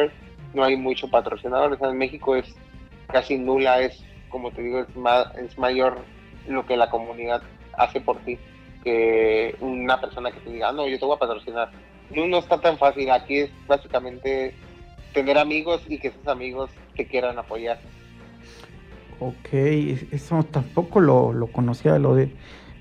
no 0.53 0.63
hay 0.63 0.77
mucho 0.77 1.09
patrocinador. 1.09 1.77
en 1.81 1.97
México 1.97 2.35
es 2.35 2.55
casi 3.07 3.37
nula, 3.37 3.81
es 3.81 4.03
como 4.29 4.51
te 4.51 4.61
digo, 4.61 4.79
es, 4.79 4.95
más, 4.95 5.35
es 5.35 5.57
mayor 5.57 5.97
lo 6.47 6.65
que 6.65 6.77
la 6.77 6.89
comunidad 6.89 7.41
hace 7.77 8.01
por 8.01 8.17
ti 8.19 8.39
que 8.83 9.55
una 9.59 9.99
persona 9.99 10.31
que 10.31 10.39
te 10.39 10.51
diga, 10.51 10.69
ah, 10.69 10.71
no, 10.71 10.87
yo 10.87 10.97
te 10.97 11.05
voy 11.05 11.15
a 11.15 11.19
patrocinar 11.19 11.69
no, 12.15 12.37
está 12.37 12.59
tan 12.59 12.77
fácil. 12.77 13.09
Aquí 13.11 13.37
es 13.37 13.51
básicamente 13.67 14.53
tener 15.13 15.37
amigos 15.37 15.81
y 15.87 15.97
que 15.97 16.09
esos 16.09 16.27
amigos 16.27 16.69
te 16.95 17.05
quieran 17.05 17.37
apoyar. 17.37 17.79
Ok, 19.19 19.53
eso 19.53 20.43
tampoco 20.43 20.99
lo, 20.99 21.33
lo 21.33 21.47
conocía, 21.47 21.99
lo 21.99 22.15
de... 22.15 22.33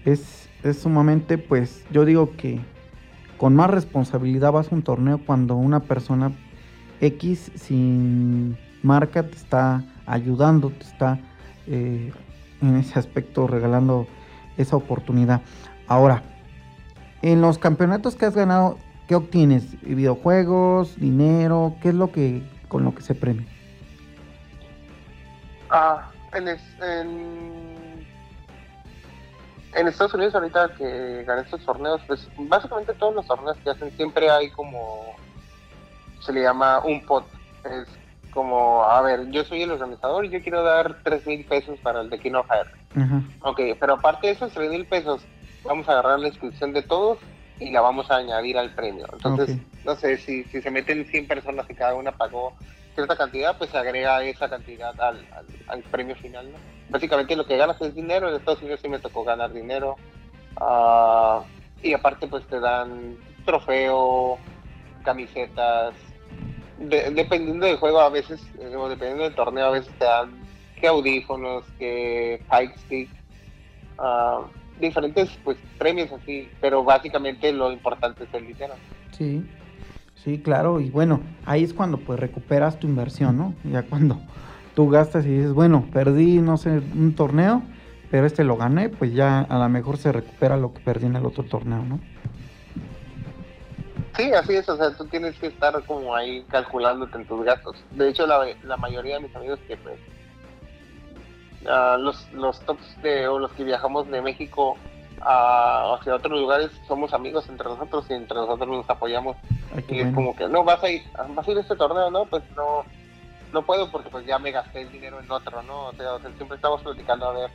Es, 0.04 0.48
es 0.62 0.78
sumamente, 0.78 1.36
pues, 1.36 1.84
yo 1.90 2.04
digo 2.04 2.34
que 2.36 2.60
con 3.36 3.54
más 3.54 3.70
responsabilidad 3.70 4.52
vas 4.52 4.72
a 4.72 4.74
un 4.74 4.82
torneo 4.82 5.20
cuando 5.24 5.56
una 5.56 5.80
persona 5.80 6.32
X 7.00 7.52
sin 7.54 8.56
marca 8.82 9.22
te 9.22 9.36
está 9.36 9.84
ayudando, 10.06 10.70
te 10.70 10.84
está 10.84 11.18
eh, 11.66 12.12
en 12.62 12.76
ese 12.76 12.98
aspecto 12.98 13.46
regalando 13.46 14.06
esa 14.56 14.76
oportunidad. 14.76 15.42
Ahora, 15.86 16.22
en 17.22 17.40
los 17.40 17.58
campeonatos 17.58 18.16
que 18.16 18.26
has 18.26 18.34
ganado, 18.34 18.78
¿Qué 19.10 19.16
obtienes? 19.16 19.64
¿Videojuegos? 19.82 20.94
¿Dinero? 20.94 21.74
¿Qué 21.82 21.88
es 21.88 21.96
lo 21.96 22.12
que 22.12 22.44
con 22.68 22.84
lo 22.84 22.94
que 22.94 23.02
se 23.02 23.16
premia? 23.16 23.44
Ah, 25.68 26.08
en, 26.32 26.46
en, 29.74 29.88
Estados 29.88 30.14
Unidos 30.14 30.36
ahorita 30.36 30.76
que 30.78 31.24
gané 31.24 31.42
estos 31.42 31.60
torneos, 31.66 32.00
pues 32.06 32.28
básicamente 32.38 32.94
todos 32.94 33.12
los 33.16 33.26
torneos 33.26 33.56
que 33.64 33.70
hacen 33.70 33.90
siempre 33.96 34.30
hay 34.30 34.48
como, 34.50 35.16
se 36.20 36.32
le 36.32 36.42
llama 36.42 36.78
un 36.84 37.04
pot. 37.04 37.24
Es 37.64 37.88
como, 38.32 38.84
a 38.84 39.02
ver, 39.02 39.28
yo 39.32 39.42
soy 39.42 39.62
el 39.62 39.72
organizador 39.72 40.24
y 40.24 40.30
yo 40.30 40.40
quiero 40.40 40.62
dar 40.62 41.02
3 41.02 41.26
mil 41.26 41.44
pesos 41.46 41.80
para 41.80 42.02
el 42.02 42.10
de 42.10 42.20
King 42.20 42.34
of 42.34 42.46
Ok, 43.40 43.60
pero 43.80 43.94
aparte 43.94 44.28
de 44.28 44.34
esos 44.34 44.52
3 44.52 44.70
mil 44.70 44.86
pesos, 44.86 45.20
vamos 45.64 45.88
a 45.88 45.92
agarrar 45.94 46.20
la 46.20 46.28
inscripción 46.28 46.72
de 46.72 46.82
todos 46.82 47.18
y 47.60 47.70
la 47.70 47.82
vamos 47.82 48.10
a 48.10 48.16
añadir 48.16 48.56
al 48.58 48.74
premio. 48.74 49.06
Entonces, 49.12 49.56
no 49.84 49.94
sé, 49.94 50.16
si, 50.16 50.44
si 50.44 50.62
se 50.62 50.70
meten 50.70 51.04
100 51.06 51.28
personas 51.28 51.66
y 51.68 51.74
cada 51.74 51.94
una 51.94 52.10
pagó 52.10 52.54
cierta 52.94 53.16
cantidad, 53.16 53.56
pues 53.56 53.70
se 53.70 53.78
agrega 53.78 54.22
esa 54.24 54.48
cantidad 54.48 54.98
al, 55.00 55.24
al, 55.68 55.82
premio 55.84 56.16
final, 56.16 56.50
¿no? 56.50 56.58
Básicamente 56.88 57.36
lo 57.36 57.46
que 57.46 57.56
ganas 57.56 57.80
es 57.80 57.94
dinero, 57.94 58.28
en 58.28 58.36
Estados 58.36 58.62
Unidos 58.62 58.80
sí 58.82 58.88
me 58.88 58.98
tocó 58.98 59.22
ganar 59.22 59.52
dinero, 59.52 59.96
uh, 60.60 61.42
y 61.82 61.92
aparte 61.92 62.26
pues 62.26 62.44
te 62.46 62.58
dan 62.58 63.16
trofeo, 63.44 64.38
camisetas, 65.04 65.94
dependiendo 66.78 67.66
del 67.66 67.76
juego 67.76 68.00
a 68.00 68.08
veces, 68.08 68.42
eh, 68.58 68.74
o 68.74 68.88
dependiendo 68.88 69.24
del 69.24 69.34
torneo 69.34 69.66
a 69.66 69.70
veces 69.70 69.92
te 69.98 70.04
dan 70.04 70.40
que 70.80 70.88
audífonos, 70.88 71.64
que 71.78 72.42
high 72.48 72.72
stick, 72.78 73.08
uh, 73.98 74.44
diferentes 74.80 75.30
pues 75.44 75.56
premios 75.78 76.10
así, 76.12 76.48
pero 76.60 76.82
básicamente 76.84 77.52
lo 77.52 77.70
importante 77.70 78.24
es 78.24 78.34
el 78.34 78.46
dinero. 78.46 78.74
Sí, 79.12 79.44
sí, 80.14 80.40
claro, 80.40 80.80
y 80.80 80.90
bueno, 80.90 81.20
ahí 81.44 81.64
es 81.64 81.74
cuando 81.74 81.98
pues 81.98 82.18
recuperas 82.18 82.78
tu 82.78 82.86
inversión, 82.86 83.36
¿no? 83.36 83.54
Ya 83.64 83.82
cuando 83.82 84.20
tú 84.74 84.88
gastas 84.88 85.26
y 85.26 85.28
dices, 85.28 85.52
bueno, 85.52 85.86
perdí, 85.92 86.38
no 86.38 86.56
sé, 86.56 86.70
un 86.70 87.14
torneo, 87.14 87.62
pero 88.10 88.26
este 88.26 88.44
lo 88.44 88.56
gané, 88.56 88.88
pues 88.88 89.12
ya 89.12 89.40
a 89.40 89.58
lo 89.58 89.68
mejor 89.68 89.98
se 89.98 90.12
recupera 90.12 90.56
lo 90.56 90.72
que 90.72 90.80
perdí 90.80 91.06
en 91.06 91.16
el 91.16 91.26
otro 91.26 91.44
torneo, 91.44 91.82
¿no? 91.82 92.00
Sí, 94.16 94.32
así 94.32 94.54
es, 94.54 94.68
o 94.68 94.76
sea, 94.76 94.94
tú 94.96 95.06
tienes 95.06 95.38
que 95.38 95.46
estar 95.46 95.82
como 95.84 96.14
ahí 96.14 96.44
calculándote 96.50 97.16
en 97.16 97.26
tus 97.26 97.44
gastos. 97.44 97.76
De 97.92 98.08
hecho, 98.08 98.26
la, 98.26 98.44
la 98.64 98.76
mayoría 98.76 99.16
de 99.16 99.22
mis 99.22 99.36
amigos 99.36 99.58
que 99.66 99.76
pues 99.76 99.98
los, 101.62 102.32
los 102.32 102.60
tops 102.60 103.02
de, 103.02 103.28
o 103.28 103.38
los 103.38 103.52
que 103.52 103.64
viajamos 103.64 104.08
de 104.08 104.22
México 104.22 104.76
a, 105.20 105.94
hacia 105.94 106.14
otros 106.14 106.38
lugares 106.38 106.70
somos 106.88 107.12
amigos 107.12 107.48
entre 107.48 107.68
nosotros 107.68 108.06
y 108.08 108.14
entre 108.14 108.36
nosotros 108.36 108.68
nos 108.68 108.88
apoyamos. 108.88 109.36
Y 109.88 110.00
es 110.00 110.14
como 110.14 110.34
que 110.34 110.48
no 110.48 110.64
vas 110.64 110.82
a 110.82 110.90
ir 110.90 111.02
vas 111.34 111.46
a 111.46 111.50
ir 111.50 111.58
a 111.58 111.60
este 111.60 111.76
torneo 111.76 112.10
no 112.10 112.24
pues 112.24 112.42
no 112.56 112.84
no 113.52 113.62
puedo 113.62 113.90
porque 113.90 114.08
pues 114.08 114.26
ya 114.26 114.38
me 114.38 114.50
gasté 114.50 114.82
el 114.82 114.90
dinero 114.90 115.20
en 115.20 115.30
otro 115.30 115.62
no 115.62 115.88
o 115.88 115.92
sea, 115.92 116.18
siempre 116.18 116.56
estamos 116.56 116.82
platicando 116.82 117.28
a 117.28 117.32
ver 117.32 117.50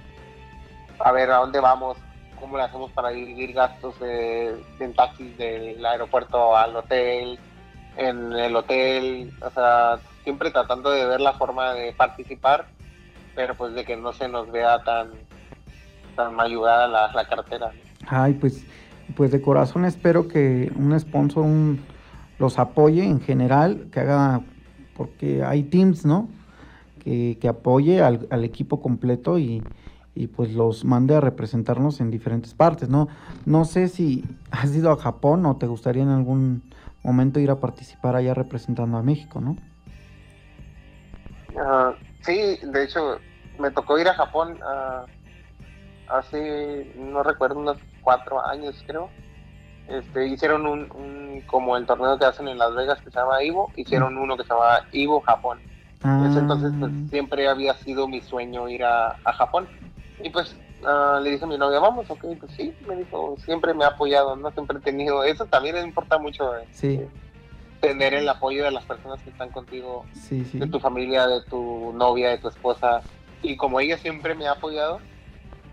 a 0.99 1.11
ver 1.11 1.31
a 1.31 1.37
dónde 1.37 1.59
vamos 1.59 1.97
cómo 2.39 2.57
le 2.57 2.63
hacemos 2.63 2.91
para 2.91 3.09
dividir 3.09 3.53
gastos 3.53 3.95
en 4.01 4.93
taxis 4.93 5.37
del 5.37 5.85
aeropuerto 5.85 6.55
al 6.55 6.75
hotel 6.75 7.39
en 7.97 8.33
el 8.33 8.55
hotel. 8.55 9.31
O 9.41 9.49
sea 9.49 9.99
siempre 10.23 10.51
tratando 10.51 10.89
de 10.89 11.05
ver 11.05 11.21
la 11.21 11.33
forma 11.33 11.73
de 11.73 11.93
participar 11.93 12.65
pero 13.35 13.55
pues 13.55 13.73
de 13.73 13.85
que 13.85 13.97
no 13.97 14.13
se 14.13 14.27
nos 14.27 14.51
vea 14.51 14.83
tan 14.83 15.09
tan 16.15 16.33
mayugada 16.33 16.87
la, 16.87 17.11
la 17.13 17.27
cartera. 17.27 17.71
Ay, 18.07 18.33
pues 18.33 18.65
pues 19.15 19.31
de 19.31 19.41
corazón 19.41 19.85
espero 19.85 20.27
que 20.27 20.71
un 20.75 20.97
sponsor 20.99 21.43
un, 21.43 21.81
los 22.39 22.57
apoye 22.57 23.03
en 23.03 23.21
general, 23.21 23.87
que 23.91 23.99
haga, 23.99 24.41
porque 24.95 25.43
hay 25.43 25.63
teams, 25.63 26.05
¿no? 26.05 26.27
Que, 27.03 27.37
que 27.39 27.47
apoye 27.47 28.01
al, 28.01 28.27
al 28.31 28.43
equipo 28.43 28.81
completo 28.81 29.37
y, 29.37 29.63
y 30.15 30.27
pues 30.27 30.53
los 30.53 30.85
mande 30.85 31.15
a 31.15 31.21
representarnos 31.21 32.01
en 32.01 32.09
diferentes 32.09 32.53
partes, 32.53 32.89
¿no? 32.89 33.07
No 33.45 33.65
sé 33.65 33.89
si 33.89 34.25
has 34.49 34.75
ido 34.75 34.91
a 34.91 34.97
Japón 34.97 35.45
o 35.45 35.55
te 35.57 35.67
gustaría 35.67 36.03
en 36.03 36.09
algún 36.09 36.63
momento 37.03 37.39
ir 37.39 37.51
a 37.51 37.59
participar 37.59 38.15
allá 38.15 38.33
representando 38.33 38.97
a 38.97 39.03
México, 39.03 39.39
¿no? 39.39 39.55
Ah, 41.57 41.93
sí, 42.25 42.59
de 42.61 42.83
hecho, 42.83 43.19
me 43.59 43.71
tocó 43.71 43.97
ir 43.97 44.07
a 44.07 44.13
Japón 44.13 44.57
ah, 44.63 45.05
hace, 46.09 46.91
no 46.95 47.23
recuerdo, 47.23 47.59
unos 47.59 47.77
cuatro 48.01 48.43
años 48.45 48.83
creo. 48.85 49.09
Este, 49.87 50.27
hicieron 50.27 50.65
un, 50.65 50.91
un, 50.95 51.41
como 51.45 51.77
el 51.77 51.85
torneo 51.85 52.17
que 52.17 52.25
hacen 52.25 52.47
en 52.47 52.57
Las 52.57 52.73
Vegas 52.73 52.99
que 53.01 53.11
se 53.11 53.19
llama 53.19 53.43
Ivo, 53.43 53.71
hicieron 53.75 54.17
uno 54.17 54.35
que 54.35 54.43
se 54.43 54.49
llama 54.49 54.79
Ivo 54.91 55.21
Japón. 55.21 55.59
Ah, 56.03 56.23
entonces 56.35 56.71
pues, 56.79 56.91
siempre 57.09 57.47
había 57.47 57.73
sido 57.75 58.07
mi 58.07 58.21
sueño 58.21 58.67
ir 58.67 58.83
a, 58.83 59.15
a 59.23 59.33
Japón. 59.33 59.67
Y 60.23 60.29
pues 60.29 60.55
ah, 60.85 61.19
le 61.21 61.31
dije 61.31 61.45
a 61.45 61.47
mi 61.47 61.57
novia, 61.57 61.79
vamos, 61.79 62.09
ok, 62.09 62.25
pues 62.39 62.51
sí, 62.53 62.73
me 62.87 62.95
dijo, 62.95 63.37
siempre 63.45 63.73
me 63.73 63.85
ha 63.85 63.89
apoyado, 63.89 64.35
¿no? 64.35 64.51
Siempre 64.51 64.79
he 64.79 64.81
tenido, 64.81 65.23
eso 65.23 65.45
también 65.45 65.77
importa 65.77 66.17
mucho, 66.17 66.57
eh, 66.57 66.65
sí, 66.71 67.01
tener 67.87 68.13
el 68.13 68.27
apoyo 68.29 68.63
de 68.63 68.71
las 68.71 68.83
personas 68.85 69.21
que 69.21 69.29
están 69.29 69.49
contigo, 69.49 70.05
sí, 70.13 70.43
sí. 70.45 70.57
de 70.59 70.67
tu 70.67 70.79
familia, 70.79 71.27
de 71.27 71.41
tu 71.43 71.93
novia, 71.93 72.29
de 72.29 72.37
tu 72.37 72.47
esposa. 72.47 73.01
Y 73.41 73.55
como 73.57 73.79
ella 73.79 73.97
siempre 73.97 74.33
me 74.35 74.47
ha 74.47 74.51
apoyado, 74.53 74.99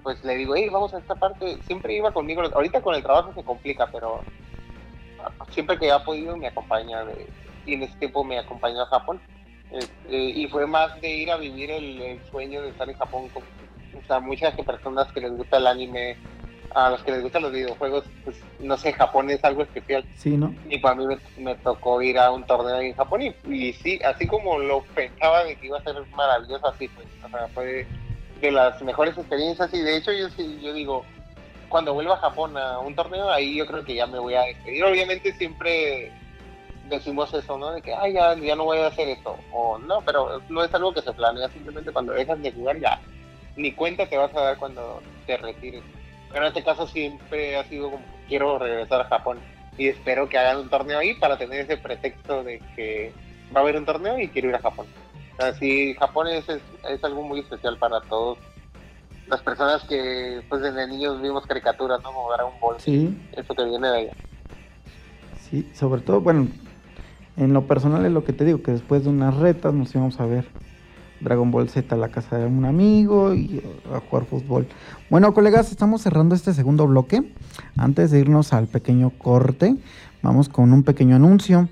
pues 0.03 0.23
le 0.25 0.35
digo, 0.37 0.55
hey, 0.57 0.69
vamos 0.71 0.93
a 0.95 0.99
esta 0.99 1.15
parte, 1.15 1.59
siempre 1.67 1.95
iba 1.97 2.11
conmigo, 2.13 2.43
ahorita 2.43 2.81
con 2.83 2.95
el 2.95 3.03
trabajo 3.03 3.33
se 3.35 3.43
complica, 3.45 3.87
pero 3.91 4.21
siempre 5.51 5.79
que 5.79 5.91
ha 5.91 6.03
podido 6.05 6.37
me 6.37 6.49
acompaña, 6.49 7.05
de- 7.05 7.27
y 7.65 7.75
en 7.75 7.85
ese 7.85 7.97
tiempo 7.99 8.25
me 8.25 8.39
acompañó 8.39 8.83
a 8.83 8.87
Japón. 8.87 9.21
Este, 9.71 10.17
y 10.17 10.47
fue 10.49 10.67
más 10.67 11.01
de 11.01 11.09
ir 11.09 11.31
a 11.31 11.37
vivir 11.37 11.71
el, 11.71 12.01
el 12.03 12.21
sueño 12.31 12.61
de 12.61 12.69
estar 12.71 12.89
en 12.91 12.97
Japón 12.97 13.29
con 13.31 13.43
o 13.43 14.07
sea, 14.07 14.21
muchas 14.21 14.55
personas 14.55 15.11
que 15.13 15.21
les 15.21 15.35
gusta 15.37 15.57
el 15.59 15.67
anime, 15.67 16.17
a 16.75 16.91
los 16.91 17.03
que 17.03 17.13
les 17.13 17.23
gustan 17.23 17.43
los 17.43 17.53
videojuegos, 17.53 18.05
pues 18.25 18.37
no 18.61 18.77
sé, 18.77 18.93
Japón 18.93 19.31
es 19.31 19.43
algo 19.45 19.63
especial. 19.63 20.05
Sí, 20.17 20.37
¿no? 20.37 20.55
Y 20.69 20.79
para 20.79 20.95
mí 20.95 21.07
me, 21.07 21.19
me 21.39 21.55
tocó 21.57 22.01
ir 22.03 22.19
a 22.19 22.31
un 22.31 22.45
torneo 22.45 22.81
en 22.81 22.95
Japón 22.95 23.23
y, 23.23 23.35
y 23.49 23.73
sí, 23.75 24.01
así 24.05 24.27
como 24.27 24.59
lo 24.59 24.83
pensaba 24.95 25.45
de 25.45 25.57
que 25.57 25.67
iba 25.67 25.79
a 25.79 25.83
ser 25.83 25.97
maravilloso, 26.15 26.67
así 26.69 26.89
fue. 26.89 27.05
O 27.25 27.29
sea, 27.29 27.49
fue 27.49 27.87
de 28.41 28.51
las 28.51 28.83
mejores 28.83 29.17
experiencias 29.17 29.73
y 29.73 29.81
de 29.81 29.97
hecho 29.97 30.13
yo 30.13 30.29
sí, 30.31 30.59
yo 30.63 30.73
digo, 30.73 31.05
cuando 31.69 31.95
vuelva 31.95 32.15
a 32.15 32.19
Japón 32.19 32.57
a 32.57 32.79
un 32.81 32.95
torneo, 32.95 33.31
ahí 33.31 33.57
yo 33.57 33.67
creo 33.67 33.85
que 33.85 33.95
ya 33.95 34.07
me 34.07 34.19
voy 34.19 34.35
a 34.35 34.43
despedir. 34.43 34.85
Obviamente 34.85 35.33
siempre 35.33 36.13
decimos 36.89 37.33
eso, 37.33 37.57
¿no? 37.57 37.73
De 37.73 37.81
que, 37.81 37.95
ay, 37.95 38.15
ya, 38.15 38.37
ya 38.37 38.57
no 38.57 38.65
voy 38.65 38.79
a 38.79 38.89
hacer 38.89 39.09
esto. 39.09 39.37
O 39.53 39.79
no, 39.79 40.01
pero 40.03 40.43
no 40.49 40.63
es 40.63 40.75
algo 40.75 40.93
que 40.93 41.03
se 41.03 41.13
planea, 41.13 41.49
simplemente 41.49 41.93
cuando 41.93 42.13
dejas 42.13 42.41
de 42.43 42.53
jugar 42.53 42.79
ya, 42.79 43.01
ni 43.57 43.73
cuenta 43.73 44.07
te 44.07 44.19
vas 44.19 44.35
a 44.37 44.41
dar 44.41 44.59
cuando 44.59 45.01
te 45.27 45.37
retires. 45.37 45.83
Pero 46.33 46.45
en 46.47 46.49
este 46.49 46.65
caso 46.65 46.87
siempre 46.87 47.57
ha 47.57 47.65
sido 47.65 47.91
como, 47.91 48.05
quiero 48.29 48.59
regresar 48.59 49.03
a 49.03 49.05
Japón 49.05 49.39
y 49.77 49.89
espero 49.89 50.29
que 50.29 50.39
hagan 50.39 50.59
un 50.59 50.69
torneo 50.69 50.99
ahí 50.99 51.15
para 51.15 51.37
tener 51.39 51.61
ese 51.61 51.77
pretexto 51.77 52.43
de 52.43 52.61
que 52.75 53.13
va 53.55 53.61
a 53.61 53.63
haber 53.63 53.77
un 53.77 53.85
torneo 53.85 54.19
y 54.19 54.29
quiero 54.29 54.49
ir 54.49 54.55
a 54.55 54.61
Japón. 54.61 54.87
Así, 55.39 55.95
Japón 55.95 56.29
es, 56.29 56.49
es, 56.49 56.63
es 56.89 57.03
algo 57.05 57.23
muy 57.23 57.41
especial 57.41 57.77
para 57.79 58.01
todos. 58.03 58.39
Las 59.29 59.41
personas 59.41 59.83
que, 59.85 60.43
pues 60.49 60.63
desde 60.63 60.87
niños 60.89 61.21
vimos 61.23 61.47
caricaturas, 61.47 62.03
¿no? 62.03 62.13
Como 62.13 62.31
Dragon 62.33 62.53
Ball, 62.61 62.77
Sí, 62.79 63.17
eso 63.33 63.55
que 63.55 63.65
viene 63.65 63.89
de 63.89 63.99
allá. 63.99 64.13
sí, 65.51 65.69
sobre 65.75 66.01
todo, 66.03 66.21
bueno, 66.21 66.49
en 67.37 67.53
lo 67.53 67.67
personal 67.67 68.05
es 68.05 68.13
lo 68.13 68.25
que 68.25 68.33
te 68.33 68.45
digo, 68.45 68.63
que 68.63 68.73
después 68.73 69.05
de 69.05 69.11
unas 69.11 69.37
retas 69.37 69.73
nos 69.73 69.95
íbamos 69.95 70.21
a 70.21 70.27
ver 70.27 70.45
Dragon 71.23 71.51
Ball 71.51 71.69
Z 71.69 71.95
a 71.95 71.99
la 71.99 72.09
casa 72.09 72.39
de 72.39 72.47
un 72.47 72.65
amigo 72.65 73.35
y 73.35 73.63
a 73.93 74.01
jugar 74.01 74.27
fútbol. 74.27 74.67
Bueno, 75.11 75.33
colegas, 75.35 75.71
estamos 75.71 76.03
cerrando 76.03 76.35
este 76.35 76.53
segundo 76.53 76.87
bloque. 76.87 77.33
Antes 77.77 78.11
de 78.11 78.21
irnos 78.21 78.53
al 78.53 78.67
pequeño 78.67 79.11
corte, 79.11 79.77
vamos 80.23 80.49
con 80.49 80.73
un 80.73 80.83
pequeño 80.83 81.17
anuncio. 81.17 81.69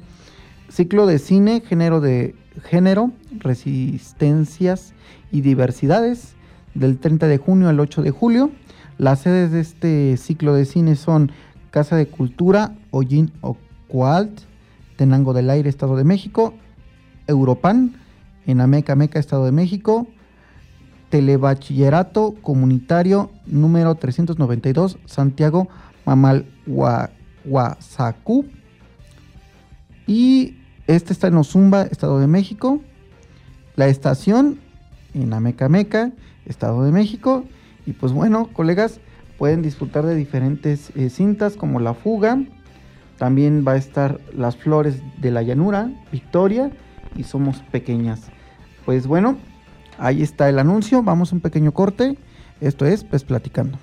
Ciclo 0.68 1.06
de 1.06 1.18
cine, 1.18 1.62
género 1.66 2.00
de 2.00 2.34
género, 2.64 3.10
resistencias 3.38 4.94
y 5.32 5.40
diversidades, 5.40 6.34
del 6.74 6.98
30 6.98 7.26
de 7.26 7.38
junio 7.38 7.68
al 7.68 7.80
8 7.80 8.02
de 8.02 8.10
julio. 8.10 8.50
Las 8.98 9.20
sedes 9.20 9.50
de 9.50 9.60
este 9.60 10.16
ciclo 10.16 10.54
de 10.54 10.64
cine 10.64 10.94
son 10.94 11.32
Casa 11.70 11.96
de 11.96 12.06
Cultura, 12.06 12.76
Ollín 12.90 13.32
Ocualt, 13.40 14.40
Tenango 14.96 15.32
del 15.32 15.50
Aire, 15.50 15.68
Estado 15.68 15.96
de 15.96 16.04
México, 16.04 16.54
Europan, 17.26 17.94
en 18.50 18.60
Ameca, 18.60 18.96
Meca, 18.96 19.18
Estado 19.18 19.44
de 19.44 19.52
México, 19.52 20.06
Telebachillerato 21.10 22.34
Comunitario 22.40 23.30
número 23.46 23.96
392, 23.96 24.98
Santiago 25.06 25.68
Mamalhuazacú. 26.06 28.46
Y 30.06 30.56
este 30.86 31.12
está 31.12 31.28
en 31.28 31.36
Ozumba, 31.36 31.82
Estado 31.82 32.18
de 32.18 32.26
México. 32.26 32.80
La 33.76 33.88
estación 33.88 34.58
en 35.14 35.32
Ameca, 35.32 35.68
Meca, 35.68 36.12
Estado 36.46 36.84
de 36.84 36.92
México. 36.92 37.44
Y 37.86 37.92
pues 37.92 38.12
bueno, 38.12 38.48
colegas, 38.52 39.00
pueden 39.38 39.62
disfrutar 39.62 40.04
de 40.04 40.14
diferentes 40.14 40.90
eh, 40.96 41.10
cintas 41.10 41.56
como 41.56 41.80
La 41.80 41.94
Fuga. 41.94 42.42
También 43.18 43.64
va 43.66 43.72
a 43.72 43.76
estar 43.76 44.20
Las 44.36 44.56
Flores 44.56 45.02
de 45.20 45.30
la 45.30 45.42
Llanura, 45.42 45.90
Victoria 46.12 46.70
y 47.16 47.24
Somos 47.24 47.58
Pequeñas. 47.70 48.30
Pues 48.90 49.06
bueno, 49.06 49.38
ahí 49.98 50.20
está 50.20 50.48
el 50.48 50.58
anuncio. 50.58 51.00
Vamos 51.04 51.30
a 51.30 51.36
un 51.36 51.40
pequeño 51.40 51.70
corte. 51.70 52.16
Esto 52.60 52.86
es 52.86 53.04
Pues 53.04 53.22
Platicando. 53.22 53.78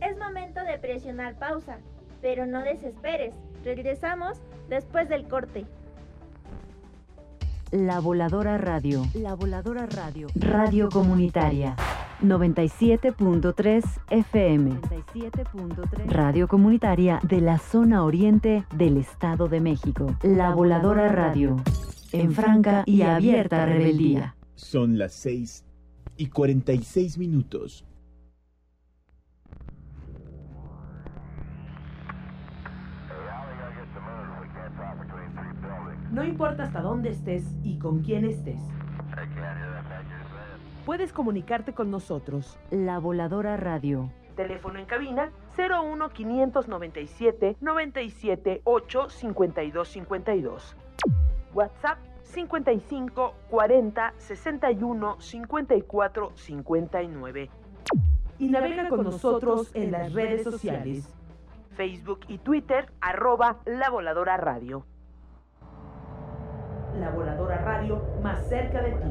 Es 0.00 0.16
momento 0.16 0.62
de 0.62 0.78
presionar 0.78 1.36
pausa, 1.40 1.78
pero 2.22 2.46
no 2.46 2.62
desesperes. 2.62 3.34
Regresamos 3.64 4.38
después 4.68 5.08
del 5.08 5.26
corte. 5.26 5.66
La 7.72 7.98
Voladora 7.98 8.58
Radio. 8.58 9.04
La 9.14 9.34
Voladora 9.34 9.86
Radio. 9.86 10.28
Radio 10.36 10.88
Comunitaria. 10.88 11.74
97.3 12.22 13.82
FM. 14.10 14.70
97.3. 14.70 16.06
Radio 16.06 16.48
Comunitaria 16.48 17.20
de 17.22 17.40
la 17.40 17.58
zona 17.58 18.04
oriente 18.04 18.64
del 18.74 18.98
Estado 18.98 19.48
de 19.48 19.60
México. 19.60 20.14
La 20.22 20.54
Voladora 20.54 21.08
Radio. 21.08 21.56
En 22.12 22.32
franca 22.32 22.82
y 22.86 23.02
abierta 23.02 23.64
rebeldía. 23.64 24.34
Son 24.54 24.98
las 24.98 25.14
6 25.14 25.64
y 26.16 26.26
46 26.26 27.16
minutos. 27.18 27.86
No 36.12 36.24
importa 36.24 36.64
hasta 36.64 36.82
dónde 36.82 37.10
estés 37.10 37.44
y 37.62 37.78
con 37.78 38.00
quién 38.02 38.24
estés. 38.24 38.60
Puedes 40.86 41.12
comunicarte 41.12 41.74
con 41.74 41.90
nosotros. 41.90 42.58
La 42.70 42.98
Voladora 42.98 43.56
Radio. 43.58 44.10
Teléfono 44.34 44.78
en 44.78 44.86
cabina 44.86 45.30
01 45.58 46.08
597 46.08 47.56
97 47.60 48.62
8 48.64 49.10
52 49.10 49.88
52. 49.88 50.76
WhatsApp 51.52 51.98
55 52.22 53.34
40 53.50 54.14
61 54.16 55.20
54 55.20 56.32
59. 56.34 57.50
Y 58.38 58.48
navega 58.48 58.88
con 58.88 59.04
nosotros 59.04 59.70
en 59.74 59.92
las 59.92 60.14
redes 60.14 60.44
sociales. 60.44 61.14
Facebook 61.76 62.20
y 62.28 62.38
Twitter, 62.38 62.90
arroba 63.02 63.58
La 63.66 63.90
Voladora 63.90 64.38
Radio. 64.38 64.86
La 66.98 67.10
Voladora 67.10 67.58
Radio, 67.58 68.02
más 68.22 68.48
cerca 68.48 68.82
de 68.82 68.92
ti. 68.92 69.08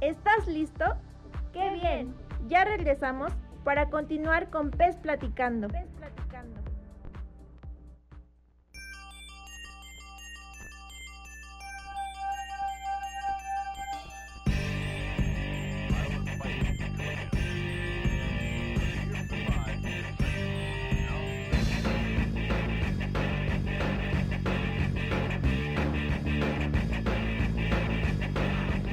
¿Estás 0.00 0.46
listo? 0.46 0.84
¡Qué 1.54 1.70
bien! 1.70 2.14
Ya 2.48 2.64
regresamos 2.64 3.32
para 3.64 3.88
continuar 3.88 4.50
con 4.50 4.70
Pez 4.70 4.96
Platicando. 4.96 5.68
Platicando. 5.68 6.60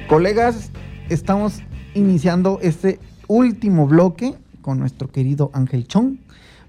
Colegas, 0.08 0.70
estamos 1.08 1.62
iniciando 1.94 2.58
este 2.62 3.00
último 3.28 3.86
bloque 3.86 4.34
con 4.62 4.78
nuestro 4.78 5.10
querido 5.10 5.50
Ángel 5.52 5.86
Chong. 5.86 6.16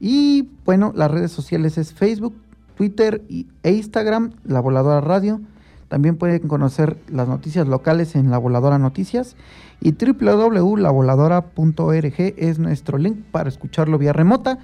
Y 0.00 0.48
bueno, 0.64 0.92
las 0.94 1.10
redes 1.10 1.32
sociales 1.32 1.76
es 1.78 1.92
Facebook, 1.92 2.34
Twitter 2.76 3.24
e 3.62 3.72
Instagram, 3.72 4.34
La 4.44 4.60
Voladora 4.60 5.00
Radio. 5.00 5.40
También 5.88 6.16
pueden 6.16 6.46
conocer 6.48 6.98
las 7.08 7.26
noticias 7.28 7.66
locales 7.66 8.14
en 8.14 8.30
La 8.30 8.38
Voladora 8.38 8.78
Noticias 8.78 9.34
y 9.80 9.92
www.lavoladora.org 9.92 12.34
es 12.36 12.58
nuestro 12.58 12.98
link 12.98 13.18
para 13.30 13.48
escucharlo 13.48 13.96
vía 13.98 14.12
remota. 14.12 14.58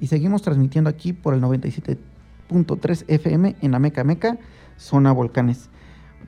Y 0.00 0.06
seguimos 0.06 0.42
transmitiendo 0.42 0.88
aquí 0.88 1.12
por 1.12 1.34
el 1.34 1.42
97.3 1.42 3.04
FM 3.08 3.56
en 3.60 3.74
Ameca 3.74 4.04
Meca, 4.04 4.38
zona 4.76 5.10
volcanes. 5.12 5.68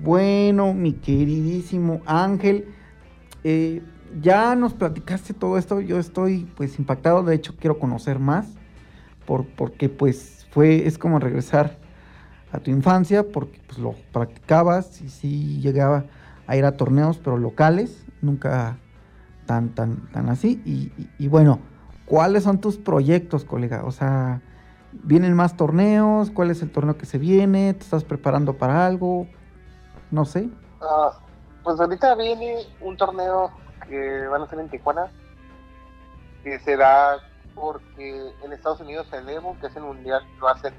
Bueno, 0.01 0.75
mi 0.75 0.95
queridísimo 0.95 2.01
Ángel, 2.07 2.67
eh, 3.45 3.83
ya 4.21 4.57
nos 4.57 4.75
platicaste 4.75 5.33
todo 5.33 5.57
esto, 5.57 5.81
yo 5.81 5.99
estoy 5.99 6.47
pues 6.57 6.79
impactado, 6.79 7.23
de 7.23 7.35
hecho 7.35 7.55
quiero 7.59 7.79
conocer 7.79 8.19
más, 8.19 8.47
por, 9.27 9.47
porque 9.47 9.89
pues 9.89 10.47
fue, 10.51 10.87
es 10.87 10.99
como 10.99 11.19
regresar 11.19 11.79
a 12.51 12.59
tu 12.59 12.71
infancia, 12.71 13.27
porque 13.27 13.61
pues 13.67 13.79
lo 13.79 13.95
practicabas 14.13 15.01
y 15.01 15.09
sí 15.09 15.61
llegaba 15.61 16.05
a 16.47 16.57
ir 16.57 16.65
a 16.65 16.77
torneos, 16.77 17.19
pero 17.19 17.39
locales, 17.39 18.02
nunca 18.23 18.79
tan, 19.47 19.75
tan, 19.75 20.11
tan 20.13 20.29
así. 20.29 20.63
Y, 21.19 21.29
bueno, 21.29 21.61
¿cuáles 22.07 22.45
son 22.45 22.61
tus 22.61 22.79
proyectos, 22.79 23.45
colega? 23.45 23.85
O 23.85 23.91
sea, 23.91 24.41
¿vienen 24.93 25.35
más 25.35 25.57
torneos? 25.57 26.31
¿Cuál 26.31 26.51
es 26.51 26.63
el 26.63 26.71
torneo 26.71 26.97
que 26.97 27.07
se 27.07 27.19
viene? 27.19 27.75
¿Te 27.75 27.81
estás 27.81 28.05
preparando 28.05 28.57
para 28.57 28.87
algo? 28.87 29.27
No 30.11 30.25
sé. 30.25 30.49
Ah, 30.81 31.19
pues 31.63 31.79
ahorita 31.79 32.15
viene 32.15 32.67
un 32.81 32.97
torneo 32.97 33.51
que 33.89 34.27
van 34.29 34.43
a 34.43 34.47
ser 34.49 34.61
en 34.61 34.71
Tijuana, 34.71 35.11
que 36.43 36.59
se 36.61 36.77
da 36.77 37.19
porque 37.55 38.33
en 38.43 38.53
Estados 38.53 38.81
Unidos 38.81 39.07
el 39.13 39.29
Evo, 39.29 39.57
que 39.61 39.67
es 39.67 39.77
el 39.77 39.83
mundial, 39.83 40.23
lo 40.41 40.49
hacen 40.49 40.73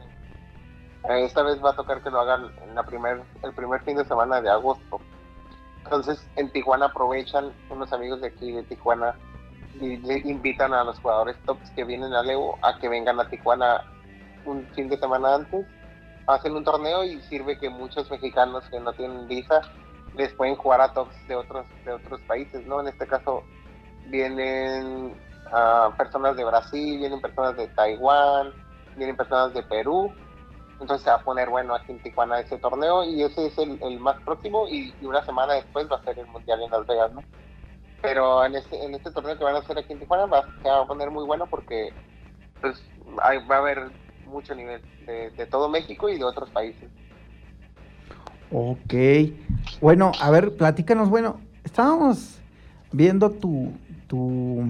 eh, 1.10 1.26
esta 1.26 1.44
vez 1.44 1.64
va 1.64 1.72
a 1.72 1.76
tocar 1.76 2.02
que 2.02 2.10
lo 2.10 2.20
hagan 2.22 2.50
en 2.64 2.76
la 2.76 2.84
primer, 2.84 3.22
el 3.44 3.54
primer 3.54 3.82
fin 3.82 3.98
de 3.98 4.06
semana 4.06 4.41
de 4.41 4.50
agosto. 4.50 5.02
Entonces 5.84 6.27
en 6.36 6.51
Tijuana 6.51 6.88
aprovechan 6.88 7.53
unos 7.69 7.91
amigos 7.93 8.21
de 8.21 8.27
aquí 8.27 8.51
de 8.51 8.63
Tijuana 8.63 9.15
y 9.79 10.29
invitan 10.29 10.73
a 10.73 10.84
los 10.84 10.99
jugadores 10.99 11.36
tops 11.45 11.71
que 11.71 11.84
vienen 11.84 12.13
a 12.13 12.21
Evo 12.21 12.57
a 12.61 12.77
que 12.79 12.89
vengan 12.89 13.19
a 13.19 13.27
Tijuana 13.29 13.81
un 14.45 14.67
fin 14.75 14.89
de 14.89 14.97
semana 14.97 15.36
antes, 15.36 15.65
hacen 16.27 16.55
un 16.55 16.63
torneo 16.63 17.03
y 17.03 17.21
sirve 17.21 17.57
que 17.57 17.69
muchos 17.69 18.09
mexicanos 18.11 18.63
que 18.69 18.79
no 18.79 18.93
tienen 18.93 19.27
visa 19.27 19.61
les 20.15 20.34
pueden 20.34 20.55
jugar 20.55 20.81
a 20.81 20.93
tops 20.93 21.15
de 21.27 21.36
otros 21.36 21.65
de 21.86 21.93
otros 21.93 22.21
países, 22.21 22.65
¿no? 22.65 22.81
En 22.81 22.88
este 22.88 23.07
caso 23.07 23.43
vienen 24.07 25.15
uh, 25.47 25.91
personas 25.97 26.36
de 26.36 26.45
Brasil, 26.45 26.99
vienen 26.99 27.19
personas 27.19 27.57
de 27.57 27.67
Taiwán, 27.69 28.53
vienen 28.95 29.17
personas 29.17 29.53
de 29.53 29.63
Perú 29.63 30.13
entonces 30.84 31.03
se 31.03 31.09
va 31.09 31.17
a 31.17 31.23
poner 31.23 31.49
bueno 31.49 31.73
aquí 31.73 31.91
en 31.91 32.03
Tijuana 32.03 32.39
ese 32.39 32.57
torneo 32.57 33.03
y 33.03 33.23
ese 33.23 33.47
es 33.47 33.57
el, 33.57 33.99
más 33.99 34.19
próximo 34.21 34.67
y, 34.67 34.93
una 35.01 35.25
semana 35.25 35.53
después 35.53 35.89
va 35.91 35.97
a 35.97 36.03
ser 36.03 36.19
el 36.19 36.27
Mundial 36.27 36.61
en 36.61 36.71
Las 36.71 36.86
Vegas, 36.86 37.13
¿no? 37.13 37.23
Pero 38.01 38.45
en 38.45 38.55
este, 38.55 38.84
en 38.84 38.93
este 38.93 39.11
torneo 39.11 39.38
que 39.38 39.43
van 39.43 39.55
a 39.55 39.59
hacer 39.59 39.77
aquí 39.77 39.93
en 39.93 39.99
Tijuana 39.99 40.25
va, 40.25 40.45
se 40.61 40.69
va 40.69 40.81
a 40.81 40.88
poner 40.88 41.09
muy 41.09 41.25
bueno 41.25 41.47
porque 41.47 41.93
pues, 42.61 42.84
va 43.17 43.55
a 43.55 43.59
haber 43.59 43.91
mucho 44.27 44.53
nivel 44.53 44.81
de, 45.05 45.45
todo 45.47 45.69
México 45.69 46.09
y 46.09 46.17
de 46.17 46.23
otros 46.23 46.49
países. 46.49 46.89
Ok. 48.51 48.93
Bueno, 49.81 50.11
a 50.19 50.29
ver, 50.31 50.55
platícanos. 50.57 51.09
Bueno, 51.09 51.39
estábamos 51.63 52.39
viendo 52.91 53.31
tu, 53.31 53.71
tu 54.07 54.63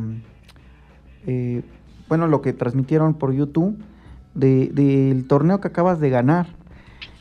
eh, 1.26 1.64
bueno, 2.08 2.28
lo 2.28 2.42
que 2.42 2.54
transmitieron 2.54 3.16
por 3.16 3.34
YouTube 3.34 3.84
del 4.34 5.26
torneo 5.28 5.62
que 5.62 5.68
acabas 5.68 6.00
de 6.00 6.10
ganar. 6.10 6.48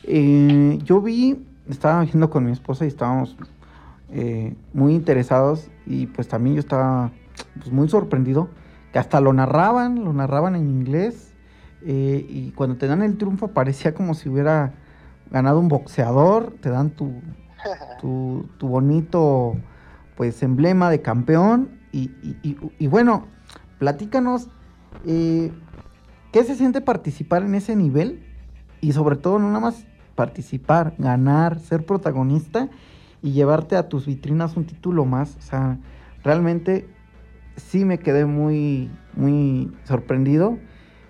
Eh, 0.03 0.79
yo 0.83 1.01
vi, 1.01 1.45
estaba 1.69 2.01
viendo 2.01 2.29
con 2.29 2.45
mi 2.45 2.51
esposa 2.51 2.85
y 2.85 2.87
estábamos 2.87 3.35
eh, 4.11 4.55
muy 4.73 4.93
interesados 4.93 5.69
y 5.85 6.07
pues 6.07 6.27
también 6.27 6.55
yo 6.55 6.59
estaba 6.59 7.11
pues, 7.57 7.71
muy 7.71 7.87
sorprendido 7.89 8.49
que 8.91 8.99
hasta 8.99 9.21
lo 9.21 9.33
narraban, 9.33 10.03
lo 10.03 10.13
narraban 10.13 10.55
en 10.55 10.69
inglés 10.69 11.33
eh, 11.81 12.25
y 12.29 12.51
cuando 12.51 12.77
te 12.77 12.87
dan 12.87 13.01
el 13.01 13.17
triunfo 13.17 13.49
parecía 13.49 13.93
como 13.93 14.13
si 14.13 14.29
hubiera 14.29 14.73
ganado 15.31 15.59
un 15.59 15.67
boxeador, 15.67 16.53
te 16.61 16.69
dan 16.69 16.91
tu, 16.91 17.21
tu, 18.01 18.67
bonito 18.67 19.55
pues 20.15 20.43
emblema 20.43 20.89
de 20.89 21.01
campeón 21.01 21.79
y, 21.91 22.11
y 22.79 22.87
bueno, 22.87 23.27
platícanos 23.79 24.49
¿Qué 26.33 26.43
se 26.43 26.55
siente 26.55 26.81
participar 26.81 27.43
en 27.43 27.53
ese 27.53 27.75
nivel? 27.75 28.25
Y 28.81 28.93
sobre 28.93 29.17
todo, 29.17 29.37
no 29.37 29.49
nada 29.49 29.59
más 29.59 29.85
participar, 30.15 30.95
ganar, 30.97 31.59
ser 31.59 31.85
protagonista 31.85 32.69
y 33.21 33.33
llevarte 33.33 33.75
a 33.75 33.87
tus 33.87 34.07
vitrinas 34.07 34.57
un 34.57 34.65
título 34.65 35.05
más. 35.05 35.35
O 35.37 35.41
sea, 35.43 35.77
realmente 36.23 36.89
sí 37.55 37.85
me 37.85 37.99
quedé 37.99 38.25
muy, 38.25 38.89
muy 39.15 39.71
sorprendido 39.83 40.57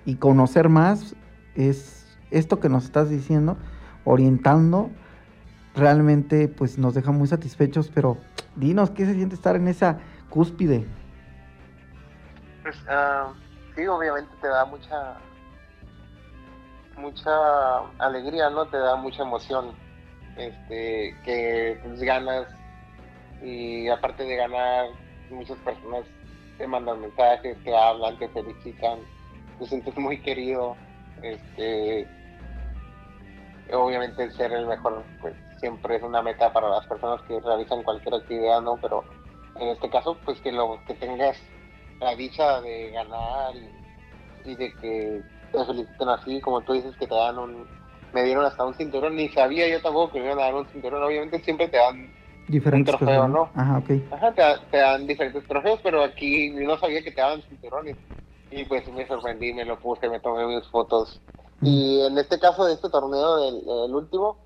y 0.06 0.16
conocer 0.16 0.68
más 0.68 1.16
es 1.56 2.18
esto 2.30 2.60
que 2.60 2.68
nos 2.68 2.84
estás 2.84 3.10
diciendo, 3.10 3.58
orientando, 4.04 4.90
realmente 5.74 6.50
pues 6.50 6.78
nos 6.78 6.96
deja 6.96 7.14
muy 7.14 7.30
satisfechos, 7.30 7.90
pero 7.96 8.18
dinos, 8.58 8.90
¿qué 8.90 9.06
se 9.06 9.14
siente 9.14 9.36
estar 9.36 9.56
en 9.56 9.70
esa 9.70 10.00
cúspide? 10.30 10.86
Pues, 12.62 12.76
uh 12.82 13.43
sí, 13.76 13.88
obviamente 13.88 14.34
te 14.42 14.48
da 14.48 14.66
mucha 14.66 15.18
mucha 16.98 17.80
alegría, 18.00 18.50
¿no? 18.50 18.66
Te 18.68 18.78
da 18.78 18.96
mucha 18.96 19.24
emoción. 19.24 19.74
Este, 20.38 21.16
que 21.24 21.80
pues, 21.84 22.02
ganas 22.02 22.48
y 23.42 23.88
aparte 23.90 24.24
de 24.24 24.36
ganar, 24.36 24.88
muchas 25.30 25.58
personas 25.60 26.06
te 26.58 26.66
mandan 26.66 27.02
mensajes, 27.02 27.62
te 27.64 27.76
hablan, 27.76 28.18
te 28.18 28.28
felicitan, 28.30 29.00
te 29.60 29.66
sientes 29.66 29.96
muy 29.98 30.20
querido. 30.22 30.76
Este, 31.22 32.08
obviamente 33.72 34.32
ser 34.32 34.54
el 34.54 34.66
mejor, 34.66 35.04
pues 35.22 35.36
siempre 35.60 35.98
es 35.98 36.04
una 36.04 36.22
meta 36.22 36.52
para 36.52 36.70
las 36.70 36.86
personas 36.88 37.22
que 37.28 37.40
realizan 37.40 37.84
cualquier 37.84 38.16
actividad, 38.16 38.62
¿no? 38.62 38.78
Pero 38.78 39.04
en 39.60 39.70
este 39.70 39.90
caso, 39.90 40.18
pues 40.26 40.40
que 40.42 40.52
lo 40.52 40.80
que 40.88 40.96
tengas 40.96 41.38
la 42.04 42.16
dicha 42.16 42.62
de 42.62 42.92
ganar 42.92 43.54
y, 44.46 44.56
de 44.56 44.74
que 44.76 45.22
te 45.52 45.66
feliciten 45.66 46.10
así, 46.10 46.42
como 46.42 46.62
tú 46.62 46.74
dices 46.74 46.96
que 46.98 47.08
te 47.08 47.16
dan 47.16 47.38
un, 47.38 47.68
me 48.14 48.24
dieron 48.24 48.46
hasta 48.46 48.66
un 48.66 48.74
cinturón, 48.76 49.16
ni 49.16 49.30
sabía 49.30 49.68
yo 49.68 49.82
tampoco 49.82 50.14
que 50.14 50.20
me 50.20 50.26
iban 50.26 50.40
a 50.40 50.44
dar 50.44 50.56
un 50.56 50.68
cinturón, 50.68 51.04
obviamente 51.04 51.40
siempre 51.44 51.68
te 51.68 51.78
dan 51.78 52.14
diferentes 52.48 52.94
un 52.94 53.00
trofeo, 53.00 53.28
¿no? 53.28 53.50
Ajá, 53.56 53.78
ok. 53.80 53.92
Ajá, 54.12 54.60
te, 54.70 54.78
dan 54.78 55.08
diferentes 55.08 55.48
trofeos, 55.48 55.80
pero 55.84 56.04
aquí 56.04 56.50
no 56.52 56.78
sabía 56.78 57.04
que 57.04 57.12
te 57.12 57.22
daban 57.22 57.42
cinturones. 57.44 57.98
Y 58.52 58.66
pues 58.66 58.88
me 58.90 59.08
sorprendí, 59.08 59.54
me 59.54 59.66
lo 59.66 59.80
puse, 59.80 60.10
me 60.10 60.20
tomé 60.20 60.46
mis 60.46 60.68
fotos. 60.68 61.22
Y 61.62 62.02
en 62.02 62.18
este 62.18 62.40
caso 62.40 62.66
de 62.66 62.74
este 62.74 62.90
torneo, 62.90 63.38
del, 63.38 63.96
último, 63.96 64.38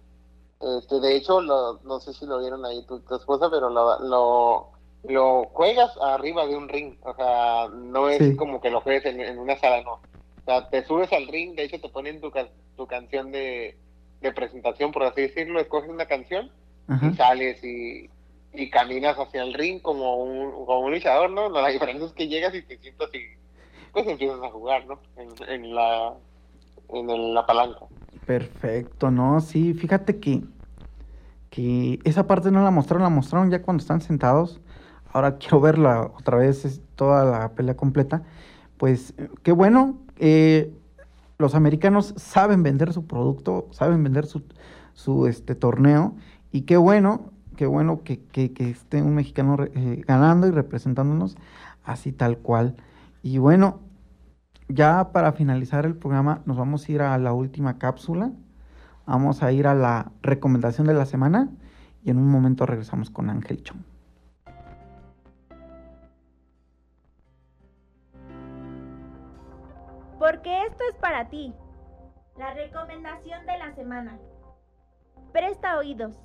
este, 0.62 1.00
de 1.00 1.16
hecho, 1.16 1.42
no 1.42 2.00
sé 2.00 2.14
si 2.14 2.26
lo 2.26 2.40
vieron 2.40 2.64
ahí 2.66 2.86
tu, 2.86 3.02
esposa, 3.16 3.50
pero 3.50 3.70
lo 3.70 4.00
lo 4.00 4.77
juegas 5.04 5.92
arriba 6.02 6.46
de 6.46 6.56
un 6.56 6.70
ring, 6.70 6.96
o 7.02 7.14
sea, 7.16 7.68
no 7.74 8.10
es 8.10 8.36
como 8.36 8.62
que 8.62 8.70
lo 8.70 8.82
juegues 8.82 9.06
en, 9.06 9.40
una 9.40 9.58
sala, 9.58 9.82
no. 9.82 9.94
O 9.94 10.46
sea, 10.46 10.70
te 10.70 10.86
subes 10.86 11.12
al 11.14 11.28
ring, 11.28 11.56
de 11.56 11.64
hecho 11.64 11.80
te 11.80 11.90
ponen 11.90 12.22
tu, 12.22 12.32
tu 12.76 12.88
canción 12.88 13.32
de, 13.32 13.78
presentación, 14.36 14.92
por 14.92 15.04
así 15.04 15.22
decirlo, 15.22 15.60
escoges 15.60 15.90
una 15.90 16.06
canción 16.06 16.52
y 17.02 17.14
sales 17.16 17.64
y, 17.64 18.10
caminas 18.72 19.16
hacia 19.18 19.44
el 19.44 19.54
ring 19.54 19.80
como 19.82 20.16
un, 20.18 20.52
como 20.66 20.80
un 20.80 20.92
luchador, 20.92 21.30
¿no? 21.30 21.48
La 21.50 21.68
diferencia 21.70 22.08
es 22.08 22.14
que 22.14 22.28
llegas 22.28 22.56
y 22.56 22.64
te 22.64 22.78
sientas 22.80 23.10
y 23.14 23.20
pues 23.94 24.08
empiezas 24.08 24.42
a 24.42 24.50
jugar, 24.50 24.86
¿no? 24.88 25.00
En, 25.16 25.76
la, 25.76 26.14
en 26.90 27.34
la 27.36 27.46
palanca. 27.46 27.86
Perfecto, 28.26 29.12
¿no? 29.12 29.42
Sí, 29.42 29.74
fíjate 29.74 30.20
que, 30.20 30.42
que 31.52 32.00
esa 32.04 32.26
parte 32.26 32.52
no 32.52 32.64
la 32.64 32.72
mostraron, 32.72 33.04
la 33.04 33.10
mostraron 33.10 33.52
ya 33.52 33.62
cuando 33.62 33.82
están 33.82 34.02
sentados 34.02 34.60
ahora 35.18 35.38
quiero 35.38 35.60
verla 35.60 36.12
otra 36.18 36.38
vez, 36.38 36.82
toda 36.96 37.26
la 37.26 37.50
pelea 37.54 37.76
completa, 37.76 38.24
pues 38.78 39.14
qué 39.44 39.52
bueno, 39.52 39.98
eh, 40.18 40.74
los 41.38 41.56
americanos 41.56 42.14
saben 42.18 42.64
vender 42.64 42.94
su 42.94 43.06
producto, 43.08 43.68
saben 43.72 44.04
vender 44.04 44.26
su, 44.26 45.28
este, 45.28 45.56
torneo, 45.56 46.16
y 46.52 46.62
qué 46.62 46.78
bueno, 46.78 47.32
qué 47.56 47.66
bueno 47.66 48.04
que, 48.04 48.24
que, 48.26 48.52
esté 48.70 49.02
un 49.02 49.16
mexicano 49.16 49.58
eh, 49.74 50.04
ganando 50.08 50.48
y 50.48 50.52
representándonos 50.52 51.36
así 51.84 52.12
tal 52.12 52.38
cual. 52.38 52.76
Y 53.24 53.40
bueno, 53.40 53.80
ya 54.70 55.12
para 55.12 55.32
finalizar 55.32 55.86
el 55.86 55.96
programa 55.96 56.42
nos 56.46 56.58
vamos 56.58 56.88
a 56.88 56.92
ir 56.92 57.02
a 57.02 57.18
la 57.18 57.34
última 57.34 57.78
cápsula. 57.80 58.32
Vamos 59.06 59.42
a 59.42 59.52
ir 59.52 59.68
a 59.68 59.74
la 59.74 60.12
recomendación 60.22 60.86
de 60.88 60.94
la 60.94 61.06
semana 61.06 61.50
y 62.04 62.10
en 62.12 62.18
un 62.18 62.30
momento 62.30 62.66
regresamos 62.66 63.10
con 63.10 63.30
Ángel 63.30 63.64
Chong. 63.64 63.97
Porque 70.30 70.66
esto 70.66 70.84
es 70.92 70.98
para 70.98 71.30
ti. 71.30 71.54
La 72.38 72.54
recomendación 72.54 73.46
de 73.46 73.58
la 73.60 73.74
semana. 73.76 74.20
Presta 75.32 75.78
oídos. 75.78 76.20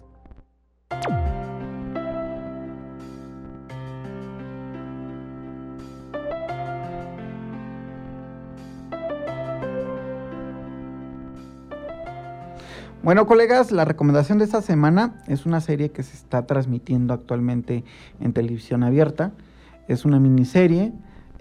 Bueno, 13.04 13.26
colegas, 13.28 13.70
la 13.70 13.84
recomendación 13.84 14.38
de 14.38 14.46
esta 14.46 14.62
semana 14.62 15.22
es 15.28 15.46
una 15.46 15.60
serie 15.60 15.92
que 15.92 16.02
se 16.02 16.16
está 16.16 16.44
transmitiendo 16.44 17.14
actualmente 17.14 17.84
en 18.18 18.32
televisión 18.32 18.82
abierta. 18.82 19.30
Es 19.86 20.04
una 20.04 20.18
miniserie 20.18 20.92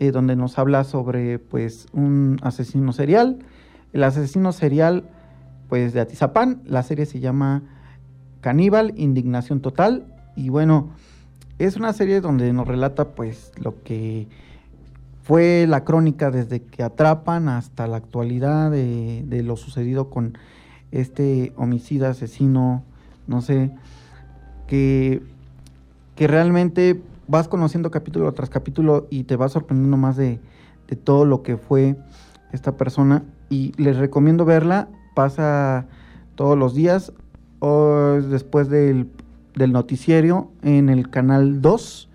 eh, 0.02 0.10
donde 0.10 0.36
nos 0.36 0.58
habla 0.58 0.84
sobre 0.84 1.38
pues 1.38 1.86
un 1.94 2.40
asesino 2.42 2.92
serial. 2.92 3.38
El 3.94 4.04
asesino 4.04 4.52
serial 4.52 5.04
pues 5.70 5.94
de 5.94 6.00
Atizapán, 6.00 6.64
la 6.66 6.82
serie 6.82 7.06
se 7.06 7.20
llama 7.20 7.62
Caníbal, 8.42 8.96
Indignación 8.98 9.62
Total 9.62 10.08
y 10.36 10.50
bueno, 10.50 10.90
es 11.60 11.76
una 11.76 11.94
serie 11.94 12.20
donde 12.20 12.52
nos 12.52 12.68
relata 12.68 13.10
pues 13.10 13.52
lo 13.58 13.84
que 13.84 14.28
fue 15.22 15.68
la 15.68 15.84
crónica 15.84 16.32
desde 16.32 16.64
que 16.64 16.82
atrapan 16.82 17.48
hasta 17.48 17.86
la 17.86 17.98
actualidad 17.98 18.72
de, 18.72 19.24
de 19.28 19.44
lo 19.44 19.56
sucedido 19.56 20.10
con 20.10 20.36
este 20.92 21.54
homicida, 21.58 22.10
asesino, 22.10 22.84
no 23.28 23.42
sé, 23.42 23.70
que, 24.66 25.22
que 26.16 26.26
realmente 26.26 27.00
vas 27.28 27.48
conociendo 27.48 27.92
capítulo 27.92 28.32
tras 28.34 28.50
capítulo 28.50 29.08
y 29.10 29.24
te 29.24 29.36
vas 29.36 29.52
sorprendiendo 29.52 29.98
más 29.98 30.18
de, 30.18 30.40
todo 31.04 31.24
lo 31.24 31.42
que 31.42 31.56
fue 31.56 31.96
esta 32.52 32.76
persona. 32.76 33.24
Y 33.50 33.72
les 33.82 33.98
recomiendo 33.98 34.44
verla, 34.44 34.90
pasa 35.16 35.88
todos 36.36 36.58
los 36.58 36.76
días 36.76 37.14
o 37.60 38.20
después 38.22 38.70
del, 38.70 39.10
del 39.56 39.72
noticiero 39.72 40.52
en 40.62 40.90
el 40.90 41.10
canal 41.10 41.62
2. 41.62 42.10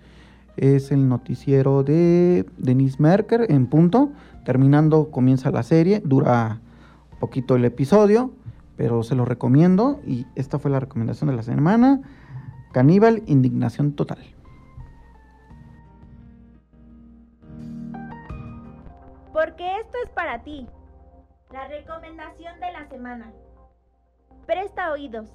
Es 0.57 0.91
el 0.91 1.09
noticiero 1.09 1.83
de 1.83 2.45
Denise 2.57 3.01
Merker 3.01 3.47
en 3.49 3.65
punto. 3.65 4.11
Terminando 4.45 5.09
comienza 5.09 5.49
la 5.49 5.63
serie, 5.63 6.01
dura 6.05 6.61
poquito 7.19 7.55
el 7.55 7.65
episodio 7.65 8.31
pero 8.77 9.03
se 9.03 9.15
lo 9.15 9.25
recomiendo 9.25 9.99
y 10.05 10.27
esta 10.35 10.59
fue 10.59 10.71
la 10.71 10.79
recomendación 10.79 11.29
de 11.29 11.35
la 11.35 11.43
semana. 11.43 11.99
Caníbal, 12.71 13.23
indignación 13.25 13.93
total. 13.93 14.19
Porque 19.37 19.81
esto 19.81 19.99
es 20.03 20.09
para 20.09 20.41
ti. 20.41 20.67
La 21.51 21.67
recomendación 21.67 22.59
de 22.59 22.71
la 22.71 22.87
semana. 22.89 23.31
Presta 24.47 24.91
oídos. 24.91 25.29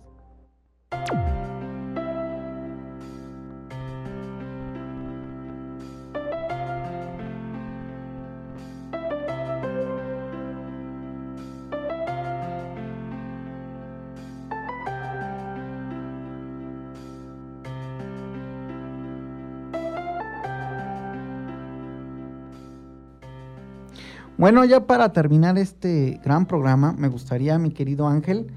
Bueno, 24.42 24.64
ya 24.64 24.88
para 24.88 25.12
terminar 25.12 25.56
este 25.56 26.20
gran 26.24 26.46
programa, 26.46 26.92
me 26.98 27.06
gustaría, 27.06 27.60
mi 27.60 27.70
querido 27.70 28.08
Ángel, 28.08 28.48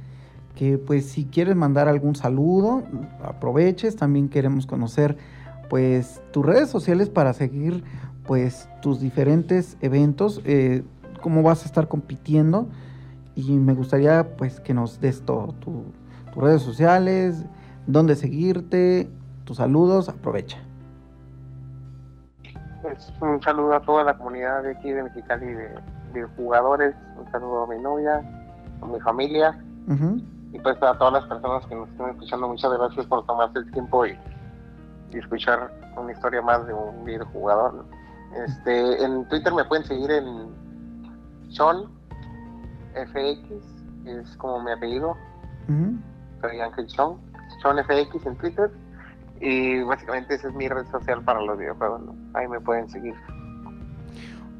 que 0.56 0.80
pues 0.80 1.06
si 1.06 1.26
quieres 1.26 1.56
mandar 1.56 1.88
algún 1.88 2.16
saludo, 2.16 2.82
aproveches. 3.24 3.96
También 3.96 4.28
queremos 4.28 4.66
conocer 4.66 5.16
pues 5.70 6.24
tus 6.32 6.44
redes 6.44 6.70
sociales 6.70 7.10
para 7.10 7.34
seguir 7.34 7.84
pues 8.26 8.68
tus 8.82 9.00
diferentes 9.00 9.78
eventos, 9.80 10.42
eh, 10.46 10.82
cómo 11.22 11.44
vas 11.44 11.62
a 11.62 11.66
estar 11.66 11.88
compitiendo. 11.88 12.68
Y 13.36 13.52
me 13.52 13.76
gustaría 13.76 14.36
pues 14.38 14.60
que 14.60 14.74
nos 14.74 15.00
des 15.00 15.22
todo, 15.22 15.54
tu, 15.60 15.84
tus 16.34 16.44
redes 16.44 16.64
sociales, 16.64 17.46
dónde 17.86 18.16
seguirte, 18.16 19.08
tus 19.44 19.58
saludos, 19.58 20.10
aprovecha. 20.10 20.58
Pues 22.86 23.12
un 23.20 23.42
saludo 23.42 23.74
a 23.74 23.80
toda 23.82 24.04
la 24.04 24.16
comunidad 24.16 24.62
de 24.62 24.74
aquí 24.74 24.92
de 24.92 25.02
Mexicali 25.02 25.48
de, 25.48 25.70
de 26.14 26.24
jugadores, 26.38 26.94
un 27.18 27.32
saludo 27.32 27.64
a 27.64 27.68
mi 27.68 27.80
novia, 27.80 28.22
a 28.80 28.86
mi 28.86 29.00
familia 29.00 29.58
y 30.54 30.60
pues 30.60 30.78
a 30.84 30.96
todas 30.96 31.14
las 31.14 31.26
personas 31.26 31.66
que 31.66 31.74
nos 31.74 31.90
están 31.90 32.12
escuchando, 32.12 32.48
muchas 32.48 32.72
gracias 32.72 33.08
por 33.08 33.26
tomarse 33.26 33.58
el 33.58 33.72
tiempo 33.72 34.06
y, 34.06 34.16
y 35.12 35.18
escuchar 35.18 35.72
una 35.98 36.12
historia 36.12 36.44
más 36.44 36.68
de 36.68 36.74
un 36.74 37.04
videojugador. 37.06 37.86
Este, 38.46 39.04
en 39.04 39.28
Twitter 39.30 39.52
me 39.52 39.66
pueden 39.66 39.84
seguir 39.86 40.12
en 40.12 40.54
Sean 41.50 41.86
FX, 42.94 43.50
que 44.04 44.20
es 44.20 44.38
como 44.38 44.62
mi 44.62 44.72
apellido, 44.72 45.18
Ujú. 45.68 45.98
soy 46.40 46.60
Ángel 46.60 46.88
Sean, 46.88 47.16
Sean 47.64 47.84
FX 47.84 48.28
en 48.28 48.36
Twitter 48.36 48.72
y 49.42 49.82
básicamente 49.84 50.36
esa 50.36 50.50
es 50.50 50.56
mi 50.56 50.68
red 50.68 50.86
social 50.88 51.24
para 51.24 51.42
los 51.42 51.58
videojuegos, 51.58 52.02
ahí 52.34 52.48
me 52.48 52.60
pueden 52.60 52.90
seguir. 52.90 53.16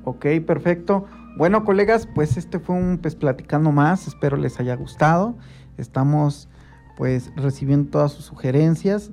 Ok, 0.04 0.26
perfecto. 0.46 1.06
Bueno, 1.38 1.66
colegas, 1.66 2.08
pues 2.08 2.38
este 2.38 2.60
fue 2.60 2.76
un 2.76 3.00
pues 3.02 3.16
platicando 3.16 3.72
más. 3.72 4.08
Espero 4.08 4.38
les 4.38 4.60
haya 4.60 4.76
gustado. 4.76 5.36
Estamos 5.78 6.48
pues 6.96 7.32
recibiendo 7.36 7.90
todas 7.90 8.14
sus 8.14 8.26
sugerencias. 8.26 9.12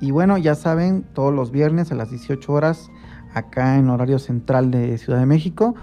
Y 0.00 0.10
bueno, 0.10 0.36
ya 0.36 0.54
saben, 0.54 1.04
todos 1.14 1.32
los 1.32 1.52
viernes 1.52 1.92
a 1.92 1.94
las 1.94 2.10
18 2.10 2.52
horas, 2.52 2.90
acá 3.34 3.78
en 3.78 3.88
horario 3.88 4.18
central 4.18 4.72
de 4.72 4.98
Ciudad 4.98 5.20
de 5.20 5.26
México, 5.26 5.76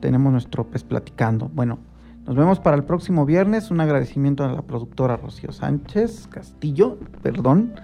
tenemos 0.00 0.32
nuestro 0.32 0.64
pues 0.64 0.82
platicando. 0.82 1.50
Bueno, 1.52 1.78
nos 2.24 2.34
vemos 2.34 2.58
para 2.58 2.76
el 2.76 2.84
próximo 2.84 3.26
viernes. 3.26 3.70
Un 3.70 3.80
agradecimiento 3.80 4.44
a 4.44 4.48
la 4.52 4.62
productora 4.62 5.16
Rocío 5.16 5.52
Sánchez 5.52 6.26
Castillo, 6.28 6.98
perdón, 7.22 7.74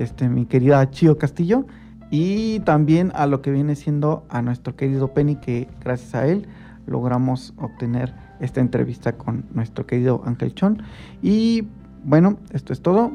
este, 0.00 0.28
mi 0.28 0.46
querida 0.46 0.90
Chío 0.90 1.18
Castillo. 1.18 1.66
Y 2.10 2.60
también 2.60 3.12
a 3.14 3.26
lo 3.26 3.40
que 3.40 3.52
viene 3.52 3.76
siendo 3.76 4.24
a 4.30 4.42
nuestro 4.42 4.74
querido 4.74 5.14
Penny, 5.14 5.36
que 5.36 5.68
gracias 5.80 6.14
a 6.14 6.26
él 6.26 6.48
logramos 6.86 7.54
obtener 7.56 8.12
esta 8.40 8.60
entrevista 8.60 9.12
con 9.12 9.44
nuestro 9.52 9.86
querido 9.86 10.22
Ángel 10.24 10.54
Chon. 10.54 10.82
Y 11.22 11.68
bueno, 12.02 12.38
esto 12.52 12.72
es 12.72 12.82
todo. 12.82 13.12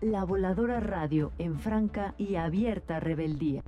La 0.00 0.24
voladora 0.24 0.80
radio 0.80 1.32
en 1.38 1.58
franca 1.58 2.14
y 2.16 2.36
abierta 2.36 3.00
rebeldía. 3.00 3.62